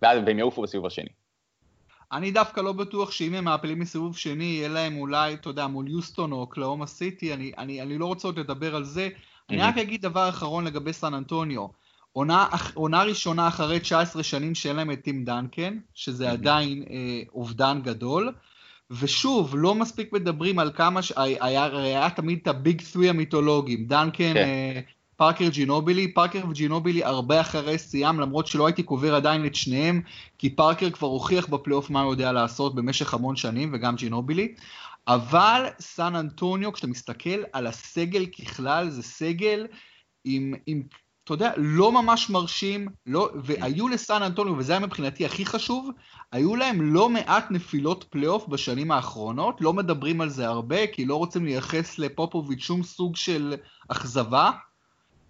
והם 0.02 0.40
יעופו 0.40 0.62
בסיבוב 0.62 0.86
השני. 0.86 1.10
אני 2.12 2.32
דווקא 2.32 2.62
לא 2.62 2.72
בטוח 2.72 3.12
שאם 3.12 3.34
הם 3.34 3.44
מעפילים 3.44 3.80
מסיבוב 3.80 4.18
שני, 4.18 4.44
יהיה 4.44 4.70
להם 4.70 4.98
אולי, 4.98 5.34
אתה 5.34 5.50
יודע, 5.50 5.68
מול 5.68 5.88
יוסטון 5.88 6.32
או 6.32 6.48
קלאומה 6.48 6.88
סיטי, 6.88 7.34
אני, 7.34 7.52
אני, 7.58 7.82
אני 7.82 7.98
לא 7.98 8.06
רוצה 8.06 8.28
עוד 8.28 8.40
לדבר 8.40 8.76
על 8.76 8.84
זה. 8.84 9.10
Mm-hmm. 9.10 9.54
אני 9.54 9.62
רק 9.62 9.78
אגיד 9.78 10.02
דבר 10.02 10.30
אחרון 10.30 10.66
לגבי 10.66 10.94
סן 10.94 11.14
אנטוניו. 11.14 11.68
עונה, 12.16 12.48
עונה 12.74 13.04
ראשונה 13.04 13.48
אחרי 13.48 13.80
19 13.80 14.24
שנים 14.24 14.56
שאין 14.56 14.76
להם 14.76 14.92
את 14.92 15.02
טים 15.04 15.26
דנקן, 15.26 15.78
שזה. 15.94 16.32
עדיין 16.32 16.84
אה, 16.90 17.22
אובדן 17.34 17.82
גדול. 17.84 18.34
ושוב, 18.92 19.54
לא 19.58 19.76
מספיק 19.76 20.14
מדברים 20.14 20.60
על 20.60 20.72
כמה, 20.76 21.02
ש... 21.02 21.14
היה, 21.16 21.66
היה 21.66 22.10
תמיד 22.10 22.40
את 22.42 22.48
ה 22.48 22.56
big 22.56 22.82
3 22.82 23.06
המיתולוגיים, 23.08 23.86
דנקן, 23.86 24.34
כן. 24.34 24.38
אה, 24.38 24.80
פארקר 25.16 25.50
ג'ינובילי, 25.50 26.14
פארקר 26.14 26.50
וג'ינובילי 26.50 27.04
הרבה 27.04 27.42
אחרי 27.42 27.78
שיאם, 27.78 28.20
למרות 28.20 28.48
שלא 28.48 28.68
הייתי 28.68 28.84
קובר 28.84 29.16
עדיין 29.16 29.46
את 29.46 29.56
שניהם, 29.56 30.02
כי 30.38 30.50
פארקר 30.50 30.90
כבר 30.90 31.08
הוכיח 31.08 31.48
בפלייאוף 31.48 31.90
מה 31.90 32.02
הוא 32.02 32.14
יודע 32.14 32.32
לעשות 32.32 32.76
במשך 32.76 33.14
המון 33.14 33.36
שנים, 33.36 33.72
וגם 33.74 33.96
ג'ינובילי. 33.96 34.56
אבל 35.08 35.66
סן 35.80 36.16
אנטוניו, 36.16 36.74
כשאתה 36.74 36.88
מסתכל 36.88 37.44
על 37.54 37.68
הסגל 37.68 38.26
ככלל, 38.26 38.90
זה 38.90 39.04
סגל 39.04 39.68
עם, 40.24 40.54
עם 40.66 40.84
אתה 41.26 41.34
יודע, 41.34 41.52
לא 41.58 41.92
ממש 41.92 42.30
מרשים, 42.30 42.88
לא, 43.06 43.30
והיו 43.44 43.88
לסן 43.88 44.24
אנטוניו, 44.24 44.58
וזה 44.58 44.74
היה 44.74 44.80
מבחינתי 44.80 45.26
הכי 45.26 45.46
חשוב, 45.46 45.90
היו 46.32 46.56
להם 46.56 46.94
לא 46.94 47.10
מעט 47.10 47.46
נפילות 47.52 48.04
פלייאוף 48.10 48.48
בשנים 48.48 48.92
האחרונות, 48.92 49.62
לא 49.62 49.74
מדברים 49.74 50.22
על 50.22 50.30
זה 50.30 50.48
הרבה, 50.48 50.88
כי 50.88 51.06
לא 51.06 51.16
רוצים 51.16 51.46
לייחס 51.46 52.00
לפופוביץ' 52.00 52.60
שום 52.60 52.84
סוג 52.84 53.16
של 53.16 53.56
אכזבה, 53.88 54.52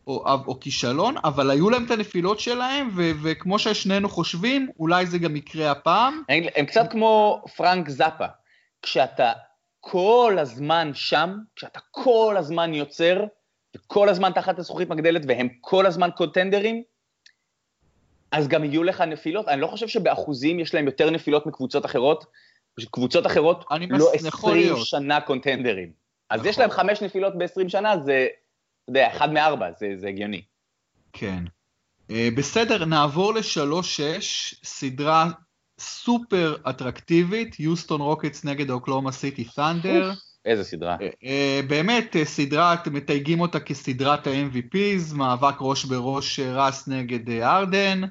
או, 0.07 0.25
או 0.47 0.59
כישלון, 0.59 1.15
אבל 1.23 1.49
היו 1.49 1.69
להם 1.69 1.85
את 1.85 1.91
הנפילות 1.91 2.39
שלהם, 2.39 2.89
ו, 2.95 3.11
וכמו 3.23 3.59
ששנינו 3.59 4.09
חושבים, 4.09 4.69
אולי 4.79 5.05
זה 5.05 5.17
גם 5.17 5.35
יקרה 5.35 5.71
הפעם. 5.71 6.21
הם, 6.29 6.43
הם 6.55 6.65
קצת 6.65 6.91
כמו 6.91 7.41
פרנק 7.55 7.89
זאפה, 7.89 8.27
כשאתה 8.81 9.31
כל 9.79 10.37
הזמן 10.41 10.91
שם, 10.93 11.37
כשאתה 11.55 11.79
כל 11.91 12.35
הזמן 12.37 12.73
יוצר, 12.73 13.23
וכל 13.75 14.09
הזמן 14.09 14.31
תחת 14.31 14.59
הזכוכית 14.59 14.89
מגדלת, 14.89 15.21
והם 15.27 15.47
כל 15.61 15.85
הזמן 15.85 16.09
קונטנדרים, 16.17 16.83
אז 18.31 18.47
גם 18.47 18.63
יהיו 18.63 18.83
לך 18.83 19.01
נפילות. 19.01 19.47
אני 19.47 19.61
לא 19.61 19.67
חושב 19.67 19.87
שבאחוזים 19.87 20.59
יש 20.59 20.73
להם 20.73 20.85
יותר 20.85 21.09
נפילות 21.09 21.45
מקבוצות 21.45 21.85
אחרות, 21.85 22.25
פשוט 22.75 22.89
קבוצות 22.91 23.25
אחרות 23.25 23.65
לא 23.89 24.11
עשרים 24.13 24.75
שנה 24.77 25.21
קונטנדרים. 25.21 25.91
אז 26.29 26.39
נכון. 26.39 26.49
יש 26.49 26.59
להם 26.59 26.69
חמש 26.69 27.01
נפילות 27.01 27.37
ב-20 27.37 27.69
שנה, 27.69 27.99
זה, 27.99 28.27
אתה 28.83 28.89
יודע, 28.89 29.07
אחד 29.07 29.33
מארבע, 29.33 29.71
זה, 29.79 29.87
זה 29.95 30.07
הגיוני. 30.07 30.41
כן. 31.13 31.43
Uh, 32.11 32.13
בסדר, 32.37 32.85
נעבור 32.85 33.33
לשלוש-שש, 33.33 34.55
סדרה 34.63 35.29
סופר 35.79 36.55
אטרקטיבית, 36.69 37.59
יוסטון 37.59 38.01
רוקטס 38.01 38.45
נגד 38.45 38.69
אוקלאומה 38.69 39.11
סיטי 39.11 39.43
ת'אנדר. 39.43 40.11
איזה 40.45 40.63
סדרה. 40.63 40.95
Uh, 40.95 40.99
uh, 40.99 41.67
באמת, 41.67 42.15
uh, 42.15 42.25
סדרה, 42.25 42.75
מתייגים 42.91 43.39
אותה 43.39 43.59
כסדרת 43.59 44.27
ה-MVPs, 44.27 45.15
מאבק 45.15 45.55
ראש 45.59 45.85
בראש 45.85 46.39
רס 46.39 46.87
נגד 46.87 47.29
ארדן. 47.29 48.01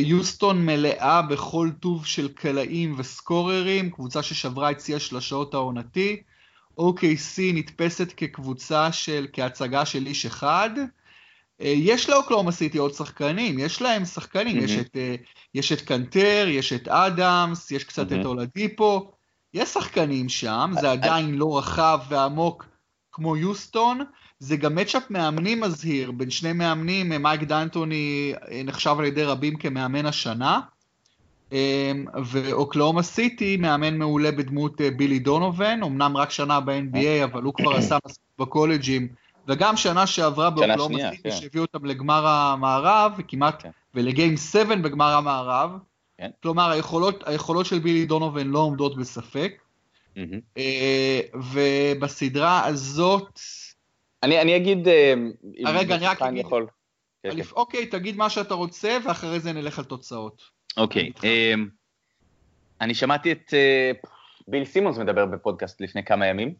יוסטון 0.00 0.66
מלאה 0.66 1.22
בכל 1.22 1.70
טוב 1.80 2.06
של 2.06 2.28
קלעים 2.28 2.94
וסקוררים, 2.98 3.90
קבוצה 3.90 4.22
ששברה 4.22 4.70
את 4.70 4.80
שיא 4.80 4.96
השלשות 4.96 5.54
העונתי. 5.54 6.22
OKC 6.80 7.40
נתפסת 7.54 8.12
כקבוצה 8.16 8.92
של, 8.92 9.26
כהצגה 9.32 9.84
של 9.84 10.06
איש 10.06 10.26
אחד. 10.26 10.70
אה, 11.60 11.72
יש 11.76 12.10
לאוקלאומה 12.10 12.52
סיטי 12.52 12.78
עוד 12.78 12.94
שחקנים, 12.94 13.58
יש 13.58 13.82
להם 13.82 14.04
שחקנים, 14.04 14.58
mm-hmm. 14.58 14.64
יש, 14.64 14.78
את, 14.78 14.96
אה, 14.96 15.14
יש 15.54 15.72
את 15.72 15.80
קנטר, 15.80 16.46
יש 16.48 16.72
את 16.72 16.88
אדמס, 16.88 17.70
יש 17.70 17.84
קצת 17.84 18.12
mm-hmm. 18.12 18.20
את 18.20 18.24
אולדיפו, 18.24 19.12
יש 19.56 19.68
שחקנים 19.68 20.28
שם, 20.28 20.70
זה 20.80 20.90
עדיין 20.90 21.34
לא 21.34 21.58
רחב 21.58 22.00
ועמוק 22.08 22.66
כמו 23.12 23.36
יוסטון, 23.36 24.00
זה 24.38 24.56
גם 24.56 24.74
מצ'אפ 24.74 25.10
מאמנים 25.10 25.60
מזהיר, 25.60 26.10
בין 26.10 26.30
שני 26.30 26.52
מאמנים, 26.52 27.08
מייק 27.08 27.42
דנטוני 27.42 28.32
אה, 28.50 28.62
נחשב 28.64 28.96
על 28.98 29.04
ידי 29.04 29.24
רבים 29.24 29.56
כמאמן 29.56 30.06
השנה, 30.06 30.60
אמ, 31.52 31.56
ואוקלאומה 32.24 33.02
סיטי, 33.02 33.56
מאמן 33.56 33.98
מעולה 33.98 34.32
בדמות 34.32 34.80
אה, 34.80 34.90
בילי 34.90 35.18
דונובן, 35.18 35.80
אמנם 35.82 36.16
רק 36.16 36.30
שנה 36.30 36.60
ב-NBA, 36.60 37.24
אבל 37.24 37.42
הוא 37.42 37.54
כבר 37.54 37.76
עשה 37.76 37.98
מספיק 38.06 38.24
בקולג'ים, 38.38 39.08
וגם 39.48 39.76
שנה 39.76 40.06
שעברה 40.06 40.50
באוקלאומה 40.50 40.98
סיטי, 41.10 41.22
כן. 41.22 41.30
שהביאו 41.30 41.64
אותם 41.64 41.84
לגמר 41.84 42.26
המערב, 42.26 43.12
וכמעט, 43.18 43.62
כן. 43.62 43.70
ולגיים 43.94 44.36
7 44.36 44.76
בגמר 44.76 45.14
המערב. 45.14 45.70
כן. 46.18 46.30
כלומר, 46.42 46.70
היכולות, 46.70 47.28
היכולות 47.28 47.66
של 47.66 47.78
בילי 47.78 48.06
דונובן 48.06 48.46
לא 48.46 48.58
עומדות 48.58 48.96
בספק. 48.96 49.62
Mm-hmm. 50.16 50.60
ובסדרה 51.52 52.66
הזאת... 52.66 53.40
אני, 54.22 54.40
אני 54.40 54.56
אגיד... 54.56 54.88
אה, 54.88 55.14
רגע, 55.64 55.96
אני 55.96 56.06
רק 56.06 56.22
אגיד... 56.22 56.40
יכול... 56.40 56.66
כן, 57.22 57.36
כן. 57.36 57.42
אוקיי, 57.52 57.86
תגיד 57.86 58.16
מה 58.16 58.30
שאתה 58.30 58.54
רוצה, 58.54 58.98
ואחרי 59.04 59.40
זה 59.40 59.52
נלך 59.52 59.78
על 59.78 59.84
תוצאות. 59.84 60.42
אוקיי, 60.76 61.12
אני 62.80 62.94
שמעתי 62.94 63.32
את 63.32 63.54
אה, 63.54 63.92
ביל 64.48 64.64
סימונס 64.64 64.98
מדבר 64.98 65.26
בפודקאסט 65.26 65.80
לפני 65.80 66.04
כמה 66.04 66.26
ימים. 66.26 66.54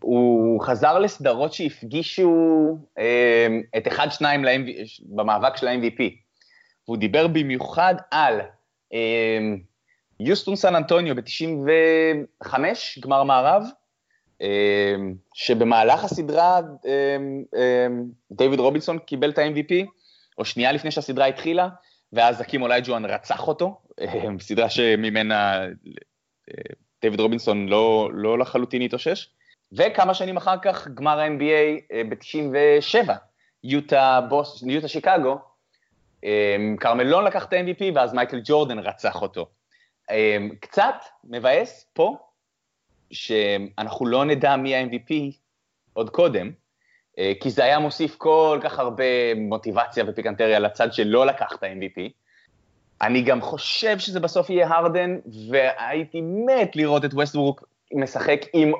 הוא 0.00 0.62
חזר 0.62 0.98
לסדרות 0.98 1.52
שהפגישו 1.52 2.78
את 3.76 3.88
אחד-שניים 3.88 4.44
במאבק 5.02 5.56
של 5.56 5.68
ה-MVP. 5.68 6.02
והוא 6.88 6.96
דיבר 6.96 7.26
במיוחד 7.26 7.94
על 8.10 8.40
יוסטון 10.20 10.56
סן 10.56 10.74
אנטוניו 10.74 11.14
ב-95, 11.16 12.54
גמר 13.00 13.22
מערב, 13.22 13.62
שבמהלך 15.34 16.04
הסדרה 16.04 16.60
דיוויד 18.32 18.60
רובינסון 18.60 18.98
קיבל 18.98 19.30
את 19.30 19.38
ה-MVP, 19.38 19.86
או 20.38 20.44
שנייה 20.44 20.72
לפני 20.72 20.90
שהסדרה 20.90 21.26
התחילה, 21.26 21.68
ואז 22.12 22.40
אקים 22.40 22.62
אולייג'ואן 22.62 23.04
רצח 23.04 23.48
אותו, 23.48 23.80
סדרה 24.40 24.70
שממנה 24.70 25.64
אה, 25.64 26.74
דיוויד 27.02 27.20
רובינסון 27.20 27.68
לא, 27.68 28.10
לא 28.12 28.38
לחלוטין 28.38 28.82
התאושש. 28.82 29.28
וכמה 29.72 30.14
שנים 30.14 30.36
אחר 30.36 30.58
כך, 30.62 30.88
גמר 30.88 31.20
ה-NBA 31.20 31.92
אה, 31.92 32.02
ב-97, 32.08 33.12
יוטה, 33.64 34.20
יוטה 34.66 34.88
שיקגו, 34.88 35.38
קרמלון 36.78 37.24
לקח 37.24 37.44
את 37.44 37.52
ה-MVP 37.52 37.84
ואז 37.94 38.12
מייקל 38.12 38.40
ג'ורדן 38.44 38.78
רצח 38.78 39.22
אותו. 39.22 39.48
קצת 40.60 40.94
מבאס 41.24 41.86
פה, 41.92 42.16
שאנחנו 43.10 44.06
לא 44.06 44.24
נדע 44.24 44.56
מי 44.56 44.74
ה-MVP 44.74 45.14
עוד 45.92 46.10
קודם, 46.10 46.50
אה, 47.18 47.32
כי 47.40 47.50
זה 47.50 47.64
היה 47.64 47.78
מוסיף 47.78 48.16
כל 48.16 48.60
כך 48.62 48.78
הרבה 48.78 49.34
מוטיבציה 49.36 50.04
ופיקנטריה 50.08 50.58
לצד 50.58 50.92
שלא 50.92 51.26
לקח 51.26 51.52
את 51.58 51.62
ה-MVP. 51.62 52.00
אני 53.02 53.22
גם 53.22 53.40
חושב 53.40 53.98
שזה 53.98 54.20
בסוף 54.20 54.50
יהיה 54.50 54.68
הרדן, 54.68 55.18
והייתי 55.50 56.20
מת 56.20 56.76
לראות 56.76 57.04
את 57.04 57.14
ווסטברוק 57.14 57.64
משחק 57.92 58.40
עם 58.52 58.72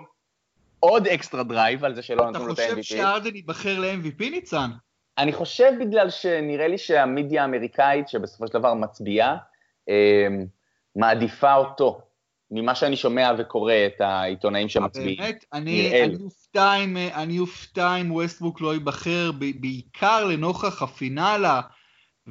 עוד 0.80 1.07
extra 1.07 1.42
drive 1.42 1.84
על 1.84 1.95
זה 1.95 2.03
שלא 2.03 2.30
נתנו 2.30 2.47
לו 2.47 2.55
את 2.55 2.59
ה-MVP. 2.59 2.72
אתה 2.72 2.76
חושב 2.76 2.97
שהרדן 2.97 3.36
ייבחר 3.36 3.78
ל-MVP, 3.78 4.30
ניצן? 4.30 4.70
אני 5.18 5.32
חושב 5.32 5.72
בגלל 5.80 6.11
שנראה 6.11 6.68
לי 6.68 6.78
שהמידיה 6.78 7.42
האמריקאית, 7.42 8.08
שבסופו 8.08 8.46
של 8.46 8.52
דבר 8.52 8.74
מצביעה, 8.74 9.36
אה, 9.88 10.26
מעדיפה 10.96 11.54
אותו 11.54 12.00
ממה 12.50 12.74
שאני 12.74 12.96
שומע 12.96 13.32
וקורא 13.38 13.74
את 13.86 14.00
העיתונאים 14.00 14.68
שמצביעים. 14.68 15.18
באמת, 15.18 15.44
אני, 15.52 17.38
אופתע 17.38 17.96
אם, 17.96 18.12
ווסטברוק 18.12 18.61
לא 18.61 18.74
ייבחר, 18.74 19.30
בעיקר 19.61 20.24
לנוכח 20.24 20.82
הפינאלה 20.82 21.61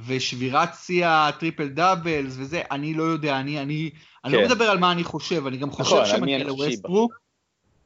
ושבירת 0.08 0.70
שיא 0.74 1.08
ה 1.08 1.16
triple 1.16 1.68
doubles 1.68 2.36
וזה, 2.40 2.62
אני 2.72 2.94
לא 2.94 3.04
יודע, 3.04 3.40
אני, 3.40 3.62
אני. 3.62 3.90
אני 4.26 4.34
לא 4.34 4.40
כן. 4.40 4.46
מדבר 4.46 4.66
על 4.66 4.78
מה 4.78 4.92
אני 4.92 5.04
חושב, 5.04 5.48
אני 5.48 5.58
גם 5.58 5.72
חושב 5.72 5.96
נכון, 5.96 6.06
שמגיע 6.06 6.44
לווסטברוק, 6.44 7.20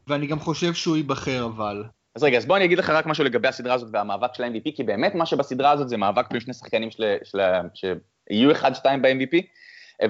ואני 0.08 0.28
גם 0.28 0.40
חושב 0.40 0.74
שהוא 0.74 0.98
ייבחר 0.98 1.46
אבל. 1.46 1.84
אז 2.16 2.24
רגע, 2.24 2.38
אז 2.38 2.46
בוא 2.46 2.58
אני 2.58 2.66
אגיד 2.66 2.78
לך 2.78 2.90
רק 2.90 3.06
משהו 3.06 3.24
לגבי 3.24 3.48
הסדרה 3.48 3.74
הזאת 3.74 3.90
והמאבק 3.92 4.34
של 4.34 4.44
ה-MVP, 4.44 4.76
כי 4.76 4.84
באמת 4.84 5.16
מה 5.16 5.26
שבסדרה 5.26 5.72
הזאת 5.72 5.90
זה 5.90 5.98
מאבק 5.98 6.32
בין 6.32 6.40
שני 6.40 6.54
שחקנים 6.54 6.92
של, 6.92 7.16
של, 7.24 7.40
שיהיו 7.74 8.52
אחד-שתיים 8.52 9.02
ב-MVP, 9.02 9.38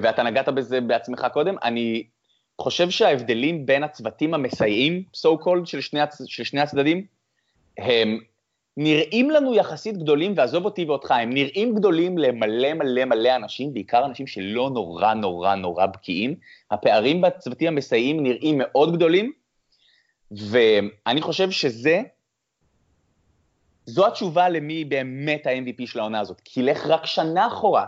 ואתה 0.02 0.22
נגעת 0.22 0.48
בזה 0.48 0.80
בעצמך 0.80 1.26
קודם, 1.32 1.54
אני 1.62 2.04
חושב 2.60 2.90
שההבדלים 2.90 3.66
בין 3.66 3.82
הצוותים 3.84 4.34
המסייעים, 4.34 5.02
so 5.16 5.44
called, 5.44 5.64
של 5.64 5.80
שני, 5.80 6.00
הצ... 6.00 6.22
של 6.26 6.44
שני 6.44 6.60
הצדדים, 6.60 7.06
הם 7.78 8.18
נראים 8.76 9.30
לנו 9.30 9.54
יחסית 9.54 9.96
גדולים, 9.96 10.34
ועזוב 10.36 10.64
אותי 10.64 10.84
ואותך, 10.84 11.10
הם 11.10 11.30
נראים 11.30 11.74
גדולים 11.74 12.18
למלא 12.18 12.74
מלא 12.74 13.04
מלא 13.04 13.36
אנשים, 13.36 13.74
בעיקר 13.74 14.04
אנשים 14.04 14.26
שלא 14.26 14.70
נורא 14.74 15.14
נורא 15.14 15.54
נורא 15.54 15.86
בקיאים. 15.86 16.34
הפערים 16.70 17.20
בצוותים 17.20 17.68
המסייעים 17.68 18.22
נראים 18.22 18.58
מאוד 18.58 18.96
גדולים, 18.96 19.32
ואני 20.30 21.22
חושב 21.22 21.50
שזה, 21.50 22.02
זו 23.86 24.06
התשובה 24.06 24.48
למי 24.48 24.84
באמת 24.84 25.46
ה-MVP 25.46 25.86
של 25.86 25.98
העונה 25.98 26.20
הזאת. 26.20 26.40
כי 26.44 26.62
לך 26.62 26.86
רק 26.86 27.06
שנה 27.06 27.46
אחורה, 27.46 27.86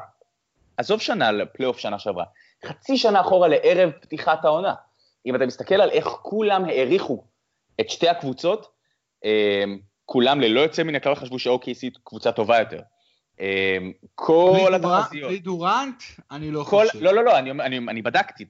עזוב 0.76 1.00
שנה 1.00 1.32
לפלייאוף 1.32 1.78
שנה 1.78 1.98
שעברה, 1.98 2.24
חצי 2.64 2.96
שנה 2.96 3.20
אחורה 3.20 3.48
לערב 3.48 3.90
פתיחת 3.90 4.44
העונה. 4.44 4.74
אם 5.26 5.36
אתה 5.36 5.46
מסתכל 5.46 5.74
על 5.74 5.90
איך 5.90 6.06
כולם 6.06 6.64
העריכו 6.64 7.24
את 7.80 7.90
שתי 7.90 8.08
הקבוצות, 8.08 8.68
אה, 9.24 9.64
כולם 10.04 10.40
ללא 10.40 10.60
יוצא 10.60 10.82
מן 10.82 10.94
הכלל 10.94 11.14
חשבו 11.14 11.38
ש-OKC 11.38 11.98
קבוצה 12.04 12.32
טובה 12.32 12.58
יותר. 12.58 12.80
אה, 13.40 13.78
כל 14.14 14.74
התחזיות... 14.74 15.30
בלי 15.30 15.38
דורנט? 15.38 16.02
אני 16.30 16.50
לא 16.50 16.64
כל, 16.64 16.86
חושב. 16.86 17.02
לא, 17.02 17.14
לא, 17.14 17.24
לא, 17.24 17.38
אני, 17.38 17.50
אני, 17.50 17.78
אני 17.78 18.02
בדקתי, 18.02 18.44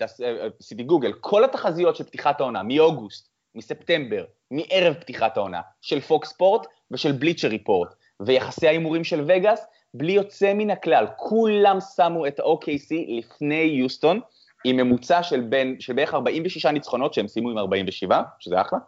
עשיתי 0.60 0.82
גוגל, 0.82 1.12
כל 1.20 1.44
התחזיות 1.44 1.96
של 1.96 2.04
פתיחת 2.04 2.40
העונה, 2.40 2.62
מאוגוסט, 2.62 3.30
מספטמבר, 3.56 4.24
מערב 4.50 4.94
פתיחת 4.94 5.36
העונה, 5.36 5.60
של 5.82 6.00
פוקס 6.00 6.28
ספורט 6.28 6.66
ושל 6.90 7.12
בליצ'ר 7.12 7.48
ריפורט, 7.48 7.94
ויחסי 8.20 8.68
ההימורים 8.68 9.04
של 9.04 9.24
וגאס, 9.28 9.66
בלי 9.94 10.12
יוצא 10.12 10.54
מן 10.54 10.70
הכלל, 10.70 11.06
כולם 11.16 11.78
שמו 11.96 12.26
את 12.26 12.40
ה-OKC 12.40 12.94
לפני 13.18 13.54
יוסטון, 13.54 14.20
עם 14.64 14.76
ממוצע 14.76 15.22
של, 15.22 15.40
בין, 15.40 15.76
של 15.80 15.92
בערך 15.92 16.14
46 16.14 16.66
ניצחונות, 16.66 17.14
שהם 17.14 17.28
סיימו 17.28 17.50
עם 17.50 17.58
47, 17.58 18.22
שזה 18.38 18.60
אחלה, 18.60 18.78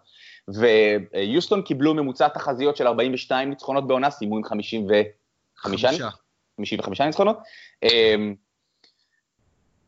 ויוסטון 0.49 1.63
קיבלו 1.63 1.95
ממוצע 1.95 2.29
תחזיות 2.29 2.77
של 2.77 2.87
42 2.87 3.51
ניצחונות 3.51 3.87
בעונה, 3.87 4.11
סיימו 4.11 4.37
עם 4.37 4.45
55, 4.45 5.85
55 6.57 7.01
ניצחונות. 7.01 7.39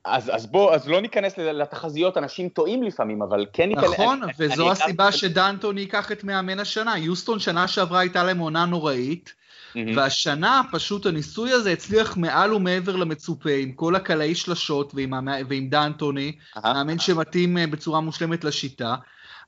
אז, 0.04 0.30
אז 0.34 0.46
בוא, 0.46 0.74
אז 0.74 0.88
לא 0.88 1.00
ניכנס 1.00 1.38
לתחזיות, 1.38 2.16
אנשים 2.16 2.48
טועים 2.48 2.82
לפעמים, 2.82 3.22
אבל 3.22 3.46
כן 3.52 3.68
ניכנס... 3.68 3.84
נכון, 3.84 4.22
אני, 4.22 4.32
וזו 4.38 4.62
אני 4.62 4.70
הסיבה 4.70 5.04
אני... 5.04 5.12
שדנטוני 5.12 5.80
ייקח 5.80 6.12
את 6.12 6.24
מאמן 6.24 6.58
השנה. 6.58 6.98
יוסטון 6.98 7.38
שנה 7.38 7.68
שעברה 7.68 8.00
הייתה 8.00 8.24
להם 8.24 8.38
עונה 8.38 8.64
נוראית, 8.64 9.34
mm-hmm. 9.34 9.78
והשנה 9.96 10.62
פשוט 10.72 11.06
הניסוי 11.06 11.52
הזה 11.52 11.72
הצליח 11.72 12.16
מעל 12.16 12.54
ומעבר 12.54 12.96
למצופה, 12.96 13.50
עם 13.50 13.72
כל 13.72 13.96
הקלעי 13.96 14.34
שלשות 14.34 14.92
ועם, 14.94 15.12
ועם 15.48 15.68
דנטוני, 15.68 16.32
uh-huh. 16.32 16.60
מאמן 16.64 16.98
שמתאים 16.98 17.58
אה, 17.58 17.66
בצורה 17.66 18.00
מושלמת 18.00 18.44
לשיטה. 18.44 18.94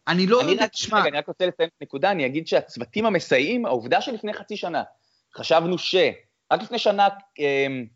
אני 0.09 0.27
לא 0.27 0.43
יודע, 0.43 0.67
תשמע... 0.67 1.03
אני 1.03 1.19
רק 1.19 1.29
רוצה 1.29 1.47
לציין 1.47 1.69
את 1.69 1.83
הנקודה, 1.83 2.11
אני 2.11 2.27
אגיד 2.27 2.47
שהצוותים 2.47 3.07
המסייעים, 3.07 3.67
העובדה 3.67 4.01
שלפני 4.01 4.35
חצי 4.35 4.57
שנה 4.57 4.83
חשבנו 5.37 5.79
ש... 5.79 5.95
רק 6.53 6.63
לפני 6.63 6.79
שנה 6.79 7.09
אמ, 7.39 7.87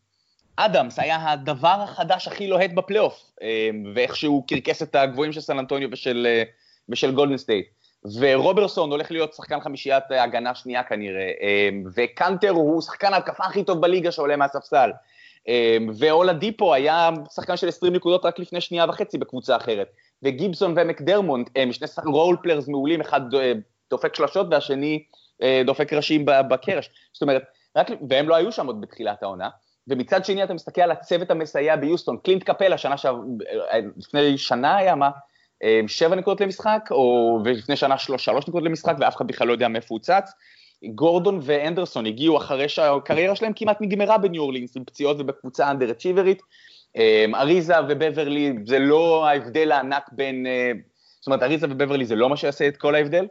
אדמס 0.57 0.99
היה 0.99 1.33
הדבר 1.33 1.77
החדש 1.83 2.29
הכי 2.29 2.49
לוהט 2.49 2.71
בפלייאוף, 2.71 3.31
אמ, 3.43 3.93
ואיך 3.95 4.17
שהוא 4.17 4.49
קרקס 4.49 4.83
את 4.83 4.95
הגבוהים 4.95 5.33
של 5.33 5.41
סן 5.41 5.59
אנטוניו 5.59 5.89
ושל, 5.93 6.27
אה, 6.31 6.43
ושל 6.89 7.15
גולדן 7.15 7.37
סטייט. 7.37 7.67
ורוברסון 8.21 8.91
הולך 8.91 9.11
להיות 9.11 9.35
שחקן 9.35 9.61
חמישיית 9.61 10.05
הגנה 10.11 10.55
שנייה 10.55 10.83
כנראה, 10.83 11.31
אמ, 11.41 11.85
וקנטר 11.95 12.51
הוא 12.51 12.83
שחקן 12.83 13.15
ההתקפה 13.15 13.45
הכי 13.45 13.65
טוב 13.65 13.81
בליגה 13.81 14.13
שעולה 14.13 14.37
מהספסל. 14.37 14.91
ואולדיפו 15.99 16.75
היה 16.75 17.11
שחקן 17.35 17.57
של 17.57 17.69
20 17.69 17.93
נקודות 17.93 18.25
רק 18.25 18.39
לפני 18.39 18.61
שנייה 18.61 18.85
וחצי 18.89 19.19
בקבוצה 19.19 19.57
אחרת. 19.57 19.89
וגיבסון 20.23 20.75
ומקדרמוט 20.77 21.51
הם 21.57 21.73
שני 21.73 21.87
שחקן 21.87 22.09
role 22.09 22.37
players 22.43 22.69
מעולים, 22.69 23.01
אחד 23.01 23.35
אה, 23.35 23.53
דופק 23.91 24.15
שלשות 24.15 24.47
והשני 24.51 25.05
אה, 25.43 25.63
דופק 25.67 25.93
ראשים 25.93 26.25
בקרש. 26.25 26.91
זאת 27.13 27.23
אומרת, 27.23 27.43
רק, 27.77 27.87
והם 28.11 28.29
לא 28.29 28.35
היו 28.35 28.53
שם 28.53 28.67
עוד 28.67 28.81
בתחילת 28.81 29.23
העונה. 29.23 29.49
ומצד 29.89 30.25
שני 30.25 30.45
אתה 30.45 30.55
מסתכל 30.55 30.81
על 30.81 30.91
הצוות 30.91 31.31
המסייע 31.31 31.77
ביוסטון, 31.77 32.17
קלינט 32.17 32.43
קפלה, 32.43 32.79
שנה 32.79 32.97
שעבר, 32.97 33.21
אה, 33.73 33.79
לפני 33.97 34.39
שנה 34.39 34.77
היה 34.77 34.95
מה? 34.95 35.11
שבע 35.87 36.15
נקודות 36.15 36.41
למשחק, 36.41 36.89
או 36.91 37.39
ולפני 37.45 37.77
שנה 37.77 37.99
שלוש, 37.99 38.25
שלוש 38.25 38.49
נקודות 38.49 38.69
למשחק, 38.69 38.95
ואף 39.01 39.17
אחד 39.17 39.27
בכלל 39.27 39.47
לא 39.47 39.53
יודע 39.53 39.69
מאיפה 39.69 39.87
הוא 39.89 40.01
צץ. 40.01 40.33
גורדון 40.95 41.41
ואנדרסון 41.43 42.07
הגיעו 42.07 42.37
אחרי 42.37 42.69
שהקריירה 42.69 43.37
שלהם 43.37 43.53
כמעט 43.57 43.81
נגמרה 43.81 44.19
בניו 44.19 44.43
אורלינס, 44.43 44.77
עם 44.77 44.85
פציעות 44.85 45.21
ובקבוצה 45.21 45.71
אנדר 45.71 45.91
אצ'יברית. 45.91 46.43
אמ, 46.97 47.35
אריזה 47.35 47.75
ובברלי 47.89 48.53
זה 48.67 48.79
לא 48.79 49.27
ההבדל 49.27 49.73
הענק 49.73 50.09
בין, 50.13 50.47
אה, 50.47 50.73
זאת 51.21 51.27
אומרת 51.27 51.43
אריזה 51.43 51.67
ובברלי 51.71 52.05
זה 52.05 52.17
לא 52.17 52.29
מה 52.29 52.37
שיעשה 52.37 52.69
את 52.69 52.77
כל 52.77 52.95
ההבדל. 52.95 53.27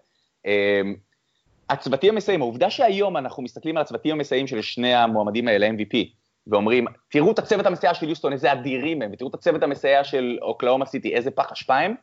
הצוותים 1.69 2.13
המסייעים, 2.13 2.41
העובדה 2.41 2.69
שהיום 2.69 3.17
אנחנו 3.17 3.43
מסתכלים 3.43 3.77
על 3.77 3.81
הצוותים 3.81 4.15
המסייעים 4.15 4.47
של 4.47 4.61
שני 4.61 4.93
המועמדים 4.93 5.47
האלה, 5.47 5.69
MVP, 5.69 5.97
ואומרים, 6.47 6.85
תראו 7.09 7.31
את 7.31 7.39
הצוות 7.39 7.65
המסייע 7.65 7.93
של 7.93 8.09
יוסטון, 8.09 8.33
איזה 8.33 8.51
אדירים 8.51 9.01
הם, 9.01 9.09
ותראו 9.13 9.29
את 9.29 9.33
הצוות 9.33 9.63
המסייע 9.63 10.03
של 10.03 10.37
אוקלהומה 10.41 10.85
סיטי, 10.85 11.15
איזה 11.15 11.31
פח 11.31 11.51
אשפה 11.51 11.77
הם, 11.77 11.95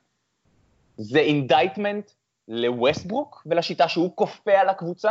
זה 0.97 1.19
indictment 1.19 2.11
לווסטברוק 2.49 3.43
ולשיטה 3.47 3.89
שהוא 3.89 4.11
כופה 4.15 4.53
על 4.53 4.69
הקבוצה, 4.69 5.11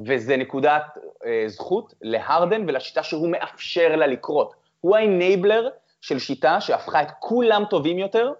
וזה 0.00 0.36
נקודת 0.36 0.82
אה, 1.26 1.44
זכות 1.46 1.94
להרדן 2.02 2.68
ולשיטה 2.68 3.02
שהוא 3.02 3.28
מאפשר 3.28 3.96
לה 3.96 4.06
לקרות. 4.06 4.54
הוא 4.80 4.96
ה 4.96 5.05
enabler 5.05 5.68
של 6.00 6.18
שיטה 6.18 6.60
שהפכה 6.60 7.02
את 7.02 7.08
כולם 7.18 7.64
טובים 7.70 7.98
יותר, 7.98 8.32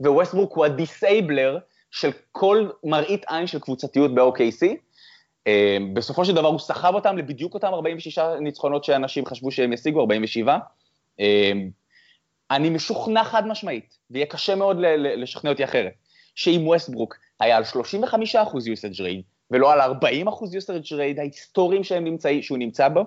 וווסטברוק 0.00 0.56
הוא 0.56 0.64
ה 0.64 0.74
disabler 0.74 1.58
של 1.90 2.10
כל 2.32 2.68
מראית 2.84 3.24
עין 3.28 3.46
של 3.46 3.60
קבוצתיות 3.60 4.14
ב-OKC. 4.14 4.66
אה, 5.46 5.76
בסופו 5.92 6.24
של 6.24 6.34
דבר 6.34 6.48
הוא 6.48 6.58
סחב 6.58 6.94
אותם 6.94 7.18
לבדיוק 7.18 7.54
אותם 7.54 7.66
46 7.66 8.18
ניצחונות 8.40 8.84
שאנשים 8.84 9.26
חשבו 9.26 9.50
שהם 9.50 9.72
ישיגו, 9.72 10.00
47. 10.00 10.58
אה, 11.20 11.52
אני 12.50 12.70
משוכנע 12.70 13.24
חד 13.24 13.46
משמעית, 13.46 13.98
ויהיה 14.10 14.26
קשה 14.26 14.54
מאוד 14.54 14.76
לשכנע 14.98 15.50
אותי 15.50 15.64
אחרת, 15.64 15.92
שאם 16.34 16.62
ווסטברוק 16.66 17.16
היה 17.40 17.56
על 17.56 17.62
35% 17.62 17.66
usage 18.36 19.00
rate, 19.00 19.22
ולא 19.50 19.72
על 19.72 19.80
40% 19.80 19.84
usage 20.26 20.92
rate 20.92 21.18
ההיסטוריים 21.18 21.82
שהוא 22.40 22.58
נמצא 22.58 22.88
בו, 22.88 23.04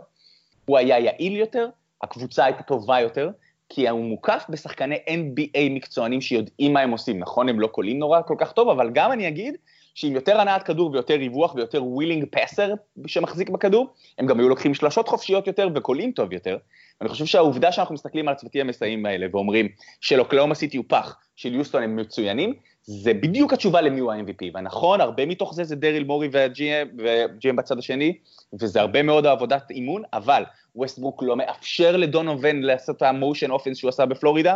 הוא 0.65 0.77
היה 0.77 0.99
יעיל 0.99 1.35
יותר, 1.35 1.67
הקבוצה 2.01 2.45
הייתה 2.45 2.63
טובה 2.63 2.99
יותר, 2.99 3.29
כי 3.69 3.89
הוא 3.89 4.05
מוקף 4.05 4.45
בשחקני 4.49 4.95
NBA 5.07 5.69
מקצוענים 5.69 6.21
שיודעים 6.21 6.73
מה 6.73 6.79
הם 6.79 6.91
עושים. 6.91 7.19
נכון, 7.19 7.49
הם 7.49 7.59
לא 7.59 7.67
קולעים 7.67 7.99
נורא 7.99 8.21
כל 8.27 8.35
כך 8.37 8.51
טוב, 8.51 8.69
אבל 8.69 8.89
גם 8.93 9.11
אני 9.11 9.27
אגיד 9.27 9.55
שעם 9.95 10.15
יותר 10.15 10.41
הנעת 10.41 10.63
כדור 10.63 10.91
ויותר 10.91 11.13
ריווח 11.13 11.55
ויותר 11.55 11.83
willing 11.83 12.25
passer 12.31 12.73
שמחזיק 13.07 13.49
בכדור, 13.49 13.93
הם 14.17 14.25
גם 14.25 14.39
היו 14.39 14.49
לוקחים 14.49 14.73
שלשות 14.73 15.07
חופשיות 15.07 15.47
יותר 15.47 15.69
וקולעים 15.75 16.11
טוב 16.11 16.33
יותר. 16.33 16.57
אני 17.01 17.09
חושב 17.09 17.25
שהעובדה 17.25 17.71
שאנחנו 17.71 17.93
מסתכלים 17.93 18.27
על 18.27 18.33
הצוותים 18.33 18.61
המסייעים 18.61 19.05
האלה 19.05 19.27
ואומרים 19.31 19.67
של 20.01 20.19
אוקלהומה 20.19 20.55
סיטי 20.55 20.77
הוא 20.77 20.85
פח, 20.87 21.17
של 21.35 21.53
יוסטון 21.53 21.83
הם 21.83 21.95
מצוינים, 21.95 22.53
זה 22.83 23.13
בדיוק 23.13 23.53
התשובה 23.53 23.81
למי 23.81 23.99
הוא 23.99 24.11
ה-MVP. 24.11 24.45
ונכון, 24.53 25.01
הרבה 25.01 25.25
מתוך 25.25 25.53
זה 25.53 25.63
זה 25.63 25.75
דריל 25.75 26.03
מורי 26.03 26.29
וה 26.31 26.93
GM 26.93 27.55
בצד 27.55 27.77
השני, 27.77 28.17
וזה 28.61 28.81
הרבה 28.81 29.03
מאוד 29.03 29.25
עבודת 29.25 29.71
אימון, 29.71 30.03
אבל 30.13 30.43
ווסטברוק 30.75 31.23
לא 31.23 31.35
מאפשר 31.35 31.97
לדונובן 31.97 32.61
לעשות 32.61 32.97
את 32.97 33.01
ה 33.01 33.09
motion 33.09 33.51
offense 33.51 33.77
שהוא 33.77 33.89
עשה 33.89 34.05
בפלורידה, 34.05 34.55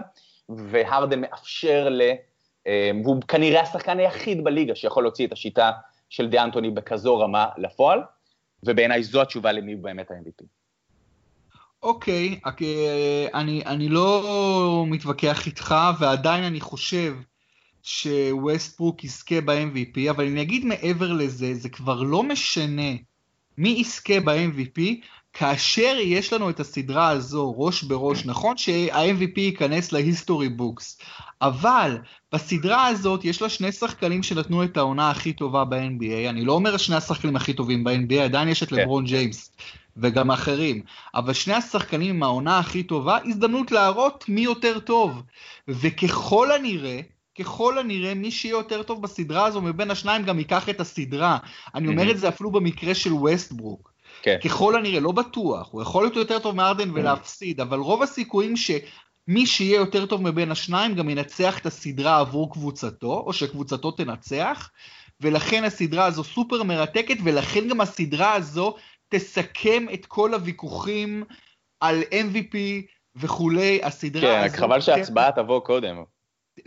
והרדן 0.49 1.21
מאפשר 1.21 1.89
ל... 1.89 2.01
אה, 2.67 2.91
והוא 3.03 3.21
כנראה 3.27 3.61
השחקן 3.61 3.99
היחיד 3.99 4.43
בליגה 4.43 4.75
שיכול 4.75 5.03
להוציא 5.03 5.27
את 5.27 5.31
השיטה 5.31 5.71
של 6.09 6.29
דה 6.29 6.43
אנטוני 6.43 6.69
בכזו 6.69 7.19
רמה 7.19 7.47
לפועל, 7.57 7.99
ובעיניי 8.63 9.03
זו 9.03 9.21
התשובה 9.21 9.51
למי 9.51 9.73
הוא 9.73 9.83
באמת 9.83 10.11
ה-MVP. 10.11 10.45
אוקיי, 11.83 12.39
אה, 12.45 13.27
אני, 13.33 13.63
אני 13.65 13.89
לא 13.89 14.83
מתווכח 14.87 15.45
איתך, 15.45 15.75
ועדיין 15.99 16.43
אני 16.43 16.59
חושב 16.61 17.15
שווסטברוק 17.83 19.03
יזכה 19.03 19.41
ב-MVP, 19.41 20.09
אבל 20.09 20.25
אני 20.25 20.41
אגיד 20.41 20.65
מעבר 20.65 21.13
לזה, 21.13 21.53
זה 21.53 21.69
כבר 21.69 22.01
לא 22.01 22.23
משנה 22.23 22.91
מי 23.57 23.69
יזכה 23.69 24.19
ב-MVP, 24.19 24.81
כאשר 25.39 25.97
יש 26.01 26.33
לנו 26.33 26.49
את 26.49 26.59
הסדרה 26.59 27.09
הזו 27.09 27.53
ראש 27.57 27.83
בראש, 27.83 28.25
נכון 28.25 28.57
שה-MVP 28.57 29.39
ייכנס 29.39 29.91
ל 29.91 29.99
history 29.99 30.49
books, 30.49 30.99
אבל 31.41 31.97
בסדרה 32.33 32.87
הזאת 32.87 33.25
יש 33.25 33.41
לה 33.41 33.49
שני 33.49 33.71
שחקנים 33.71 34.23
שנתנו 34.23 34.63
את 34.63 34.77
העונה 34.77 35.09
הכי 35.09 35.33
טובה 35.33 35.65
ב-NBA, 35.65 36.29
אני 36.29 36.45
לא 36.45 36.53
אומר 36.53 36.77
שני 36.77 36.95
השחקנים 36.95 37.35
הכי 37.35 37.53
טובים 37.53 37.83
ב-NBA, 37.83 38.19
עדיין 38.23 38.47
יש 38.47 38.63
את 38.63 38.69
כן. 38.69 38.75
לברון 38.75 39.05
ג'יימס 39.05 39.51
וגם 39.97 40.31
אחרים, 40.31 40.81
אבל 41.15 41.33
שני 41.33 41.53
השחקנים 41.53 42.15
עם 42.15 42.23
העונה 42.23 42.59
הכי 42.59 42.83
טובה, 42.83 43.17
הזדמנות 43.25 43.71
להראות 43.71 44.25
מי 44.27 44.41
יותר 44.41 44.79
טוב, 44.79 45.21
וככל 45.67 46.51
הנראה, 46.51 46.99
ככל 47.39 47.79
הנראה 47.79 48.13
מי 48.13 48.31
שיהיה 48.31 48.51
יותר 48.51 48.83
טוב 48.83 49.01
בסדרה 49.01 49.45
הזו 49.45 49.61
מבין 49.61 49.91
השניים 49.91 50.23
גם 50.23 50.39
ייקח 50.39 50.69
את 50.69 50.81
הסדרה. 50.81 51.37
אני 51.75 51.87
אומר 51.87 52.11
את 52.11 52.19
זה 52.19 52.29
אפילו 52.29 52.51
במקרה 52.51 52.95
של 52.95 53.13
ווסטברוק. 53.13 53.96
כן. 54.27 54.37
ככל 54.49 54.75
הנראה, 54.75 54.99
לא 54.99 55.11
בטוח, 55.11 55.69
הוא 55.71 55.81
יכול 55.81 56.03
להיות 56.03 56.15
יותר 56.15 56.39
טוב 56.39 56.55
מארדן 56.55 56.91
ולהפסיד, 56.93 57.61
אבל 57.61 57.79
רוב 57.79 58.03
הסיכויים 58.03 58.57
שמי 58.57 59.45
שיהיה 59.45 59.75
יותר 59.75 60.05
טוב 60.05 60.21
מבין 60.21 60.51
השניים 60.51 60.95
גם 60.95 61.09
ינצח 61.09 61.59
את 61.59 61.65
הסדרה 61.65 62.19
עבור 62.19 62.51
קבוצתו, 62.51 63.23
או 63.25 63.33
שקבוצתו 63.33 63.91
תנצח, 63.91 64.69
ולכן 65.21 65.63
הסדרה 65.63 66.05
הזו 66.05 66.23
סופר 66.23 66.63
מרתקת, 66.63 67.17
ולכן 67.23 67.67
גם 67.67 67.81
הסדרה 67.81 68.33
הזו 68.33 68.75
תסכם 69.09 69.85
את 69.93 70.05
כל 70.05 70.33
הוויכוחים 70.33 71.23
על 71.79 72.01
MVP 72.01 72.57
וכולי, 73.15 73.79
הסדרה 73.83 74.21
כן, 74.21 74.43
הזו... 74.45 74.55
כן, 74.55 74.61
חבל 74.61 74.81
שההצבעה 74.81 75.31
תבוא 75.31 75.59
קודם. 75.59 76.03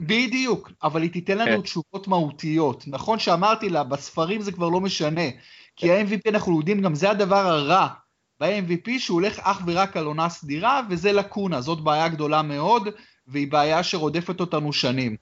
בדיוק, 0.00 0.70
אבל 0.82 1.02
היא 1.02 1.10
תיתן 1.10 1.38
לנו 1.38 1.56
כן. 1.56 1.62
תשובות 1.62 2.08
מהותיות. 2.08 2.84
נכון 2.86 3.18
שאמרתי 3.18 3.68
לה, 3.68 3.84
בספרים 3.84 4.40
זה 4.40 4.52
כבר 4.52 4.68
לא 4.68 4.80
משנה, 4.80 5.22
כי. 5.80 5.92
ה-MVP 5.92 6.30
אנחנו 6.30 6.58
יודעים, 6.58 6.80
גם 6.80 6.94
זה 6.94 7.10
הדבר 7.10 7.46
הרע 7.46 7.88
ב-MVP, 8.40 8.98
שהוא 8.98 9.14
הולך 9.14 9.38
אך 9.38 9.62
ורק 9.66 9.96
על 9.96 10.04
עונה 10.04 10.28
סדירה, 10.28 10.80
וזה 10.90 11.12
לקונה, 11.12 11.60
זאת 11.60 11.80
בעיה 11.80 12.08
גדולה 12.08 12.42
מאוד, 12.42 12.88
והיא 13.26 13.50
בעיה 13.50 13.82
שרודפת 13.82 14.40
אותנו 14.40 14.72
שנים. 14.72 15.16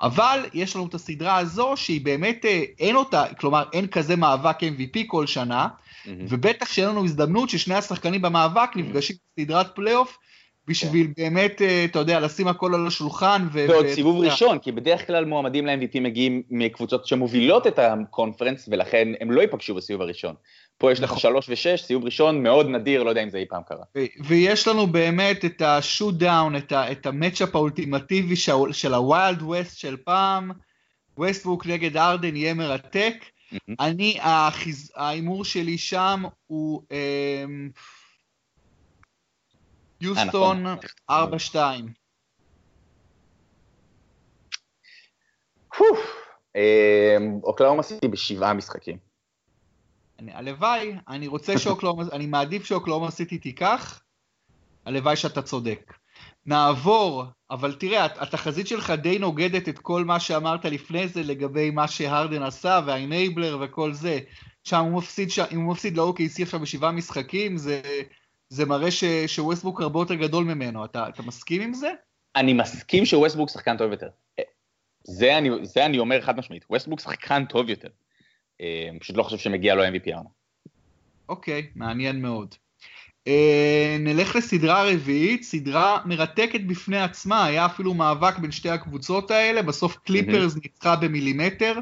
אבל 0.00 0.46
יש 0.54 0.76
לנו 0.76 0.86
את 0.86 0.94
הסדרה 0.94 1.36
הזו 1.36 1.72
שהיא 1.76 2.04
באמת, 2.04 2.44
אה, 2.44 2.62
אין 2.78 2.96
אותה, 2.96 3.24
כלומר 3.40 3.64
אין 3.72 3.86
כזה 3.86 4.16
מאבק 4.16 4.62
MVP 4.62 4.98
כל 5.06 5.26
שנה, 5.26 5.68
mm-hmm. 5.68 6.08
ובטח 6.28 6.72
שאין 6.72 6.88
לנו 6.88 7.04
הזדמנות 7.04 7.48
ששני 7.48 7.74
השחקנים 7.74 8.22
במאבק 8.22 8.70
נפגשים 8.76 9.16
בסדרת 9.36 9.74
פלייאוף, 9.74 10.18
בשביל 10.68 11.06
yeah. 11.06 11.14
באמת, 11.16 11.62
אה, 11.62 11.84
אתה 11.84 11.98
יודע, 11.98 12.20
לשים 12.20 12.48
הכל 12.48 12.74
על 12.74 12.86
השולחן. 12.86 13.46
ו- 13.52 13.66
ועוד 13.68 13.86
ו- 13.86 13.94
סיבוב 13.94 14.16
ו- 14.16 14.20
ראשון, 14.20 14.58
כי 14.58 14.72
בדרך 14.72 15.06
כלל 15.06 15.24
מועמדים 15.24 15.66
ל-MVP 15.66 16.00
מגיעים 16.00 16.42
מקבוצות 16.50 17.06
שמובילות 17.06 17.66
את 17.66 17.78
הקונפרנס, 17.78 18.68
ולכן 18.72 19.08
הם 19.20 19.30
לא 19.30 19.40
ייפגשו 19.40 19.74
בסיבוב 19.74 20.02
הראשון. 20.02 20.34
פה 20.78 20.92
יש 20.92 21.00
לך 21.00 21.10
נכון. 21.10 21.18
שלוש 21.18 21.46
ושש, 21.48 21.82
סיבוב 21.82 22.04
ראשון 22.04 22.42
מאוד 22.42 22.68
נדיר, 22.68 23.02
לא 23.02 23.10
יודע 23.10 23.22
אם 23.22 23.30
זה 23.30 23.38
אי 23.38 23.44
פעם 23.48 23.62
קרה. 23.68 23.84
ויש 24.24 24.68
לנו 24.68 24.86
באמת 24.86 25.44
את 25.44 25.62
ה 25.62 26.14
showdown, 26.14 26.54
את 26.72 27.06
ה 27.06 27.12
matchup 27.12 27.54
האולטימטיבי 27.54 28.36
של 28.72 28.94
ה 28.94 29.04
Wild 29.04 29.42
West 29.42 29.78
של 29.78 29.96
פעם, 29.96 30.50
ווסטברוק 31.18 31.66
נגד 31.66 31.96
הארדן 31.96 32.36
יהיה 32.36 32.54
מרתק. 32.54 33.14
אני, 33.80 34.18
ההימור 34.96 35.44
שלי 35.44 35.78
שם 35.78 36.22
הוא 36.46 36.82
אמ, 36.90 37.70
יוסטון 40.00 40.64
4-2. 41.10 41.14
אמ, 46.56 47.40
אוקלאומה 47.44 47.82
סיטי 47.82 48.08
בשבעה 48.08 48.54
משחקים. 48.54 48.98
אני, 50.18 50.32
הלוואי, 50.34 50.94
אני 51.08 51.26
רוצה 51.26 51.58
שאוקלאומה, 51.58 52.04
אני 52.12 52.26
מעדיף 52.26 52.64
שאוקלאומה 52.64 53.10
סיטי 53.10 53.38
תיקח, 53.38 54.00
הלוואי 54.86 55.16
שאתה 55.16 55.42
צודק. 55.42 55.94
נעבור, 56.46 57.24
אבל 57.50 57.74
תראה, 57.74 58.04
התחזית 58.04 58.66
שלך 58.66 58.90
די 58.90 59.18
נוגדת 59.18 59.68
את 59.68 59.78
כל 59.78 60.04
מה 60.04 60.20
שאמרת 60.20 60.64
לפני 60.64 61.08
זה 61.08 61.22
לגבי 61.22 61.70
מה 61.70 61.88
שהרדן 61.88 62.42
עשה 62.42 62.80
והאינייבלר 62.86 63.58
וכל 63.60 63.92
זה. 63.92 64.18
שם 64.64 64.80
הוא 64.80 64.98
מפסיד. 64.98 65.28
אם 65.52 65.60
הוא 65.60 65.72
מפסיד 65.72 65.96
ל-OKC 65.96 66.42
עכשיו 66.42 66.60
בשבעה 66.60 66.92
משחקים, 66.92 67.56
זה, 67.56 67.82
זה 68.48 68.66
מראה 68.66 68.90
ש... 68.90 69.04
שווסטבוק 69.26 69.80
הרבה 69.80 70.00
יותר 70.00 70.14
גדול 70.14 70.44
ממנו. 70.44 70.84
אתה, 70.84 71.08
אתה 71.08 71.22
מסכים 71.22 71.62
עם 71.62 71.74
זה? 71.74 71.90
אני 72.36 72.52
מסכים 72.52 73.06
שווסטברוק 73.06 73.50
שחקן 73.50 73.76
טוב 73.76 73.90
יותר. 73.90 74.08
זה 75.04 75.38
אני, 75.38 75.50
זה 75.62 75.86
אני 75.86 75.98
אומר 75.98 76.20
חד 76.20 76.36
משמעית, 76.38 76.64
ווסטברוק 76.70 77.00
שחקן 77.00 77.44
טוב 77.44 77.68
יותר. 77.68 77.88
אה, 78.60 78.88
פשוט 79.00 79.16
לא 79.16 79.22
חושב 79.22 79.38
שמגיע 79.38 79.74
לו 79.74 79.84
MVP 79.84 80.12
העונה. 80.12 80.28
אוקיי, 81.28 81.66
מעניין 81.74 82.22
מאוד. 82.22 82.54
Uh, 83.28 83.30
נלך 83.98 84.36
לסדרה 84.36 84.92
רביעית, 84.92 85.42
סדרה 85.42 86.00
מרתקת 86.04 86.60
בפני 86.60 86.98
עצמה, 86.98 87.44
היה 87.44 87.66
אפילו 87.66 87.94
מאבק 87.94 88.38
בין 88.38 88.50
שתי 88.50 88.70
הקבוצות 88.70 89.30
האלה, 89.30 89.62
בסוף 89.62 89.96
קליפרס 89.96 90.54
mm-hmm. 90.54 90.60
ניצחה 90.62 90.96
במילימטר. 90.96 91.78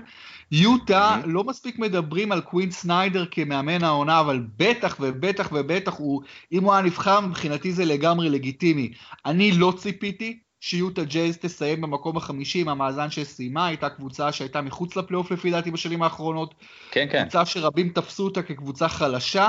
יוטה, 0.53 1.17
mm-hmm. 1.17 1.27
לא 1.27 1.45
מספיק 1.45 1.79
מדברים 1.79 2.33
על 2.33 2.41
קווין 2.41 2.71
סניידר 2.71 3.25
כמאמן 3.31 3.85
העונה, 3.85 4.21
אבל 4.21 4.43
בטח 4.57 4.97
ובטח 5.01 5.49
ובטח, 5.53 5.95
הוא, 5.95 6.23
אם 6.53 6.65
הוא 6.65 6.73
היה 6.73 6.83
נבחר, 6.83 7.21
מבחינתי 7.21 7.73
זה 7.73 7.85
לגמרי 7.85 8.31
לגיטימי. 8.31 8.93
אני 9.27 9.53
לא 9.53 9.73
ציפיתי 9.77 10.39
שיוטה 10.61 11.05
ג'ייז 11.05 11.37
תסיים 11.37 11.81
במקום 11.81 12.17
החמישי 12.17 12.61
עם 12.61 12.69
המאזן 12.69 13.11
שסיימה, 13.11 13.67
הייתה 13.67 13.89
קבוצה 13.89 14.33
שהייתה 14.33 14.61
מחוץ 14.61 14.97
לפלייאוף 14.97 15.31
לפי 15.31 15.51
דעתי 15.51 15.71
בשנים 15.71 16.03
האחרונות. 16.03 16.55
כן, 16.91 17.07
כן. 17.13 17.23
קבוצה 17.23 17.47
שרבים 17.47 17.89
תפסו 17.89 18.25
אותה 18.25 18.43
כקבוצה 18.43 18.89
חלשה, 18.89 19.49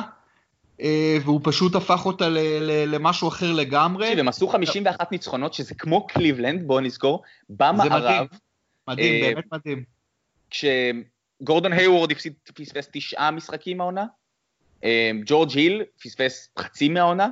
אה, 0.82 1.18
והוא 1.24 1.42
פשוט 1.44 1.76
הפך 1.76 2.06
אותה 2.06 2.30
למשהו 2.88 3.28
אחר 3.28 3.54
לגמרי. 3.54 4.06
תקשיב, 4.06 4.20
הם 4.20 4.28
עשו 4.28 4.48
51 4.48 5.12
ניצחונות, 5.12 5.54
שזה 5.54 5.76
כמו 5.76 6.08
קליבלנד, 6.08 6.68
בואו 6.68 6.80
נזכור, 6.80 7.24
במערב. 7.50 7.82
זה 7.82 8.00
מדהים, 8.00 8.28
מדהים, 8.88 9.24
אה, 9.24 9.34
באמת 9.34 9.46
מדהים. 9.52 9.97
כשגורדון 10.50 11.74
היוורד 11.74 12.14
פספס 12.54 12.90
תשעה 12.92 13.32
משחקים 13.32 13.78
מהעונה, 13.78 14.06
אה, 14.84 15.12
ג'ורג' 15.26 15.52
היל 15.52 15.84
פספס 16.02 16.50
חצי 16.60 16.90
מהעונה, 16.90 17.28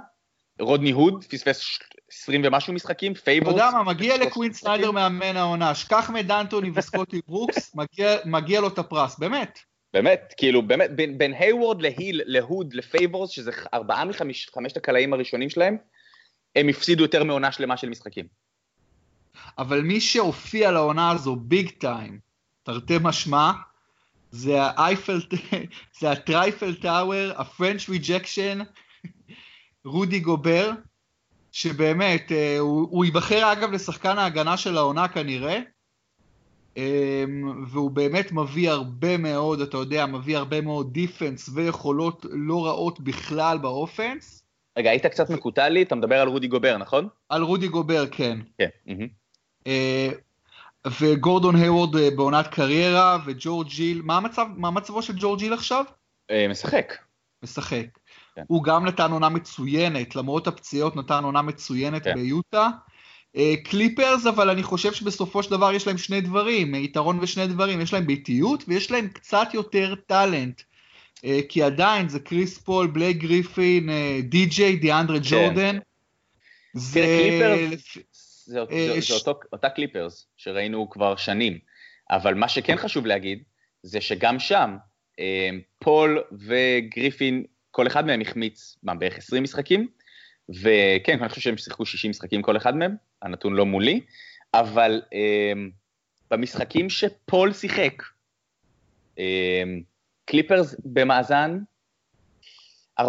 רודני 0.59 0.91
הוד 0.91 1.25
פספס 1.29 1.79
20 2.11 2.41
ומשהו 2.43 2.73
משחקים, 2.73 3.13
פייבורס. 3.13 3.55
אתה 3.55 3.63
יודע 3.63 3.77
מה, 3.77 3.83
מגיע 3.83 4.17
לקווין 4.17 4.53
סניידר 4.53 4.91
מאמן 4.91 5.37
העונה, 5.37 5.75
שכח 5.75 6.09
מדנטוני 6.09 6.71
וסקוטי 6.73 7.21
ברוקס, 7.27 7.71
מגיע, 7.75 8.17
מגיע 8.25 8.61
לו 8.61 8.67
את 8.67 8.79
הפרס, 8.79 9.19
באמת. 9.19 9.59
באמת, 9.93 10.33
כאילו, 10.37 10.61
באמת, 10.61 10.95
בין, 10.95 11.17
בין 11.17 11.33
היוורד 11.33 11.81
להיל, 11.81 12.21
להוד, 12.25 12.73
לפייבורס, 12.73 13.29
שזה 13.29 13.51
ארבעה 13.73 14.05
מחמשת 14.05 14.77
הקלעים 14.77 15.13
הראשונים 15.13 15.49
שלהם, 15.49 15.77
הם 16.55 16.69
הפסידו 16.69 17.03
יותר 17.03 17.23
מעונה 17.23 17.51
שלמה 17.51 17.77
של 17.77 17.89
משחקים. 17.89 18.25
אבל 19.57 19.81
מי 19.81 20.01
שהופיע 20.01 20.71
לעונה 20.71 21.11
הזו 21.11 21.35
big 21.35 21.69
time, 21.69 22.19
תרתי 22.65 22.97
משמע, 23.01 23.51
זה 24.31 24.61
ה 24.61 24.68
Eiffel, 24.68 25.19
זה 25.99 26.11
ה 26.11 26.20
Stifle 26.20 26.75
Tower, 26.75 27.31
ה 27.37 27.45
French 27.45 27.89
Rejection, 27.89 28.59
רודי 29.85 30.19
גובר, 30.19 30.71
שבאמת, 31.51 32.31
אה, 32.31 32.59
הוא, 32.59 32.87
הוא 32.91 33.05
ייבחר 33.05 33.51
אגב 33.51 33.71
לשחקן 33.71 34.17
ההגנה 34.17 34.57
של 34.57 34.77
העונה 34.77 35.07
כנראה, 35.07 35.59
אמ, 36.77 37.63
והוא 37.67 37.91
באמת 37.91 38.31
מביא 38.31 38.69
הרבה 38.69 39.17
מאוד, 39.17 39.61
אתה 39.61 39.77
יודע, 39.77 40.05
מביא 40.05 40.37
הרבה 40.37 40.61
מאוד 40.61 40.93
defense 40.93 41.49
ויכולות 41.53 42.25
לא 42.29 42.65
רעות 42.65 42.99
בכלל 42.99 43.57
ב 43.57 43.67
offense. 43.67 44.43
רגע, 44.77 44.89
היית 44.89 45.05
קצת 45.05 45.29
מקוטע 45.29 45.69
לי, 45.69 45.81
אתה 45.81 45.95
מדבר 45.95 46.15
על 46.15 46.27
רודי 46.27 46.47
גובר, 46.47 46.77
נכון? 46.77 47.07
על 47.29 47.41
רודי 47.41 47.67
גובר, 47.67 48.05
כן. 48.11 48.39
כן. 48.57 48.67
אה, 49.67 50.09
וגורדון 50.99 51.55
היוורד 51.55 51.95
אה, 51.95 52.09
בעונת 52.15 52.47
קריירה, 52.47 53.17
וג'ורג' 53.25 53.67
היל, 53.67 54.01
מה, 54.01 54.17
המצב, 54.17 54.47
מה 54.55 54.71
מצבו 54.71 55.01
של 55.01 55.13
ג'ורג' 55.17 55.39
היל 55.39 55.53
עכשיו? 55.53 55.85
משחק. 56.49 56.93
משחק. 57.43 57.85
כן. 58.35 58.43
הוא 58.47 58.63
גם 58.63 58.85
נתן 58.85 59.11
עונה 59.11 59.29
מצוינת, 59.29 60.15
למרות 60.15 60.47
הפציעות 60.47 60.95
נתן 60.95 61.23
עונה 61.23 61.41
מצוינת 61.41 62.03
כן. 62.03 62.13
ביוטה. 62.13 62.69
קליפרס, 63.63 64.25
אבל 64.25 64.49
אני 64.49 64.63
חושב 64.63 64.93
שבסופו 64.93 65.43
של 65.43 65.51
דבר 65.51 65.73
יש 65.73 65.87
להם 65.87 65.97
שני 65.97 66.21
דברים, 66.21 66.75
יתרון 66.75 67.19
ושני 67.21 67.47
דברים, 67.47 67.81
יש 67.81 67.93
להם 67.93 68.07
ביתיות 68.07 68.63
ויש 68.67 68.91
להם 68.91 69.07
קצת 69.07 69.47
יותר 69.53 69.95
talent. 69.95 70.61
אה, 71.25 71.39
כי 71.49 71.63
עדיין 71.63 72.09
זה 72.09 72.19
קריס 72.19 72.57
פול, 72.57 72.87
בלייק 72.87 73.17
גריפין, 73.17 73.89
אה, 73.89 74.19
די.ג'יי, 74.23 74.75
דיאנדרה 74.75 75.17
כן. 75.17 75.23
ג'ורדן. 75.29 75.77
זה... 76.73 77.05
זה, 78.45 78.59
זה, 78.69 78.99
זה 78.99 79.13
אותו, 79.13 79.39
אותה 79.53 79.69
קליפרס 79.69 80.27
שראינו 80.37 80.89
כבר 80.89 81.15
שנים, 81.15 81.59
אבל 82.11 82.33
מה 82.33 82.49
שכן 82.49 82.77
חשוב 82.77 83.05
להגיד, 83.05 83.43
זה 83.83 84.01
שגם 84.01 84.39
שם, 84.39 84.77
פול 85.79 86.23
וגריפין 86.31 87.45
כל 87.71 87.87
אחד 87.87 88.05
מהם 88.05 88.21
החמיץ, 88.21 88.77
מה, 88.83 88.95
בערך 88.95 89.17
20 89.17 89.43
משחקים, 89.43 89.87
וכן, 90.49 91.19
אני 91.19 91.29
חושב 91.29 91.41
שהם 91.41 91.57
שיחקו 91.57 91.85
60 91.85 92.11
משחקים 92.11 92.41
כל 92.41 92.57
אחד 92.57 92.75
מהם, 92.75 92.95
הנתון 93.21 93.53
לא 93.53 93.65
מולי, 93.65 94.01
אבל 94.53 95.01
אה, 95.13 95.53
במשחקים 96.31 96.89
שפול 96.89 97.53
שיחק, 97.53 98.03
אה, 99.19 99.63
קליפרס 100.25 100.75
במאזן 100.85 101.59
42-18, 102.99 103.03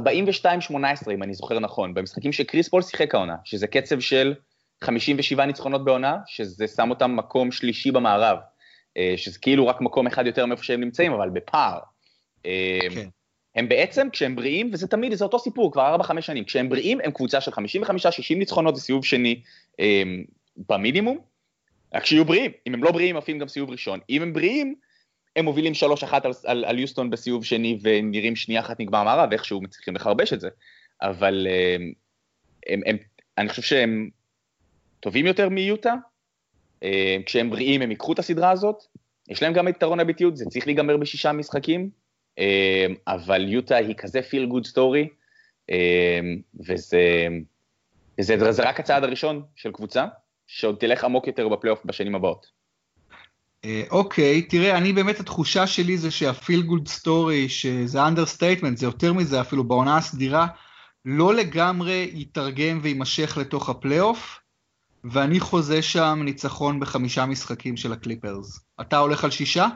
אם 1.13 1.23
אני 1.23 1.35
זוכר 1.35 1.59
נכון, 1.59 1.95
במשחקים 1.95 2.33
שקריס 2.33 2.69
פול 2.69 2.83
שיחק 2.83 3.15
העונה, 3.15 3.37
שזה 3.45 3.67
קצב 3.67 4.01
של 4.01 4.35
57 4.85 5.47
ניצחונות 5.47 5.85
בעונה, 5.85 6.17
שזה 6.27 6.67
שם 6.67 6.91
אותם 6.91 7.17
מקום 7.17 7.53
שלישי 7.53 7.91
במערב, 7.91 8.39
אה, 8.97 9.15
שזה 9.17 9.39
כאילו 9.39 9.67
רק 9.67 9.81
מקום 9.81 10.07
אחד 10.07 10.27
יותר 10.27 10.47
מאיפה 10.47 10.63
שהם 10.63 10.81
נמצאים, 10.81 11.13
אבל 11.13 11.31
בפער. 11.31 11.79
אה, 12.47 12.79
כן. 12.95 13.09
הם 13.57 13.69
בעצם, 13.69 14.09
כשהם 14.13 14.37
בריאים, 14.37 14.71
וזה 14.73 14.89
תמיד, 14.89 15.15
זה 15.15 15.25
אותו 15.25 15.39
סיפור, 15.39 15.73
כבר 15.73 15.97
4-5 16.01 16.21
שנים, 16.21 16.45
כשהם 16.45 16.69
בריאים, 16.69 16.99
הם 17.05 17.11
קבוצה 17.11 17.41
של 17.41 17.51
55-60 17.51 17.57
ניצחונות, 18.37 18.77
זה 18.77 18.83
סיבוב 18.83 19.05
שני 19.05 19.43
אה, 19.81 20.03
במינימום, 20.69 21.19
רק 21.95 22.07
שיהיו 22.07 22.25
בריאים, 22.25 22.51
אם 22.67 22.75
הם 22.75 22.85
לא 22.85 22.93
בריאים, 22.93 23.17
עפים 23.17 23.39
גם 23.39 23.49
סיבוב 23.49 23.71
ראשון, 23.71 24.01
אם 24.11 24.23
הם 24.23 24.33
בריאים, 24.33 24.75
הם 25.37 25.45
מובילים 25.45 25.73
3-1 25.73 26.15
על, 26.23 26.33
על, 26.45 26.65
על 26.65 26.79
יוסטון 26.79 27.11
בסיבוב 27.11 27.45
שני, 27.45 27.79
ונראים 27.83 28.37
שנייה 28.37 28.61
אחת 28.61 28.81
נגמר 28.81 28.99
המערב, 28.99 29.33
איכשהו 29.33 29.61
מצליחים 29.61 29.97
לחרבש 29.97 30.33
את 30.33 30.41
זה, 30.41 30.49
אבל 31.03 31.47
הם, 32.67 32.81
הם, 32.87 32.97
אני 33.39 33.49
חושב 33.49 33.63
שהם 33.63 34.09
טובים 35.07 35.27
יותר 35.27 35.49
מיוטה, 35.49 35.95
אה, 36.83 37.17
כשהם 37.27 37.51
בריאים 37.51 37.83
הם 37.83 37.91
ייקחו 37.91 38.13
את 38.13 38.19
הסדרה 38.19 38.51
הזאת, 38.51 38.77
יש 39.29 39.43
להם 39.43 39.53
גם 39.53 39.69
יתרון 39.69 40.01
הביטיות, 40.01 40.37
זה 40.37 40.45
צריך 40.45 40.67
להיגמר 40.67 40.97
בשישה 40.97 41.33
משחקים, 41.33 41.91
אמ, 42.39 42.45
אבל 43.07 43.49
יוטה 43.49 43.77
היא 43.77 43.95
כזה 43.95 44.23
feel 44.23 44.47
good 44.47 44.67
story, 44.67 45.09
וזה, 46.67 47.27
וזה 48.19 48.53
זה 48.53 48.69
רק 48.69 48.81
הצעד 48.81 49.05
הראשון 49.05 49.43
של 49.57 49.73
קבוצה, 49.73 50.07
שעוד 50.47 50.77
תלך 50.81 51.05
עמוק 51.05 51.27
יותר 51.27 51.49
בפלייאוף 51.49 51.85
בשנים 51.85 52.15
הבאות. 52.15 52.47
אה, 53.65 53.83
אוקיי, 53.91 54.43
תראה, 54.43 54.79
אני 54.79 54.93
באמת, 54.93 55.21
התחושה 55.21 55.67
שלי 55.67 55.99
זה 55.99 56.11
שה 56.11 56.33
feel 56.33 56.63
good 56.63 56.89
story, 56.89 57.49
שזה 57.49 58.07
understatement, 58.07 58.79
זה 58.79 58.87
יותר 58.87 59.13
מזה 59.13 59.41
אפילו 59.41 59.65
בעונה 59.65 59.97
הסדירה, 59.97 60.47
לא 61.05 61.35
לגמרי 61.35 62.11
יתרגם 62.15 62.79
ויימשך 62.83 63.37
לתוך 63.41 63.69
הפלייאוף, 63.69 64.46
ואני 65.11 65.41
חוזה 65.41 65.83
שם 65.83 66.21
ניצחון 66.25 66.81
בחמישה 66.81 67.27
משחקים 67.27 67.77
של 67.77 67.93
הקליפרס. 67.93 68.61
אתה 68.81 68.99
הולך 68.99 69.25
על 69.25 69.31
שישה? 69.31 69.67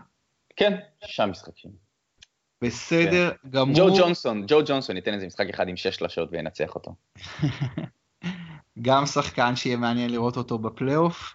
כן, 0.57 0.77
שישה 1.05 1.27
משחקים. 1.27 1.71
בסדר 2.63 3.31
כן. 3.43 3.51
גמור. 3.51 3.77
ג'ו 3.77 3.97
ג'ונסון, 3.99 4.45
ג'ו 4.47 4.61
ג'ונסון 4.67 4.97
ייתן 4.97 5.15
איזה 5.15 5.27
משחק 5.27 5.47
אחד 5.51 5.69
עם 5.69 5.77
שש 5.77 5.97
שלשות 5.97 6.29
וינצח 6.33 6.75
אותו. 6.75 6.95
גם 8.83 9.07
שחקן 9.07 9.57
שיהיה 9.57 9.77
מעניין 9.77 10.11
לראות 10.11 10.37
אותו 10.37 10.59
בפלייאוף. 10.59 11.35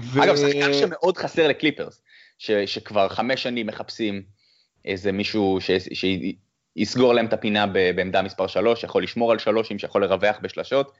ו... 0.00 0.24
אגב, 0.24 0.36
שחקן 0.36 0.72
שמאוד 0.72 1.16
חסר 1.16 1.48
לקליפרס, 1.48 2.02
ש, 2.38 2.50
שכבר 2.50 3.08
חמש 3.08 3.42
שנים 3.42 3.66
מחפשים 3.66 4.22
איזה 4.84 5.12
מישהו 5.12 5.58
ש, 5.60 5.70
שיסגור 5.92 7.14
להם 7.14 7.26
את 7.26 7.32
הפינה 7.32 7.66
בעמדה 7.66 8.22
מספר 8.22 8.46
שלוש, 8.46 8.84
יכול 8.84 9.02
לשמור 9.02 9.32
על 9.32 9.38
שלושים, 9.38 9.78
שיכול 9.78 10.04
לרווח 10.04 10.36
בשלשות, 10.42 10.92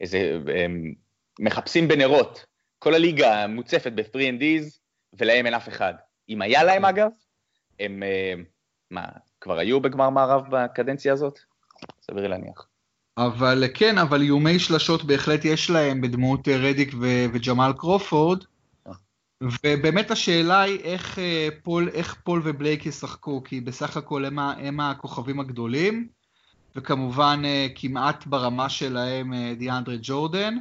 איזה, 0.00 0.38
הם 0.64 0.94
מחפשים 1.40 1.88
בנרות, 1.88 2.44
כל 2.78 2.94
הליגה 2.94 3.46
מוצפת 3.46 3.92
ב 3.92 3.98
three 3.98 4.30
and 4.30 4.38
D's, 4.38 4.78
ולהם 5.18 5.46
אין 5.46 5.54
אף 5.54 5.68
אחד. 5.68 5.94
אם 6.28 6.42
היה 6.42 6.64
להם 6.64 6.84
אגב, 6.84 7.10
הם, 7.80 8.02
אה, 8.02 8.34
מה, 8.90 9.04
כבר 9.40 9.58
היו 9.58 9.80
בגמר 9.80 10.10
מערב 10.10 10.42
בקדנציה 10.50 11.12
הזאת? 11.12 11.38
סביר 12.02 12.26
להניח. 12.26 12.66
אבל 13.18 13.64
כן, 13.74 13.98
אבל 13.98 14.22
איומי 14.22 14.58
שלשות 14.58 15.04
בהחלט 15.04 15.44
יש 15.44 15.70
להם 15.70 16.00
בדמות 16.00 16.48
אה, 16.48 16.56
רדיק 16.56 16.94
ו- 17.00 17.24
וג'מאל 17.32 17.72
קרופורד. 17.72 18.44
ובאמת 19.40 20.10
השאלה 20.10 20.62
היא 20.62 20.80
איך 20.80 21.18
אה, 21.18 21.48
פול, 21.62 21.88
איך 21.88 22.14
פול 22.24 22.42
ובלייק 22.44 22.86
ישחקו, 22.86 23.42
כי 23.44 23.60
בסך 23.60 23.96
הכל 23.96 24.24
הם, 24.24 24.38
הם 24.38 24.80
הכוכבים 24.80 25.40
הגדולים, 25.40 26.08
וכמובן 26.76 27.42
אה, 27.44 27.66
כמעט 27.74 28.26
ברמה 28.26 28.68
שלהם 28.68 29.32
דיאנדרה 29.58 29.94
ג'ורדן. 30.02 30.56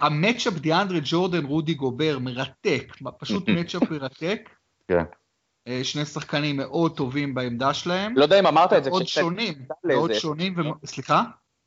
ה 0.00 0.07
matchup 0.07 0.54
דיאנדרה 0.54 0.98
ג'ורדן 1.04 1.44
רודי 1.44 1.74
גובר 1.74 2.18
מרתק, 2.18 2.92
פשוט 3.18 3.48
matchup 3.58 3.90
מרתק. 3.90 4.50
כן. 4.88 5.04
שני 5.82 6.04
שחקנים 6.04 6.56
מאוד 6.56 6.96
טובים 6.96 7.34
בעמדה 7.34 7.74
שלהם. 7.74 8.16
לא 8.16 8.22
יודע 8.22 8.38
אם 8.38 8.46
אמרת 8.46 8.72
את 8.72 8.84
זה. 8.84 8.90
מאוד 8.90 9.06
שונים, 9.06 9.54
מאוד 9.84 10.12
שונים, 10.12 10.54
ו... 10.58 10.86
סליחה? 10.86 11.22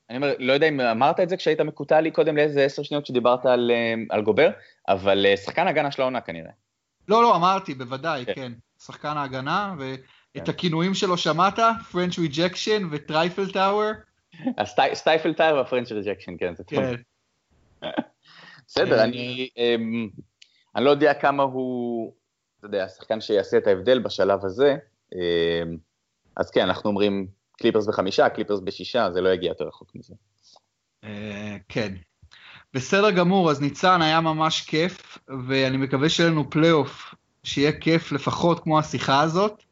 אני 0.09 0.18
אומר, 0.18 0.34
לא 0.39 0.53
יודע 0.53 0.68
אם 0.68 0.82
אמרת 0.82 1.20
את 1.20 1.30
זה 1.30 1.38
כשהיית 1.38 1.61
מקוטע 1.61 2.01
לי 2.01 2.11
קודם 2.11 2.38
לאיזה 2.38 2.63
עשר 2.63 2.84
שניות 2.84 3.05
שדיברת 3.05 3.45
על, 3.45 3.72
אה, 3.74 3.93
על 4.09 4.22
גובר, 4.22 4.49
אבל 4.88 5.26
אה, 5.26 5.38
שחקן 5.38 5.68
הגנה 5.68 5.91
של 5.91 6.01
העונה 6.01 6.22
כנראה. 6.22 6.51
לא, 7.07 7.22
לא, 7.22 7.36
אמרתי, 7.36 7.74
בוודאי, 7.74 8.26
כן. 8.26 8.34
כן. 8.36 8.51
שחקן 8.80 9.18
ההגנה, 9.18 9.76
ואת 9.80 9.99
כן. 10.34 10.51
הכינויים 10.51 10.93
שלו 10.93 11.18
שמעת? 11.18 11.59
French 11.59 12.13
Rejection 12.13 12.84
ו 12.91 13.00
Stifle 13.00 13.51
Tower? 13.51 13.91
Stifle 14.93 15.34
Tower 15.34 15.61
ו 15.61 15.66
French 15.66 15.91
Rejection, 15.91 16.38
כן, 16.39 16.55
זה 16.55 16.63
טוב. 16.63 16.84
בסדר, 18.67 19.03
אני, 19.03 19.49
אמ, 19.57 20.09
אני 20.75 20.86
לא 20.86 20.89
יודע 20.89 21.13
כמה 21.13 21.43
הוא, 21.43 22.13
אתה 22.59 22.65
יודע, 22.65 22.84
השחקן 22.84 23.21
שיעשה 23.21 23.57
את 23.57 23.67
ההבדל 23.67 23.99
בשלב 23.99 24.45
הזה, 24.45 24.75
אמ, 25.13 25.78
אז 26.38 26.51
כן, 26.51 26.61
אנחנו 26.61 26.89
אומרים 26.89 27.28
קליפרס 27.57 27.88
בחמישה, 27.88 28.30
קליפרס 28.30 28.59
בשישה, 28.59 29.11
זה 29.11 29.21
לא 29.21 29.30
יגיע 29.30 29.49
יותר 29.49 29.67
רחוק 29.67 29.91
מזה. 29.95 30.13
אה, 31.03 31.57
כן. 31.69 31.93
בסדר 32.73 33.11
גמור, 33.11 33.51
אז 33.51 33.61
ניצן, 33.61 34.01
היה 34.01 34.21
ממש 34.21 34.61
כיף, 34.61 35.17
ואני 35.47 35.78
מקווה 35.78 36.09
שיהיה 36.09 36.30
לנו 36.30 36.49
פלייאוף 36.49 37.15
שיהיה 37.43 37.80
כיף 37.80 38.11
לפחות 38.11 38.59
כמו 38.59 38.80
השיחה 38.80 39.21
הזאת, 39.21 39.63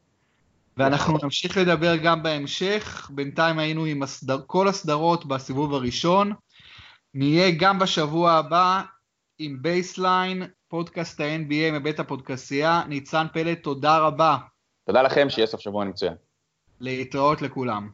ואנחנו 0.78 1.18
נמשיך 1.24 1.58
לדבר 1.58 1.96
גם 1.96 2.24
בהמשך. 2.24 3.12
בינתיים 3.14 3.60
היינו 3.60 3.86
עם 3.86 4.04
הסדר, 4.04 4.42
כל 4.48 4.68
הסדרות 4.68 5.26
בסיבוב 5.26 5.74
הראשון. 5.74 6.34
נהיה 7.18 7.52
גם 7.60 7.80
בשבוע 7.80 8.32
הבא 8.32 8.82
עם 9.40 9.62
בייסליין, 9.62 10.44
פודקאסט 10.68 11.20
ה-NBA 11.20 11.80
מבית 11.80 12.00
הפודקסייה. 12.00 12.84
ניצן 12.88 13.26
פלד, 13.34 13.54
תודה 13.54 13.98
רבה. 13.98 14.38
תודה 14.88 15.02
לכם, 15.02 15.30
שיהיה 15.30 15.48
סוף 15.48 15.62
שבוע 15.62 15.86
מצוין. 15.86 16.14
להתראות 16.80 17.42
לכולם. 17.42 17.90